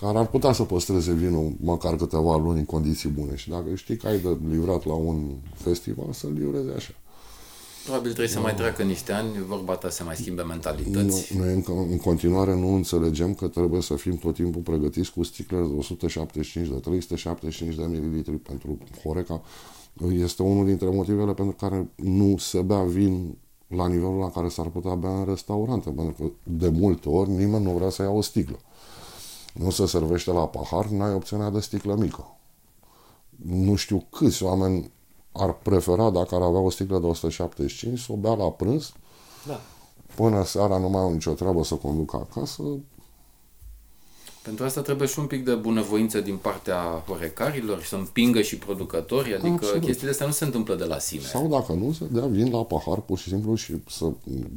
Care 0.00 0.18
ar 0.18 0.26
putea 0.26 0.52
să 0.52 0.62
păstreze 0.62 1.12
vinul 1.12 1.52
măcar 1.60 1.96
câteva 1.96 2.36
luni 2.36 2.58
în 2.58 2.64
condiții 2.64 3.08
bune. 3.08 3.36
Și 3.36 3.48
dacă 3.48 3.74
știi 3.74 3.96
că 3.96 4.06
ai 4.06 4.18
de 4.18 4.36
livrat 4.48 4.84
la 4.84 4.94
un 4.94 5.34
festival, 5.54 6.12
să-l 6.12 6.32
livreze 6.32 6.72
așa. 6.76 6.94
Probabil 7.86 8.10
trebuie 8.10 8.34
să 8.34 8.40
mai 8.40 8.54
treacă 8.54 8.82
niște 8.82 9.12
ani, 9.12 9.44
vorba 9.46 9.74
ta 9.74 9.90
să 9.90 10.04
mai 10.04 10.16
schimbe 10.16 10.42
mentalități. 10.42 11.36
Nu, 11.36 11.44
noi 11.44 11.54
încă, 11.54 11.72
în 11.72 11.98
continuare 11.98 12.54
nu 12.54 12.74
înțelegem 12.74 13.34
că 13.34 13.48
trebuie 13.48 13.80
să 13.80 13.94
fim 13.94 14.16
tot 14.16 14.34
timpul 14.34 14.60
pregătiți 14.62 15.12
cu 15.12 15.22
sticle 15.22 15.56
de 15.56 15.74
175, 15.78 16.68
de 16.68 16.74
375 16.74 17.74
de 17.74 17.84
mililitri 17.84 18.36
pentru 18.36 18.78
Horeca. 19.02 19.42
Este 20.10 20.42
unul 20.42 20.66
dintre 20.66 20.88
motivele 20.88 21.34
pentru 21.34 21.54
care 21.54 21.88
nu 21.94 22.36
se 22.38 22.60
bea 22.60 22.82
vin 22.82 23.38
la 23.66 23.88
nivelul 23.88 24.18
la 24.18 24.30
care 24.30 24.48
s-ar 24.48 24.66
putea 24.66 24.94
bea 24.94 25.18
în 25.18 25.24
restaurante, 25.24 25.90
pentru 25.90 26.12
că 26.12 26.30
de 26.42 26.68
multe 26.68 27.08
ori 27.08 27.30
nimeni 27.30 27.64
nu 27.64 27.70
vrea 27.70 27.88
să 27.88 28.02
ia 28.02 28.10
o 28.10 28.20
sticlă. 28.20 28.58
Nu 29.54 29.70
se 29.70 29.86
servește 29.86 30.30
la 30.30 30.48
pahar, 30.48 30.86
n-ai 30.86 31.14
opțiunea 31.14 31.50
de 31.50 31.60
sticlă 31.60 31.94
mică. 31.94 32.36
Nu 33.36 33.74
știu 33.74 34.06
câți 34.10 34.42
oameni 34.42 34.90
ar 35.36 35.52
prefera, 35.52 36.10
dacă 36.10 36.34
ar 36.34 36.42
avea 36.42 36.60
o 36.60 36.70
sticlă 36.70 36.98
de 36.98 37.06
175, 37.06 37.98
să 37.98 38.12
o 38.12 38.16
bea 38.16 38.34
la 38.34 38.50
prânz, 38.50 38.92
da. 39.46 39.60
până 40.14 40.44
seara 40.44 40.78
nu 40.78 40.88
mai 40.88 41.00
au 41.00 41.12
nicio 41.12 41.32
treabă 41.32 41.64
să 41.64 41.74
conducă 41.74 42.16
acasă. 42.16 42.62
Pentru 44.42 44.64
asta 44.64 44.82
trebuie 44.82 45.08
și 45.08 45.18
un 45.18 45.26
pic 45.26 45.44
de 45.44 45.54
bunăvoință 45.54 46.20
din 46.20 46.36
partea 46.36 47.04
horecarilor 47.06 47.82
și 47.82 47.88
să 47.88 47.96
împingă 47.96 48.40
și 48.40 48.56
producătorii, 48.56 49.34
adică 49.34 49.48
Absolut. 49.52 49.84
chestiile 49.84 50.10
astea 50.10 50.26
nu 50.26 50.32
se 50.32 50.44
întâmplă 50.44 50.74
de 50.74 50.84
la 50.84 50.98
sine. 50.98 51.22
Sau 51.22 51.48
dacă 51.48 51.72
nu, 51.72 51.92
să 51.92 52.04
dea 52.04 52.26
vin 52.26 52.50
la 52.50 52.64
pahar 52.64 53.00
pur 53.00 53.18
și 53.18 53.28
simplu 53.28 53.54
și 53.54 53.74
să 53.88 54.12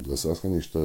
găsească 0.07 0.47
niște, 0.47 0.80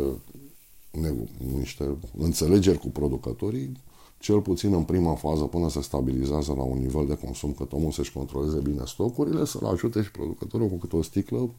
niște 1.59 1.97
înțelegeri 2.18 2.78
cu 2.78 2.88
producătorii 2.88 3.76
cel 4.25 4.41
puțin 4.41 4.72
în 4.72 4.83
prima 4.83 5.14
fază, 5.14 5.45
până 5.45 5.68
se 5.68 5.83
stabilizează 5.83 6.53
la 6.57 6.62
un 6.62 6.79
nivel 6.79 7.07
de 7.07 7.16
consum, 7.16 7.53
cât 7.53 7.72
omul 7.72 7.93
să-și 7.93 8.12
controleze 8.12 8.59
bine 8.59 8.83
stocurile, 8.87 9.45
să-l 9.45 9.66
ajute 9.66 10.03
și 10.03 10.11
producătorul 10.11 10.68
cu 10.68 10.77
câte 10.77 10.97
o 10.97 11.03
sticlă. 11.03 11.51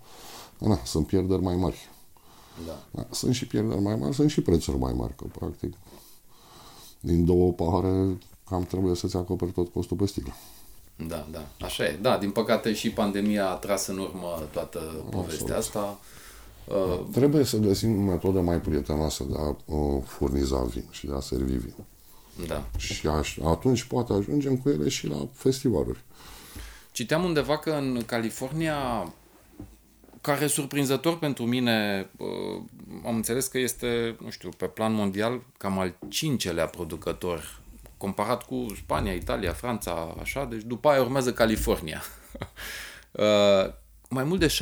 Na, 0.59 0.80
sunt 0.84 1.07
pierderi 1.07 1.41
mai 1.41 1.55
mari. 1.55 1.89
Da. 2.66 2.84
Da, 2.91 3.07
sunt 3.11 3.34
și 3.34 3.47
pierderi 3.47 3.82
mai 3.82 3.95
mari, 3.95 4.16
sunt 4.16 4.30
și 4.30 4.41
prețuri 4.41 4.78
mai 4.78 4.93
mari, 4.93 5.16
că 5.16 5.26
practic 5.39 5.74
din 6.99 7.26
două 7.26 7.51
pahare 7.51 8.18
cam 8.49 8.63
trebuie 8.63 8.95
să-ți 8.95 9.16
acoperi 9.16 9.51
tot 9.51 9.68
costul 9.74 9.97
pe 9.97 10.05
sticlă. 10.05 10.34
Da, 11.07 11.28
da, 11.32 11.47
așa 11.66 11.84
e. 11.84 11.99
Da, 12.01 12.18
din 12.18 12.32
păcate 12.32 12.74
și 12.74 12.91
pandemia 12.91 13.49
a 13.49 13.55
tras 13.55 13.88
în 13.88 13.97
urmă 13.97 14.47
toată 14.51 14.80
povestea 15.09 15.55
Absolut. 15.55 15.86
asta. 15.86 15.99
Uh, 16.68 17.05
trebuie 17.11 17.43
să 17.43 17.57
găsim 17.57 17.91
metode 17.91 18.39
mai 18.39 18.61
prietenoase 18.61 19.24
de 19.24 19.36
a 19.38 19.55
uh, 19.76 20.03
furniza 20.05 20.63
vin 20.63 20.86
și 20.91 21.05
de 21.05 21.13
a 21.13 21.20
servi 21.20 21.55
vin. 21.57 21.74
Da. 22.47 22.69
Și 22.77 23.07
aș, 23.07 23.38
atunci 23.38 23.83
poate 23.83 24.13
ajungem 24.13 24.57
cu 24.57 24.69
ele 24.69 24.89
și 24.89 25.07
la 25.07 25.27
festivaluri. 25.33 25.99
Citeam 26.91 27.23
undeva 27.23 27.57
că 27.57 27.71
în 27.71 28.03
California, 28.05 29.13
care 30.21 30.47
surprinzător 30.47 31.17
pentru 31.17 31.45
mine, 31.45 32.09
uh, 32.17 32.61
am 33.05 33.15
înțeles 33.15 33.47
că 33.47 33.57
este, 33.57 34.15
nu 34.19 34.29
știu, 34.29 34.49
pe 34.49 34.65
plan 34.65 34.93
mondial, 34.93 35.41
cam 35.57 35.79
al 35.79 35.95
cincelea 36.09 36.67
producător, 36.67 37.59
comparat 37.97 38.43
cu 38.43 38.65
Spania, 38.75 39.13
Italia, 39.13 39.53
Franța, 39.53 40.15
așa, 40.19 40.45
deci 40.45 40.61
după 40.61 40.89
aia 40.89 41.01
urmează 41.01 41.33
California. 41.33 42.01
Uh, 43.17 43.73
mai 44.09 44.23
mult 44.23 44.39
de 44.39 44.55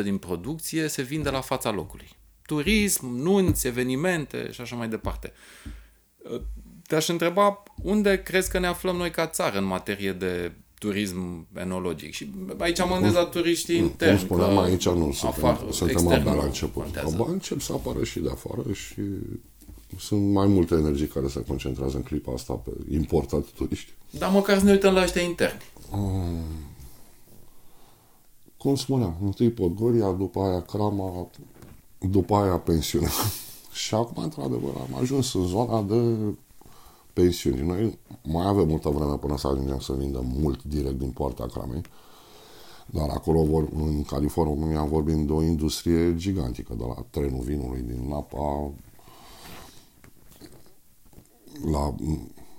60% 0.00 0.02
din 0.02 0.18
producție 0.18 0.88
se 0.88 1.02
vinde 1.02 1.30
la 1.30 1.40
fața 1.40 1.70
locului. 1.70 2.08
Turism, 2.46 3.06
nunți, 3.06 3.66
evenimente 3.66 4.50
și 4.52 4.60
așa 4.60 4.76
mai 4.76 4.88
departe. 4.88 5.32
Uh, 6.88 6.94
te-aș 6.94 7.08
întreba 7.08 7.62
unde 7.82 8.22
crezi 8.22 8.50
că 8.50 8.58
ne 8.58 8.66
aflăm 8.66 8.96
noi 8.96 9.10
ca 9.10 9.26
țară 9.26 9.58
în 9.58 9.64
materie 9.64 10.12
de 10.12 10.52
turism 10.78 11.46
enologic. 11.54 12.12
Și 12.12 12.30
aici 12.58 12.78
mă 12.78 12.92
gândesc 12.92 13.14
la 13.14 13.24
turiștii 13.24 13.76
interni. 13.76 14.18
Cum 14.18 14.26
spuneam, 14.26 14.58
aici 14.58 14.88
nu 14.88 15.14
afară, 15.22 15.66
suntem 15.70 16.08
abia 16.08 16.32
la 16.32 16.44
început. 16.44 16.96
Abia 16.96 17.24
încep 17.26 17.60
să 17.60 17.72
apară 17.72 18.04
și 18.04 18.18
de 18.18 18.28
afară 18.30 18.72
și 18.72 19.02
sunt 19.98 20.32
mai 20.32 20.46
multe 20.46 20.74
energii 20.74 21.06
care 21.06 21.28
se 21.28 21.44
concentrează 21.44 21.96
în 21.96 22.02
clipa 22.02 22.32
asta 22.32 22.52
pe 22.52 22.70
importat 22.90 23.44
turiști. 23.44 23.92
Dar 24.10 24.30
măcar 24.30 24.58
să 24.58 24.64
ne 24.64 24.70
uităm 24.70 24.94
la 24.94 25.02
ăștia 25.02 25.22
interni. 25.22 25.62
Um, 25.92 26.44
cum 28.56 28.74
spuneam, 28.74 29.16
întâi 29.22 29.50
Podgoria, 29.50 30.10
după 30.10 30.40
aia 30.40 30.62
Crama, 30.62 31.30
după 31.98 32.34
aia 32.34 32.56
pensiune. 32.58 33.08
și 33.84 33.94
acum, 33.94 34.22
într-adevăr, 34.22 34.72
am 34.74 35.00
ajuns 35.00 35.34
în 35.34 35.46
zona 35.46 35.82
de 35.82 35.94
pensiuni. 37.18 37.66
Noi 37.66 37.98
mai 38.22 38.46
avem 38.46 38.68
multă 38.68 38.88
vreme 38.88 39.16
până 39.16 39.38
să 39.38 39.46
ajungem 39.46 39.78
să 39.78 39.92
vindem 39.92 40.24
mult 40.40 40.62
direct 40.62 40.98
din 40.98 41.10
poarta 41.10 41.46
cramei, 41.46 41.80
dar 42.86 43.08
acolo 43.08 43.42
vor, 43.44 43.68
în 43.74 44.02
California 44.02 44.84
vorbim 44.84 45.26
de 45.26 45.32
o 45.32 45.42
industrie 45.42 46.14
gigantică, 46.16 46.74
de 46.74 46.84
la 46.84 47.04
trenul 47.10 47.42
vinului 47.42 47.80
din 47.80 48.08
Napa 48.08 48.72
la, 51.72 51.94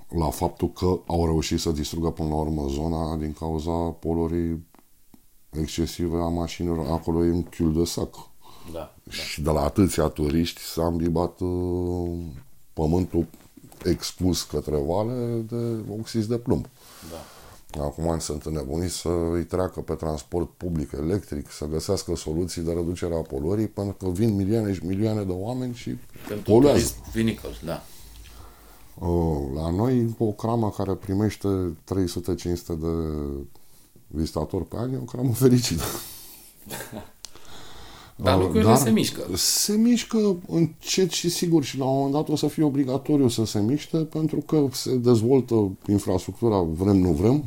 la 0.09 0.29
faptul 0.29 0.71
că 0.71 0.99
au 1.07 1.25
reușit 1.25 1.59
să 1.59 1.71
distrugă 1.71 2.09
până 2.09 2.29
la 2.29 2.35
urmă 2.35 2.65
zona 2.67 3.15
din 3.15 3.33
cauza 3.33 3.71
poluării 3.71 4.67
excesive 5.49 6.17
a 6.17 6.27
mașinilor. 6.27 6.87
Acolo 6.87 7.25
e 7.25 7.31
un 7.31 7.43
chiul 7.43 7.73
de 7.73 7.83
sac. 7.83 8.15
Da, 8.73 8.95
și 9.09 9.41
da. 9.41 9.51
de 9.51 9.57
la 9.57 9.63
atâția 9.65 10.07
turiști 10.07 10.61
s-a 10.61 10.85
îmbibat 10.85 11.39
uh, 11.39 12.19
pământul 12.73 13.27
expus 13.83 14.43
către 14.43 14.75
vale 14.85 15.45
de 15.47 15.91
oxid 15.99 16.23
de 16.23 16.37
plumb. 16.37 16.65
Da. 17.11 17.25
Acum 17.77 18.19
sunt 18.19 18.43
înnebuniți 18.43 18.95
să 18.95 19.09
îi 19.33 19.45
treacă 19.45 19.79
pe 19.79 19.93
transport 19.93 20.49
public 20.49 20.91
electric, 20.91 21.51
să 21.51 21.65
găsească 21.65 22.15
soluții 22.15 22.61
de 22.61 22.71
reducere 22.71 23.15
a 23.15 23.21
poluării, 23.21 23.67
pentru 23.67 23.93
că 23.93 24.09
vin 24.09 24.35
milioane 24.35 24.73
și 24.73 24.85
milioane 24.85 25.23
de 25.23 25.31
oameni 25.31 25.73
și 25.73 25.95
Pentru 26.27 26.51
poluează. 26.51 26.93
Vinicol, 27.13 27.59
da. 27.65 27.83
La 29.53 29.69
noi, 29.69 30.15
o 30.17 30.31
cramă 30.31 30.69
care 30.77 30.93
primește 30.93 31.47
300-500 31.47 31.75
de 32.65 32.87
vizitatori 34.07 34.65
pe 34.65 34.75
an 34.77 34.93
e 34.93 34.97
o 34.97 35.03
cramă 35.03 35.33
fericită. 35.33 35.83
Dar 38.23 38.37
lucrurile 38.37 38.63
Dar 38.63 38.77
se 38.77 38.89
mișcă. 38.89 39.21
Se 39.35 39.73
mișcă 39.73 40.37
încet 40.47 41.11
și 41.11 41.29
sigur 41.29 41.63
și 41.63 41.77
la 41.77 41.85
un 41.85 41.95
moment 41.95 42.13
dat 42.13 42.29
o 42.29 42.35
să 42.35 42.47
fie 42.47 42.63
obligatoriu 42.63 43.27
să 43.27 43.45
se 43.45 43.59
miște 43.59 43.97
pentru 43.97 44.37
că 44.37 44.67
se 44.71 44.95
dezvoltă 44.95 45.71
infrastructura, 45.87 46.61
vrem, 46.61 46.97
nu 46.97 47.11
vrem. 47.11 47.43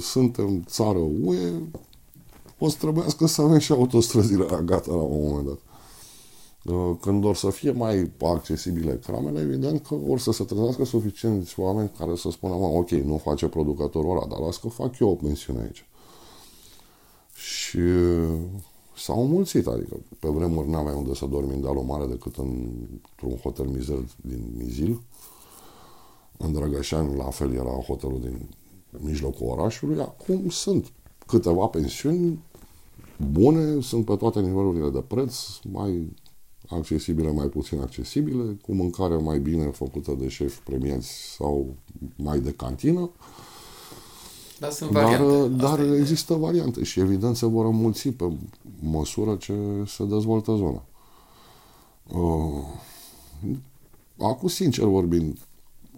Suntem 0.00 0.64
țară 0.66 0.98
UE, 1.22 1.52
o 2.58 2.68
să 2.68 2.76
trebuiască 2.78 3.26
să 3.26 3.42
avem 3.42 3.58
și 3.58 3.72
autostrăzile 3.72 4.46
gata 4.64 4.92
la 4.92 5.02
un 5.02 5.28
moment 5.28 5.46
dat. 5.46 5.58
Când 7.00 7.24
or 7.24 7.36
să 7.36 7.50
fie 7.50 7.70
mai 7.70 8.10
accesibile 8.22 9.00
cramele, 9.04 9.40
evident 9.40 9.86
că 9.86 9.94
or 10.08 10.18
să 10.18 10.32
se 10.32 10.44
trezească 10.44 10.84
suficienți 10.84 11.60
oameni 11.60 11.90
care 11.98 12.16
să 12.16 12.30
spună, 12.30 12.54
mă, 12.54 12.66
ok, 12.66 12.90
nu 12.90 13.16
face 13.16 13.46
producătorul 13.46 14.10
ăla, 14.10 14.26
dar 14.28 14.38
las 14.38 14.56
că 14.56 14.68
fac 14.68 14.98
eu 14.98 15.08
o 15.08 15.14
pensiune 15.14 15.60
aici. 15.60 15.84
Și 17.40 17.76
uh, 17.76 18.38
s-au 18.96 19.26
mulțit, 19.26 19.66
adică 19.66 19.96
pe 20.18 20.28
vremuri 20.28 20.68
n-aveai 20.68 20.94
unde 20.94 21.14
să 21.14 21.26
dormi 21.26 21.54
în 21.54 21.60
dealul 21.60 21.82
mare 21.82 22.06
decât 22.06 22.36
într-un 22.36 23.36
hotel 23.42 23.66
mizer 23.66 24.04
din 24.16 24.44
Mizil. 24.56 25.00
În 26.38 26.52
Drăgășani, 26.52 27.16
la 27.16 27.24
fel, 27.24 27.52
era 27.52 27.70
hotelul 27.70 28.20
din 28.20 28.48
mijlocul 28.98 29.46
orașului. 29.46 30.00
Acum 30.00 30.48
sunt 30.48 30.92
câteva 31.26 31.66
pensiuni 31.66 32.38
bune, 33.32 33.80
sunt 33.80 34.04
pe 34.04 34.16
toate 34.16 34.40
nivelurile 34.40 34.90
de 34.90 35.04
preț, 35.06 35.36
mai 35.72 36.12
accesibile, 36.68 37.32
mai 37.32 37.46
puțin 37.46 37.80
accesibile, 37.80 38.58
cu 38.62 38.72
mâncare 38.72 39.16
mai 39.16 39.38
bine 39.38 39.64
făcută 39.64 40.16
de 40.18 40.28
șef 40.28 40.58
premiați 40.58 41.34
sau 41.36 41.74
mai 42.16 42.40
de 42.40 42.52
cantină. 42.52 43.10
Dar 44.60 44.70
sunt 44.70 44.90
variante. 44.90 45.48
Dar, 45.48 45.76
dar 45.76 45.94
există 45.94 46.34
variante 46.34 46.82
și 46.84 47.00
evident 47.00 47.36
se 47.36 47.46
vor 47.46 47.64
înmulți 47.64 48.08
pe 48.08 48.32
măsură 48.80 49.36
ce 49.36 49.54
se 49.86 50.04
dezvoltă 50.04 50.54
zona. 50.54 50.84
Uh, 52.12 52.64
acum, 54.18 54.48
sincer 54.48 54.84
vorbind, 54.84 55.38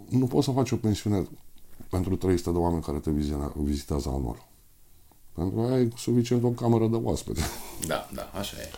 nu 0.08 0.26
poți 0.26 0.44
să 0.44 0.50
faci 0.50 0.70
o 0.70 0.76
pensiune 0.76 1.28
pentru 1.90 2.16
300 2.16 2.50
de 2.50 2.56
oameni 2.56 2.82
care 2.82 2.98
te 2.98 3.10
vizitează 3.54 4.08
anual. 4.08 4.48
Pentru 5.32 5.54
că 5.54 5.72
ai 5.72 5.92
suficient 5.96 6.44
o 6.44 6.48
cameră 6.48 6.86
de 6.86 6.96
oaspete. 6.96 7.40
Da, 7.86 8.08
da, 8.14 8.30
așa 8.38 8.56
e. 8.56 8.70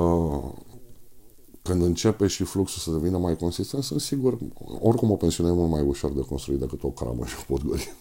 Uh, 0.00 0.44
când 1.62 1.82
începe 1.82 2.26
și 2.26 2.44
fluxul 2.44 2.80
să 2.80 2.98
devină 2.98 3.18
mai 3.18 3.36
consistent, 3.36 3.82
sunt 3.82 4.00
sigur, 4.00 4.38
oricum 4.80 5.10
o 5.10 5.16
pensiune 5.16 5.50
e 5.50 5.52
mult 5.52 5.70
mai 5.70 5.82
ușor 5.82 6.12
de 6.12 6.20
construit 6.20 6.58
decât 6.58 6.82
o 6.82 6.90
cramă 6.90 7.26
și 7.26 7.34
o 7.40 7.44
podgărie. 7.52 7.96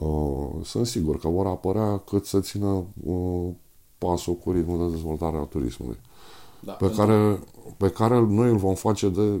Uh, 0.00 0.64
sunt 0.64 0.86
sigur 0.86 1.18
că 1.18 1.28
vor 1.28 1.46
apărea 1.46 1.98
cât 1.98 2.26
să 2.26 2.40
țină 2.40 2.84
uh, 3.04 3.48
pasul 3.98 4.34
cu 4.34 4.50
ritmul 4.52 4.78
de 4.78 4.94
dezvoltare 4.94 5.36
a 5.36 5.40
turismului. 5.40 5.96
Da, 6.60 6.72
pe, 6.72 6.90
care, 6.90 7.38
pe 7.76 7.88
care 7.88 8.20
noi 8.20 8.50
îl 8.50 8.56
vom 8.56 8.74
face 8.74 9.08
de 9.08 9.40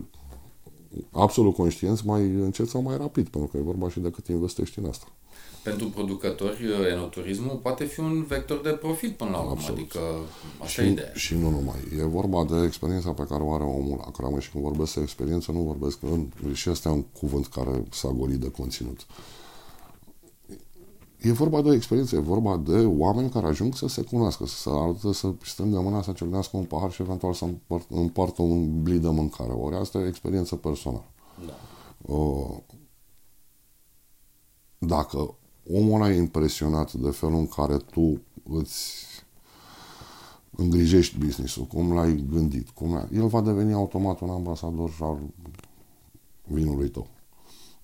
absolut 1.10 1.54
conștienți 1.54 2.06
mai 2.06 2.22
încet 2.22 2.68
sau 2.68 2.82
mai 2.82 2.96
rapid, 2.96 3.28
pentru 3.28 3.50
că 3.50 3.56
e 3.56 3.60
vorba 3.60 3.88
și 3.88 4.00
de 4.00 4.10
cât 4.10 4.26
investești 4.26 4.78
în 4.78 4.84
asta. 4.84 5.06
Pentru 5.62 5.86
producători, 5.86 6.66
uh, 6.66 6.92
enoturismul 6.92 7.58
poate 7.62 7.84
fi 7.84 8.00
un 8.00 8.24
vector 8.24 8.60
de 8.60 8.70
profit 8.70 9.16
până 9.16 9.30
la 9.30 9.38
urmă, 9.38 9.50
absolut. 9.50 9.78
adică 9.78 10.00
așa 10.62 10.82
și, 10.82 10.88
e 10.88 10.90
ideea. 10.90 11.12
Și 11.14 11.34
nu 11.34 11.50
numai. 11.50 11.78
E 11.98 12.04
vorba 12.04 12.44
de 12.44 12.64
experiența 12.64 13.10
pe 13.10 13.26
care 13.28 13.42
o 13.42 13.52
are 13.52 13.64
omul 13.64 13.96
la 14.04 14.10
cramă 14.10 14.40
și 14.40 14.50
când 14.50 14.64
vorbesc 14.64 14.94
de 14.94 15.00
experiență, 15.00 15.52
nu 15.52 15.60
vorbesc 15.60 15.98
în, 16.02 16.26
și 16.52 16.70
este 16.70 16.88
un 16.88 17.02
cuvânt 17.02 17.46
care 17.46 17.84
s-a 17.90 18.08
golit 18.08 18.40
de 18.40 18.50
conținut. 18.50 19.06
E 21.22 21.32
vorba 21.32 21.62
de 21.62 21.68
o 21.68 21.72
experiență, 21.72 22.16
e 22.16 22.20
vorba 22.20 22.56
de 22.56 22.84
oameni 22.84 23.30
care 23.30 23.46
ajung 23.46 23.74
să 23.74 23.88
se 23.88 24.02
cunoască, 24.02 24.46
să 24.46 24.56
se 24.56 24.70
arătă, 24.72 25.12
să 25.12 25.32
strângă 25.44 25.80
mâna, 25.80 26.02
să 26.02 26.12
ciocnească 26.12 26.56
un 26.56 26.64
pahar 26.64 26.92
și 26.92 27.02
eventual 27.02 27.32
să 27.32 27.46
împartă 27.88 28.42
un 28.42 28.82
blid 28.82 29.02
de 29.02 29.08
mâncare. 29.08 29.52
Ori 29.52 29.76
asta 29.76 29.98
e 29.98 30.02
o 30.02 30.06
experiență 30.06 30.56
personală. 30.56 31.04
Da. 31.46 31.52
Uh, 32.14 32.56
dacă 34.78 35.34
omul 35.72 35.94
ăla 35.94 36.10
e 36.12 36.16
impresionat 36.16 36.92
de 36.92 37.10
felul 37.10 37.38
în 37.38 37.46
care 37.46 37.76
tu 37.76 38.20
îți 38.50 39.04
îngrijești 40.50 41.18
business-ul, 41.18 41.64
cum 41.64 41.92
l-ai 41.92 42.24
gândit, 42.30 42.68
cum 42.68 42.94
l-ai... 42.94 43.08
el 43.12 43.26
va 43.26 43.40
deveni 43.40 43.72
automat 43.72 44.20
un 44.20 44.30
ambasador 44.30 44.90
al 45.00 45.18
vinului 46.44 46.88
tău. 46.88 47.06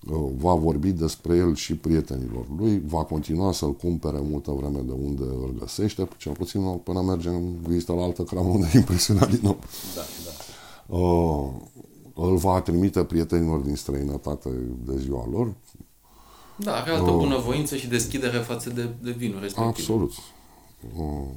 Uh, 0.05 0.31
va 0.37 0.53
vorbi 0.53 0.91
despre 0.91 1.35
el 1.35 1.55
și 1.55 1.75
prietenilor 1.75 2.45
lui, 2.57 2.81
va 2.85 3.03
continua 3.03 3.51
să-l 3.51 3.73
cumpere 3.73 4.19
multă 4.21 4.51
vreme 4.51 4.79
de 4.79 4.91
unde 4.91 5.23
îl 5.23 5.55
găsește, 5.59 6.07
cel 6.17 6.31
puțin 6.31 6.77
până 6.77 7.01
merge 7.01 7.29
în 7.29 7.61
vizită 7.61 7.93
la 7.93 8.03
altă 8.03 8.23
cramă 8.23 8.49
unde 8.49 8.69
e 8.73 8.77
impresionat 8.77 9.29
din 9.29 9.39
nou. 9.41 9.59
Da, 9.95 10.01
da. 10.25 10.95
Uh, 10.97 11.49
îl 12.13 12.35
va 12.35 12.61
trimite 12.61 13.03
prietenilor 13.03 13.59
din 13.59 13.75
străinătate 13.75 14.49
de 14.85 14.97
ziua 14.97 15.27
lor. 15.31 15.53
Da, 16.55 16.75
are 16.75 16.91
altă 16.91 17.09
uh, 17.09 17.17
bunăvoință 17.17 17.75
și 17.75 17.87
deschidere 17.87 18.37
față 18.37 18.69
de, 18.69 18.89
de 19.01 19.11
vinul 19.11 19.39
respectiv. 19.39 19.67
Absolut. 19.67 20.11
Uh, 20.97 21.27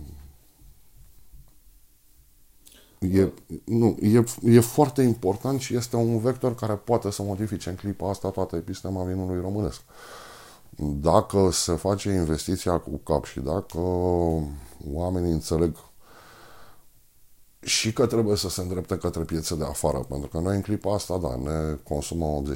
E, 3.01 3.32
nu, 3.64 3.96
e, 4.01 4.24
e 4.42 4.61
foarte 4.61 5.03
important 5.03 5.61
și 5.61 5.76
este 5.76 5.96
un 5.96 6.18
vector 6.18 6.55
care 6.55 6.74
poate 6.74 7.11
să 7.11 7.22
modifice 7.22 7.68
în 7.68 7.74
clipa 7.74 8.09
asta 8.11 8.28
toată 8.28 8.57
epistema 8.57 9.05
vinului 9.05 9.40
românesc. 9.40 9.80
Dacă 11.01 11.48
se 11.53 11.72
face 11.72 12.11
investiția 12.11 12.78
cu 12.78 12.96
cap 12.96 13.24
și 13.24 13.40
dacă 13.40 13.78
oamenii 14.92 15.32
înțeleg 15.32 15.76
și 17.62 17.92
că 17.92 18.06
trebuie 18.06 18.36
să 18.36 18.48
se 18.48 18.61
îndrepte 18.61 18.96
către 18.96 19.22
piețe 19.22 19.54
de 19.54 19.64
afară, 19.64 19.98
pentru 20.08 20.28
că 20.28 20.38
noi 20.38 20.54
în 20.54 20.61
clipa 20.61 20.94
asta, 20.94 21.18
da, 21.18 21.36
ne 21.36 21.78
consumăm 21.88 22.54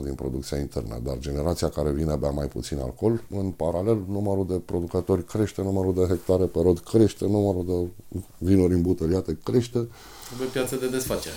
85-90% 0.00 0.02
din 0.04 0.14
producția 0.14 0.58
internă, 0.58 1.00
dar 1.04 1.18
generația 1.18 1.68
care 1.68 1.90
vine 1.90 2.16
bea 2.16 2.30
mai 2.30 2.46
puțin 2.46 2.78
alcool, 2.78 3.24
în 3.30 3.50
paralel, 3.50 4.04
numărul 4.08 4.46
de 4.46 4.54
producători 4.54 5.24
crește, 5.24 5.62
numărul 5.62 5.94
de 5.94 6.04
hectare 6.08 6.44
pe 6.44 6.60
rod 6.62 6.78
crește, 6.78 7.24
numărul 7.24 7.64
de 7.66 8.18
vinuri 8.38 8.74
îmbuteliate 8.74 9.38
crește. 9.44 9.88
Trebuie 10.26 10.48
piață 10.48 10.76
de 10.76 10.88
desfacere. 10.88 11.36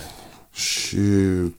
Și 0.50 0.98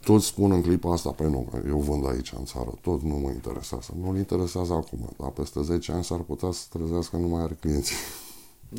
toți 0.04 0.26
spun 0.26 0.52
în 0.52 0.62
clipa 0.62 0.94
asta, 0.94 1.10
pe 1.10 1.24
nu, 1.24 1.48
eu 1.68 1.78
vând 1.78 2.08
aici 2.08 2.34
în 2.38 2.46
țară, 2.46 2.74
tot 2.82 3.02
nu 3.02 3.16
mă 3.16 3.30
interesează. 3.30 3.94
Nu-l 4.02 4.18
interesează 4.18 4.74
acum, 4.74 5.10
dar 5.20 5.30
peste 5.30 5.62
10 5.62 5.92
ani 5.92 6.04
s-ar 6.04 6.20
putea 6.20 6.52
să 6.52 6.64
trezească 6.70 7.18
nu 7.18 7.28
mai 7.28 7.44
are 7.44 7.58
clienți. 7.60 7.94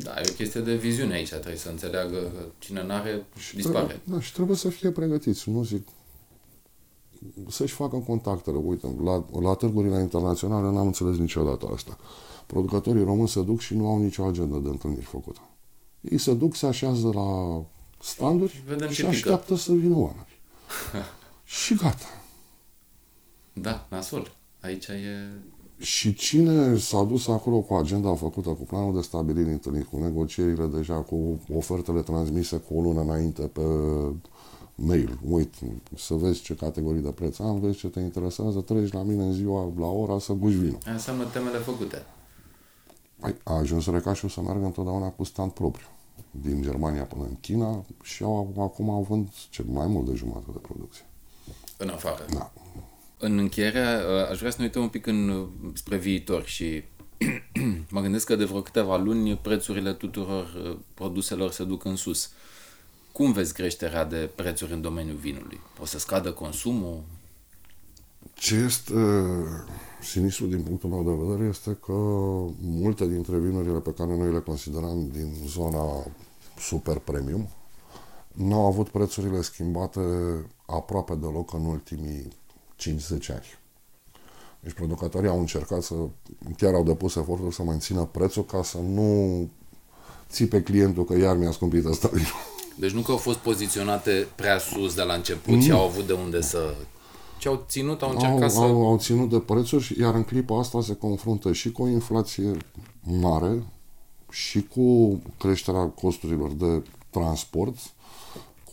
Da, 0.03 0.19
e 0.19 0.29
o 0.29 0.33
chestie 0.33 0.61
de 0.61 0.75
viziune 0.75 1.13
aici, 1.13 1.29
trebuie 1.29 1.55
să 1.55 1.69
înțeleagă 1.69 2.17
că 2.17 2.45
cine 2.59 2.83
n-are, 2.83 3.25
și 3.37 3.55
dispare. 3.55 3.85
Trebuie, 3.85 4.01
da, 4.03 4.21
și 4.21 4.33
trebuie 4.33 4.57
să 4.57 4.69
fie 4.69 4.91
pregătiți, 4.91 5.49
nu 5.49 5.63
zic 5.63 5.87
să-și 7.49 7.73
facă 7.73 7.97
contactele. 7.97 8.57
Uite, 8.57 8.95
la, 9.03 9.25
la 9.41 9.53
târgurile 9.53 9.99
internaționale 9.99 10.71
n-am 10.71 10.85
înțeles 10.85 11.17
niciodată 11.17 11.69
asta. 11.73 11.97
Producătorii 12.45 13.03
români 13.03 13.27
se 13.27 13.41
duc 13.41 13.59
și 13.59 13.75
nu 13.75 13.87
au 13.87 14.01
nicio 14.01 14.25
agendă 14.25 14.57
de 14.57 14.69
întâlniri 14.69 15.05
făcută. 15.05 15.39
Ei 16.01 16.17
se 16.17 16.33
duc, 16.33 16.55
se 16.55 16.65
așează 16.65 17.09
la 17.13 17.61
standuri 18.01 18.63
Vedem 18.67 18.89
și 18.89 19.05
așteaptă 19.05 19.53
pică. 19.53 19.59
să 19.59 19.71
vină 19.71 19.95
oameni. 19.95 20.27
și 21.43 21.75
gata. 21.75 22.23
Da, 23.53 23.87
nasol. 23.89 24.35
Aici 24.61 24.85
e 24.85 25.29
și 25.77 26.13
cine 26.13 26.77
s-a 26.77 27.03
dus 27.03 27.27
acolo 27.27 27.59
cu 27.59 27.73
agenda 27.73 28.13
făcută, 28.13 28.49
cu 28.49 28.63
planul 28.63 28.93
de 28.95 29.01
stabilire 29.01 29.51
întâlnit, 29.51 29.85
cu 29.85 29.97
negocierile 29.97 30.65
deja, 30.65 30.93
cu 30.93 31.39
ofertele 31.53 32.01
transmise 32.01 32.57
cu 32.57 32.77
o 32.77 32.81
lună 32.81 33.01
înainte 33.01 33.41
pe 33.41 33.61
mail, 34.75 35.19
uite, 35.29 35.81
să 35.97 36.13
vezi 36.13 36.41
ce 36.41 36.55
categorii 36.55 37.01
de 37.01 37.09
preț 37.09 37.39
am, 37.39 37.59
vezi 37.59 37.77
ce 37.77 37.87
te 37.87 37.99
interesează, 37.99 38.59
treci 38.59 38.91
la 38.91 39.01
mine 39.01 39.23
în 39.23 39.33
ziua, 39.33 39.71
la 39.77 39.87
ora, 39.87 40.19
să 40.19 40.33
guși 40.33 40.57
vinul. 40.57 40.77
Înseamnă 40.85 41.25
temele 41.25 41.57
făcute. 41.57 42.05
Ai, 43.19 43.35
a 43.43 43.53
ajuns 43.53 43.85
Recașul 43.85 44.29
să 44.29 44.41
meargă 44.41 44.65
întotdeauna 44.65 45.09
cu 45.09 45.23
stand 45.23 45.51
propriu. 45.51 45.85
Din 46.31 46.61
Germania 46.61 47.03
până 47.03 47.23
în 47.23 47.35
China 47.41 47.85
și 48.01 48.23
au, 48.23 48.53
acum 48.57 48.89
au 48.89 49.05
vând 49.09 49.29
ce, 49.49 49.63
mai 49.67 49.87
mult 49.87 50.05
de 50.05 50.13
jumătate 50.13 50.45
de 50.51 50.57
producție. 50.57 51.05
În 51.77 51.89
afară. 51.89 52.25
Da. 52.33 52.51
În 53.17 53.37
încheiere, 53.37 53.79
uh, 53.79 54.29
aș 54.29 54.37
vrea 54.37 54.51
să 54.51 54.57
ne 54.59 54.63
uităm 54.63 54.81
un 54.81 54.89
pic 54.89 55.05
în, 55.05 55.29
uh, 55.29 55.47
spre 55.73 55.97
viitor 55.97 56.45
și 56.45 56.83
mă 57.91 58.01
gândesc 58.01 58.25
că 58.25 58.35
de 58.35 58.45
vreo 58.45 58.61
câteva 58.61 58.97
luni 58.97 59.37
prețurile 59.37 59.93
tuturor 59.93 60.43
uh, 60.43 60.77
produselor 60.93 61.51
se 61.51 61.63
duc 61.63 61.85
în 61.85 61.95
sus. 61.95 62.31
Cum 63.11 63.31
vezi 63.31 63.53
creșterea 63.53 64.05
de 64.05 64.29
prețuri 64.35 64.73
în 64.73 64.81
domeniul 64.81 65.15
vinului? 65.15 65.59
O 65.81 65.85
să 65.85 65.99
scadă 65.99 66.31
consumul? 66.31 67.03
Ce 68.33 68.55
este 68.55 68.93
sinistru 70.01 70.45
din 70.45 70.61
punctul 70.61 70.89
meu 70.89 71.03
de 71.03 71.23
vedere 71.23 71.49
este 71.49 71.77
că 71.85 71.93
multe 72.61 73.07
dintre 73.07 73.37
vinurile 73.37 73.79
pe 73.79 73.93
care 73.93 74.17
noi 74.17 74.31
le 74.31 74.39
considerăm 74.39 75.09
din 75.11 75.33
zona 75.45 76.05
super 76.57 76.97
premium 76.97 77.49
nu 78.35 78.55
au 78.55 78.65
avut 78.65 78.89
prețurile 78.89 79.41
schimbate 79.41 79.99
aproape 80.65 81.15
deloc 81.15 81.53
în 81.53 81.65
ultimii 81.65 82.27
5-10 82.81 82.87
ani. 83.29 83.59
Deci 84.59 84.73
producătorii 84.73 85.29
au 85.29 85.39
încercat 85.39 85.83
să, 85.83 85.93
chiar 86.57 86.73
au 86.73 86.83
depus 86.83 87.15
efortul 87.15 87.51
să 87.51 87.63
mențină 87.63 88.03
prețul 88.03 88.45
ca 88.45 88.63
să 88.63 88.77
nu 88.77 89.49
ții 90.29 90.47
pe 90.47 90.61
clientul 90.61 91.05
că 91.05 91.17
iar 91.17 91.37
mi-a 91.37 91.51
scumpit 91.51 91.85
asta 91.85 92.09
Deci 92.75 92.91
nu 92.91 93.01
că 93.01 93.11
au 93.11 93.17
fost 93.17 93.37
poziționate 93.37 94.27
prea 94.35 94.57
sus 94.57 94.93
de 94.93 95.01
la 95.01 95.13
început 95.13 95.53
mm. 95.53 95.59
și 95.59 95.71
au 95.71 95.85
avut 95.85 96.07
de 96.07 96.13
unde 96.13 96.41
să... 96.41 96.75
Ce 97.37 97.47
au 97.47 97.65
ținut, 97.67 98.01
au 98.01 98.09
încercat 98.09 98.41
au, 98.41 98.49
să... 98.49 98.59
Au, 98.59 98.87
au 98.87 98.97
ținut 98.97 99.29
de 99.29 99.39
prețuri, 99.39 99.95
iar 99.99 100.13
în 100.13 100.23
clipa 100.23 100.59
asta 100.59 100.81
se 100.81 100.95
confruntă 100.95 101.51
și 101.51 101.71
cu 101.71 101.83
o 101.83 101.87
inflație 101.87 102.57
mare 103.01 103.63
și 104.29 104.61
cu 104.61 105.19
creșterea 105.37 105.85
costurilor 105.85 106.51
de 106.51 106.83
transport, 107.09 107.77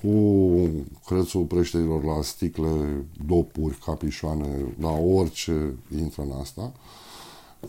cu 0.03 0.69
prețul 1.07 1.45
preșterilor 1.45 2.05
la 2.05 2.23
sticle, 2.23 3.05
dopuri, 3.27 3.79
capișoane, 3.85 4.75
la 4.81 4.91
orice 4.91 5.75
intră 5.99 6.23
în 6.23 6.31
asta, 6.41 6.73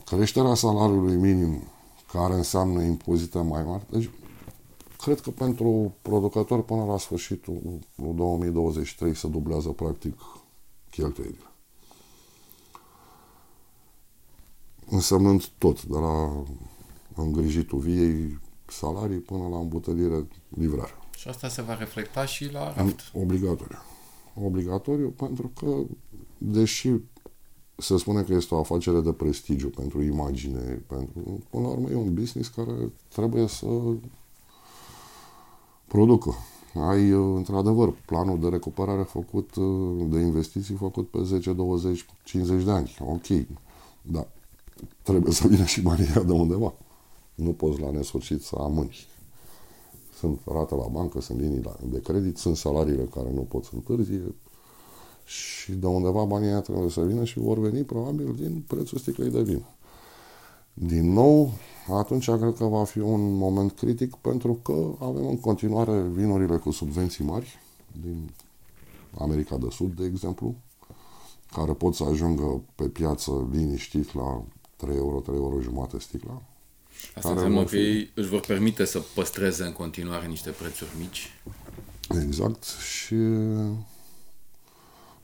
creșterea 0.05 0.53
salariului 0.53 1.15
minim, 1.15 1.61
care 2.11 2.33
înseamnă 2.33 2.81
impozite 2.81 3.39
mai 3.39 3.63
mari, 3.63 3.85
deci 3.89 4.09
cred 4.97 5.19
că 5.19 5.29
pentru 5.29 5.93
producător 6.01 6.63
până 6.63 6.83
la 6.85 6.97
sfârșitul 6.97 7.79
2023 7.95 9.15
se 9.15 9.27
dublează 9.27 9.69
practic 9.69 10.19
cheltuielile. 10.91 11.51
Însemnând 14.89 15.45
tot, 15.57 15.83
de 15.83 15.97
la 15.97 16.43
îngrijitul 17.15 17.79
viei, 17.79 18.39
salarii 18.67 19.17
până 19.17 19.47
la 19.47 19.57
îmbutălire, 19.57 20.27
livrare. 20.49 21.02
Și 21.17 21.27
asta 21.27 21.47
se 21.47 21.61
va 21.61 21.77
reflecta 21.77 22.25
și 22.25 22.51
la 22.51 22.73
raft. 22.73 23.11
Obligatoriu. 23.13 23.77
Obligatoriu 24.43 25.09
pentru 25.09 25.51
că, 25.59 25.75
deși 26.37 26.89
se 27.77 27.97
spune 27.97 28.21
că 28.21 28.33
este 28.33 28.55
o 28.55 28.59
afacere 28.59 29.01
de 29.01 29.11
prestigiu 29.11 29.69
pentru 29.69 30.01
imagine, 30.01 30.83
pentru, 30.87 31.43
până 31.49 31.63
la 31.63 31.69
urmă 31.69 31.89
e 31.89 31.95
un 31.95 32.13
business 32.13 32.49
care 32.49 32.91
trebuie 33.07 33.47
să 33.47 33.67
producă. 35.87 36.33
Ai, 36.73 37.09
într-adevăr, 37.09 37.93
planul 38.05 38.39
de 38.39 38.47
recuperare 38.47 39.01
făcut, 39.03 39.55
de 40.09 40.19
investiții 40.19 40.75
făcut 40.75 41.09
pe 41.09 41.23
10, 41.23 41.53
20, 41.53 42.05
50 42.23 42.63
de 42.63 42.71
ani. 42.71 42.97
Ok, 42.99 43.45
dar 44.01 44.27
trebuie 45.01 45.33
să 45.33 45.47
vină 45.47 45.65
și 45.65 45.81
banii 45.81 46.05
de 46.25 46.31
undeva. 46.31 46.73
Nu 47.35 47.51
poți 47.51 47.79
la 47.79 47.91
nesfârșit 47.91 48.41
să 48.43 48.55
amâni 48.59 49.07
sunt 50.23 50.39
rate 50.45 50.75
la 50.75 50.87
bancă, 50.87 51.21
sunt 51.21 51.39
linii 51.39 51.61
de 51.83 52.01
credit, 52.01 52.37
sunt 52.37 52.55
salariile 52.55 53.03
care 53.03 53.31
nu 53.33 53.41
pot 53.41 53.63
să 53.63 53.69
întârzie 53.73 54.35
și 55.25 55.71
de 55.71 55.85
undeva 55.85 56.23
banii 56.23 56.47
aia 56.47 56.61
trebuie 56.61 56.89
să 56.89 57.01
vină 57.01 57.23
și 57.23 57.39
vor 57.39 57.59
veni 57.59 57.83
probabil 57.83 58.35
din 58.35 58.63
prețul 58.67 58.97
sticlei 58.97 59.29
de 59.29 59.41
vin. 59.41 59.63
Din 60.73 61.13
nou, 61.13 61.51
atunci 61.93 62.29
cred 62.29 62.53
că 62.57 62.65
va 62.65 62.83
fi 62.83 62.99
un 62.99 63.37
moment 63.37 63.71
critic 63.71 64.15
pentru 64.15 64.53
că 64.53 64.91
avem 64.99 65.27
în 65.27 65.39
continuare 65.39 66.01
vinurile 66.01 66.57
cu 66.57 66.71
subvenții 66.71 67.25
mari 67.25 67.59
din 68.01 68.29
America 69.17 69.57
de 69.57 69.67
Sud, 69.71 69.95
de 69.95 70.05
exemplu, 70.05 70.55
care 71.51 71.73
pot 71.73 71.95
să 71.95 72.03
ajungă 72.03 72.61
pe 72.75 72.87
piață 72.87 73.47
liniștit 73.51 74.13
la 74.13 74.43
3 74.75 74.95
euro, 74.95 75.19
3 75.19 75.35
euro 75.35 75.59
jumate 75.61 75.99
sticla. 75.99 76.41
Asta 77.15 77.29
înseamnă 77.29 77.63
că 77.63 77.75
ei 77.75 78.11
își 78.13 78.29
vor 78.29 78.39
permite 78.39 78.85
să 78.85 78.99
păstreze 78.99 79.63
în 79.63 79.73
continuare 79.73 80.27
niște 80.27 80.49
prețuri 80.49 80.89
mici. 80.99 81.29
Exact 82.21 82.63
și 82.63 83.15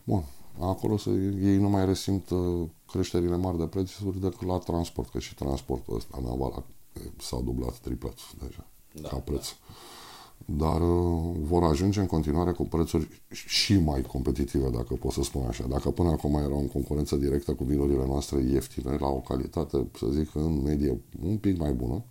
bun, 0.03 0.23
acolo 0.59 0.97
să, 0.97 1.09
ei 1.41 1.57
nu 1.57 1.69
mai 1.69 1.85
resimt 1.85 2.29
uh, 2.29 2.67
creșterile 2.91 3.35
mari 3.35 3.57
de 3.57 3.65
prețuri 3.65 4.19
decât 4.19 4.47
la 4.47 4.57
transport, 4.57 5.09
că 5.09 5.19
și 5.19 5.35
transportul 5.35 5.95
ăsta 5.95 6.19
naval 6.21 6.63
s-a 7.17 7.39
dublat, 7.43 7.77
triplat 7.77 8.19
deja, 8.39 8.67
da, 8.91 9.07
ca 9.07 9.15
preț. 9.15 9.47
Da 9.47 9.73
dar 10.45 10.81
uh, 10.81 11.35
vor 11.41 11.63
ajunge 11.63 11.99
în 11.99 12.05
continuare 12.05 12.51
cu 12.51 12.63
prețuri 12.63 13.21
și 13.29 13.79
mai 13.79 14.01
competitive, 14.01 14.69
dacă 14.69 14.93
pot 14.93 15.11
să 15.11 15.23
spun 15.23 15.45
așa. 15.47 15.65
Dacă 15.69 15.89
până 15.89 16.09
acum 16.09 16.35
erau 16.35 16.59
în 16.59 16.67
concurență 16.67 17.15
directă 17.15 17.51
cu 17.53 17.63
vinurile 17.63 18.05
noastre 18.05 18.41
ieftine, 18.41 18.97
la 18.99 19.07
o 19.07 19.19
calitate, 19.19 19.87
să 19.97 20.05
zic, 20.11 20.35
în 20.35 20.61
medie 20.61 21.01
un 21.23 21.37
pic 21.37 21.59
mai 21.59 21.71
bună, 21.71 22.03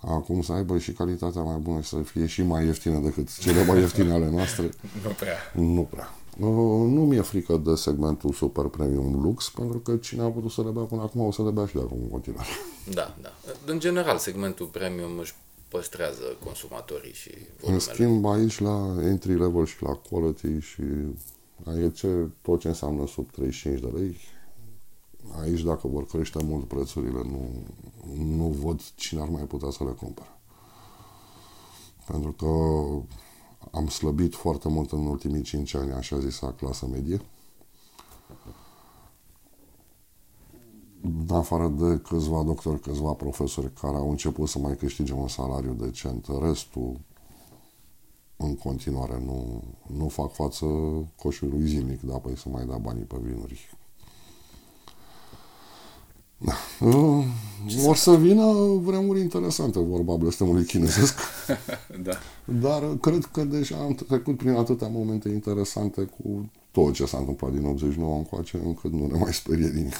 acum 0.00 0.42
să 0.42 0.52
aibă 0.52 0.78
și 0.78 0.92
calitatea 0.92 1.42
mai 1.42 1.58
bună 1.58 1.80
și 1.80 1.88
să 1.88 1.96
fie 1.96 2.26
și 2.26 2.42
mai 2.42 2.64
ieftină 2.64 2.98
decât 2.98 3.38
cele 3.38 3.64
mai 3.64 3.78
ieftine 3.78 4.12
ale 4.12 4.30
noastre. 4.30 4.62
nu 5.04 5.10
prea. 5.18 5.36
Nu 5.54 5.88
prea. 5.90 6.14
Uh, 6.38 6.90
nu 6.90 7.00
mi-e 7.00 7.20
frică 7.20 7.56
de 7.56 7.74
segmentul 7.74 8.32
super 8.32 8.64
premium 8.64 9.22
lux, 9.22 9.50
pentru 9.50 9.78
că 9.78 9.96
cine 9.96 10.22
a 10.22 10.28
putut 10.28 10.50
să 10.50 10.62
le 10.62 10.70
bea 10.70 10.82
până 10.82 11.02
acum 11.02 11.20
o 11.20 11.32
să 11.32 11.42
le 11.42 11.50
bea 11.50 11.66
și 11.66 11.74
de 11.74 11.80
acum 11.80 11.98
în 12.02 12.08
continuare. 12.08 12.48
Da, 12.92 13.16
da. 13.22 13.32
În 13.66 13.78
general, 13.78 14.18
segmentul 14.18 14.66
premium 14.66 15.18
își 15.18 15.34
păstrează 15.74 16.36
consumatorii 16.44 17.12
și 17.12 17.30
volumele. 17.60 17.72
În 17.72 17.78
schimb, 17.78 18.26
aici 18.26 18.58
la 18.60 18.94
entry 19.02 19.38
level 19.38 19.66
și 19.66 19.82
la 19.82 19.94
quality 19.94 20.58
și 20.58 20.82
aici 21.64 22.04
tot 22.42 22.60
ce 22.60 22.68
înseamnă 22.68 23.06
sub 23.06 23.30
35 23.30 23.80
de 23.80 23.98
lei, 23.98 24.16
aici 25.40 25.60
dacă 25.60 25.88
vor 25.88 26.06
crește 26.06 26.42
mult 26.42 26.68
prețurile, 26.68 27.22
nu, 27.22 27.50
nu 28.36 28.44
văd 28.44 28.80
cine 28.94 29.20
ar 29.20 29.28
mai 29.28 29.42
putea 29.42 29.70
să 29.70 29.84
le 29.84 29.90
cumpere. 29.90 30.38
Pentru 32.06 32.32
că 32.32 32.46
am 33.70 33.88
slăbit 33.88 34.34
foarte 34.34 34.68
mult 34.68 34.92
în 34.92 35.06
ultimii 35.06 35.42
5 35.42 35.74
ani, 35.74 35.92
așa 35.92 36.18
zisa, 36.18 36.52
clasă 36.52 36.86
medie. 36.86 37.20
În 41.04 41.36
afară 41.36 41.68
de 41.68 42.00
câțiva 42.08 42.42
doctori, 42.42 42.80
câțiva 42.80 43.12
profesori 43.12 43.72
care 43.80 43.96
au 43.96 44.10
început 44.10 44.48
să 44.48 44.58
mai 44.58 44.76
câștige 44.76 45.12
un 45.12 45.28
salariu 45.28 45.72
decent, 45.72 46.26
restul 46.42 47.00
în 48.36 48.56
continuare 48.56 49.22
nu, 49.24 49.62
nu 49.96 50.08
fac 50.08 50.32
față 50.32 50.66
coșului 51.16 51.66
zilnic, 51.66 52.00
da, 52.00 52.14
păi 52.14 52.36
să 52.36 52.48
mai 52.48 52.66
da 52.66 52.76
banii 52.76 53.02
pe 53.02 53.16
vinuri. 53.22 53.76
Da. 56.36 56.86
Uh, 56.86 57.24
or 57.86 57.96
să 57.96 58.16
vină 58.16 58.52
vremuri 58.82 59.20
interesante, 59.20 59.78
vorba 59.78 60.16
blestemului 60.16 60.64
chinezesc. 60.64 61.18
da. 62.04 62.12
Dar 62.44 62.96
cred 62.96 63.24
că 63.24 63.44
deja 63.44 63.76
am 63.76 63.94
trecut 63.94 64.36
prin 64.36 64.50
atâtea 64.50 64.88
momente 64.88 65.28
interesante 65.28 66.02
cu 66.02 66.50
tot 66.70 66.92
ce 66.92 67.06
s-a 67.06 67.18
întâmplat 67.18 67.52
din 67.52 67.64
89 67.64 68.16
încoace, 68.16 68.60
încât 68.64 68.92
nu 68.92 69.06
ne 69.06 69.18
mai 69.18 69.32
sperie 69.32 69.68
nimic. 69.68 69.94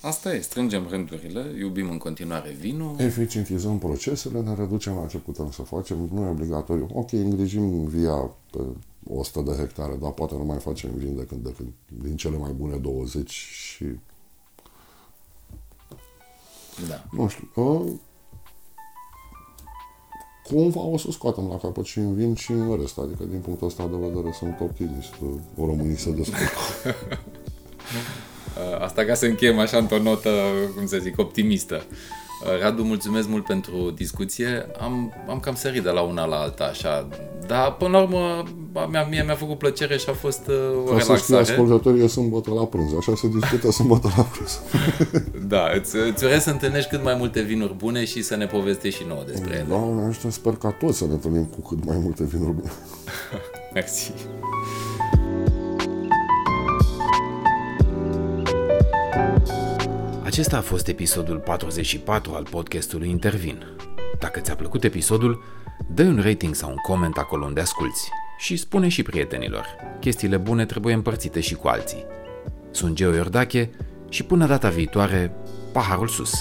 Asta 0.00 0.34
e, 0.34 0.40
strângem 0.40 0.86
rândurile, 0.88 1.54
iubim 1.58 1.90
în 1.90 1.98
continuare 1.98 2.50
vinul. 2.50 2.94
Eficientizăm 2.98 3.78
procesele, 3.78 4.40
ne 4.40 4.54
reducem 4.54 4.94
la 4.94 5.06
ce 5.06 5.18
putem 5.18 5.50
să 5.50 5.62
facem, 5.62 6.08
nu 6.12 6.24
e 6.24 6.28
obligatoriu. 6.28 6.88
Ok, 6.92 7.12
îngrijim 7.12 7.84
via 7.84 8.30
pe 8.50 8.58
100 9.08 9.40
de 9.40 9.56
hectare, 9.56 9.94
dar 10.00 10.10
poate 10.10 10.34
nu 10.34 10.44
mai 10.44 10.58
facem 10.58 10.90
vin 10.94 11.16
decât, 11.16 11.42
decât 11.42 11.66
din 11.86 12.16
cele 12.16 12.36
mai 12.36 12.52
bune 12.52 12.76
20 12.76 13.30
și... 13.30 13.84
Da. 16.88 17.04
Nu 17.10 17.28
știu, 17.28 17.50
uh, 17.54 17.92
cumva 20.44 20.80
o 20.80 20.96
să 20.96 21.10
scoatem 21.10 21.46
la 21.46 21.58
capăt 21.58 21.84
și 21.84 21.98
în 21.98 22.14
vin 22.14 22.34
și 22.34 22.50
în 22.50 22.76
rest. 22.80 22.98
Adică, 22.98 23.24
din 23.24 23.40
punctul 23.40 23.66
ăsta 23.66 23.86
de 23.86 23.96
vedere, 23.96 24.32
sunt 24.32 24.60
optimist. 24.60 25.14
O 25.56 25.66
românii 25.66 25.96
se 25.96 26.10
descurcă. 26.10 26.44
Uh, 28.76 28.82
asta 28.84 29.04
ca 29.04 29.14
să 29.14 29.26
încheiem 29.26 29.58
așa 29.58 29.76
într-o 29.76 29.98
notă, 29.98 30.30
cum 30.76 30.86
să 30.86 30.96
zic, 31.00 31.18
optimistă. 31.18 31.82
Uh, 32.44 32.60
Radu, 32.62 32.82
mulțumesc 32.82 33.28
mult 33.28 33.44
pentru 33.44 33.90
discuție. 33.94 34.66
Am, 34.80 35.12
am 35.28 35.40
cam 35.40 35.54
sărit 35.54 35.82
de 35.82 35.90
la 35.90 36.00
una 36.00 36.24
la 36.24 36.36
alta, 36.36 36.64
așa. 36.64 37.08
Dar, 37.46 37.74
până 37.74 37.90
la 37.90 38.02
urmă, 38.02 38.42
mie, 38.90 39.06
mie 39.10 39.22
mi-a 39.22 39.34
făcut 39.34 39.58
plăcere 39.58 39.96
și 39.96 40.06
a 40.08 40.12
fost 40.12 40.48
uh, 40.48 40.54
o 40.76 40.82
Ca 40.82 40.90
relaxare. 40.90 41.18
să 41.18 41.22
știi, 41.22 41.36
ascultătorii, 41.36 42.04
e 42.04 42.06
sâmbătă 42.06 42.50
la 42.50 42.64
prânz. 42.64 42.92
Așa 42.98 43.12
se 43.14 43.28
discută 43.28 43.70
sâmbătă 43.70 44.12
la 44.16 44.22
prânz. 44.22 44.60
da, 45.54 45.70
îți, 45.74 45.96
îți 45.96 46.24
urez 46.24 46.42
să 46.42 46.50
întâlnești 46.50 46.90
cât 46.90 47.02
mai 47.02 47.14
multe 47.14 47.40
vinuri 47.40 47.74
bune 47.74 48.04
și 48.04 48.22
să 48.22 48.36
ne 48.36 48.46
povestești 48.46 49.00
și 49.00 49.06
nouă 49.08 49.22
despre 49.26 49.54
ele. 49.54 49.66
Doamne, 49.68 50.16
sper 50.28 50.56
ca 50.56 50.70
toți 50.70 50.98
să 50.98 51.06
ne 51.06 51.12
întâlnim 51.12 51.44
cu 51.44 51.68
cât 51.68 51.84
mai 51.84 51.96
multe 52.02 52.24
vinuri 52.24 52.52
bune. 52.52 52.70
Mersi. 53.74 54.12
Acesta 60.36 60.56
a 60.56 60.60
fost 60.60 60.88
episodul 60.88 61.38
44 61.38 62.34
al 62.34 62.46
podcastului 62.50 63.08
Intervin. 63.08 63.62
Dacă 64.18 64.40
ți-a 64.40 64.54
plăcut 64.56 64.84
episodul, 64.84 65.42
dă 65.94 66.02
un 66.02 66.20
rating 66.22 66.54
sau 66.54 66.70
un 66.70 66.76
coment 66.76 67.16
acolo 67.16 67.44
unde 67.44 67.60
asculti 67.60 68.00
și 68.38 68.56
spune 68.56 68.88
și 68.88 69.02
prietenilor. 69.02 69.66
Chestiile 70.00 70.36
bune 70.36 70.66
trebuie 70.66 70.94
împărțite 70.94 71.40
și 71.40 71.54
cu 71.54 71.68
alții. 71.68 72.04
Sunt 72.70 72.94
Geo 72.94 73.12
Iordache 73.12 73.70
și 74.08 74.22
până 74.22 74.46
data 74.46 74.68
viitoare, 74.68 75.32
paharul 75.72 76.08
sus! 76.08 76.32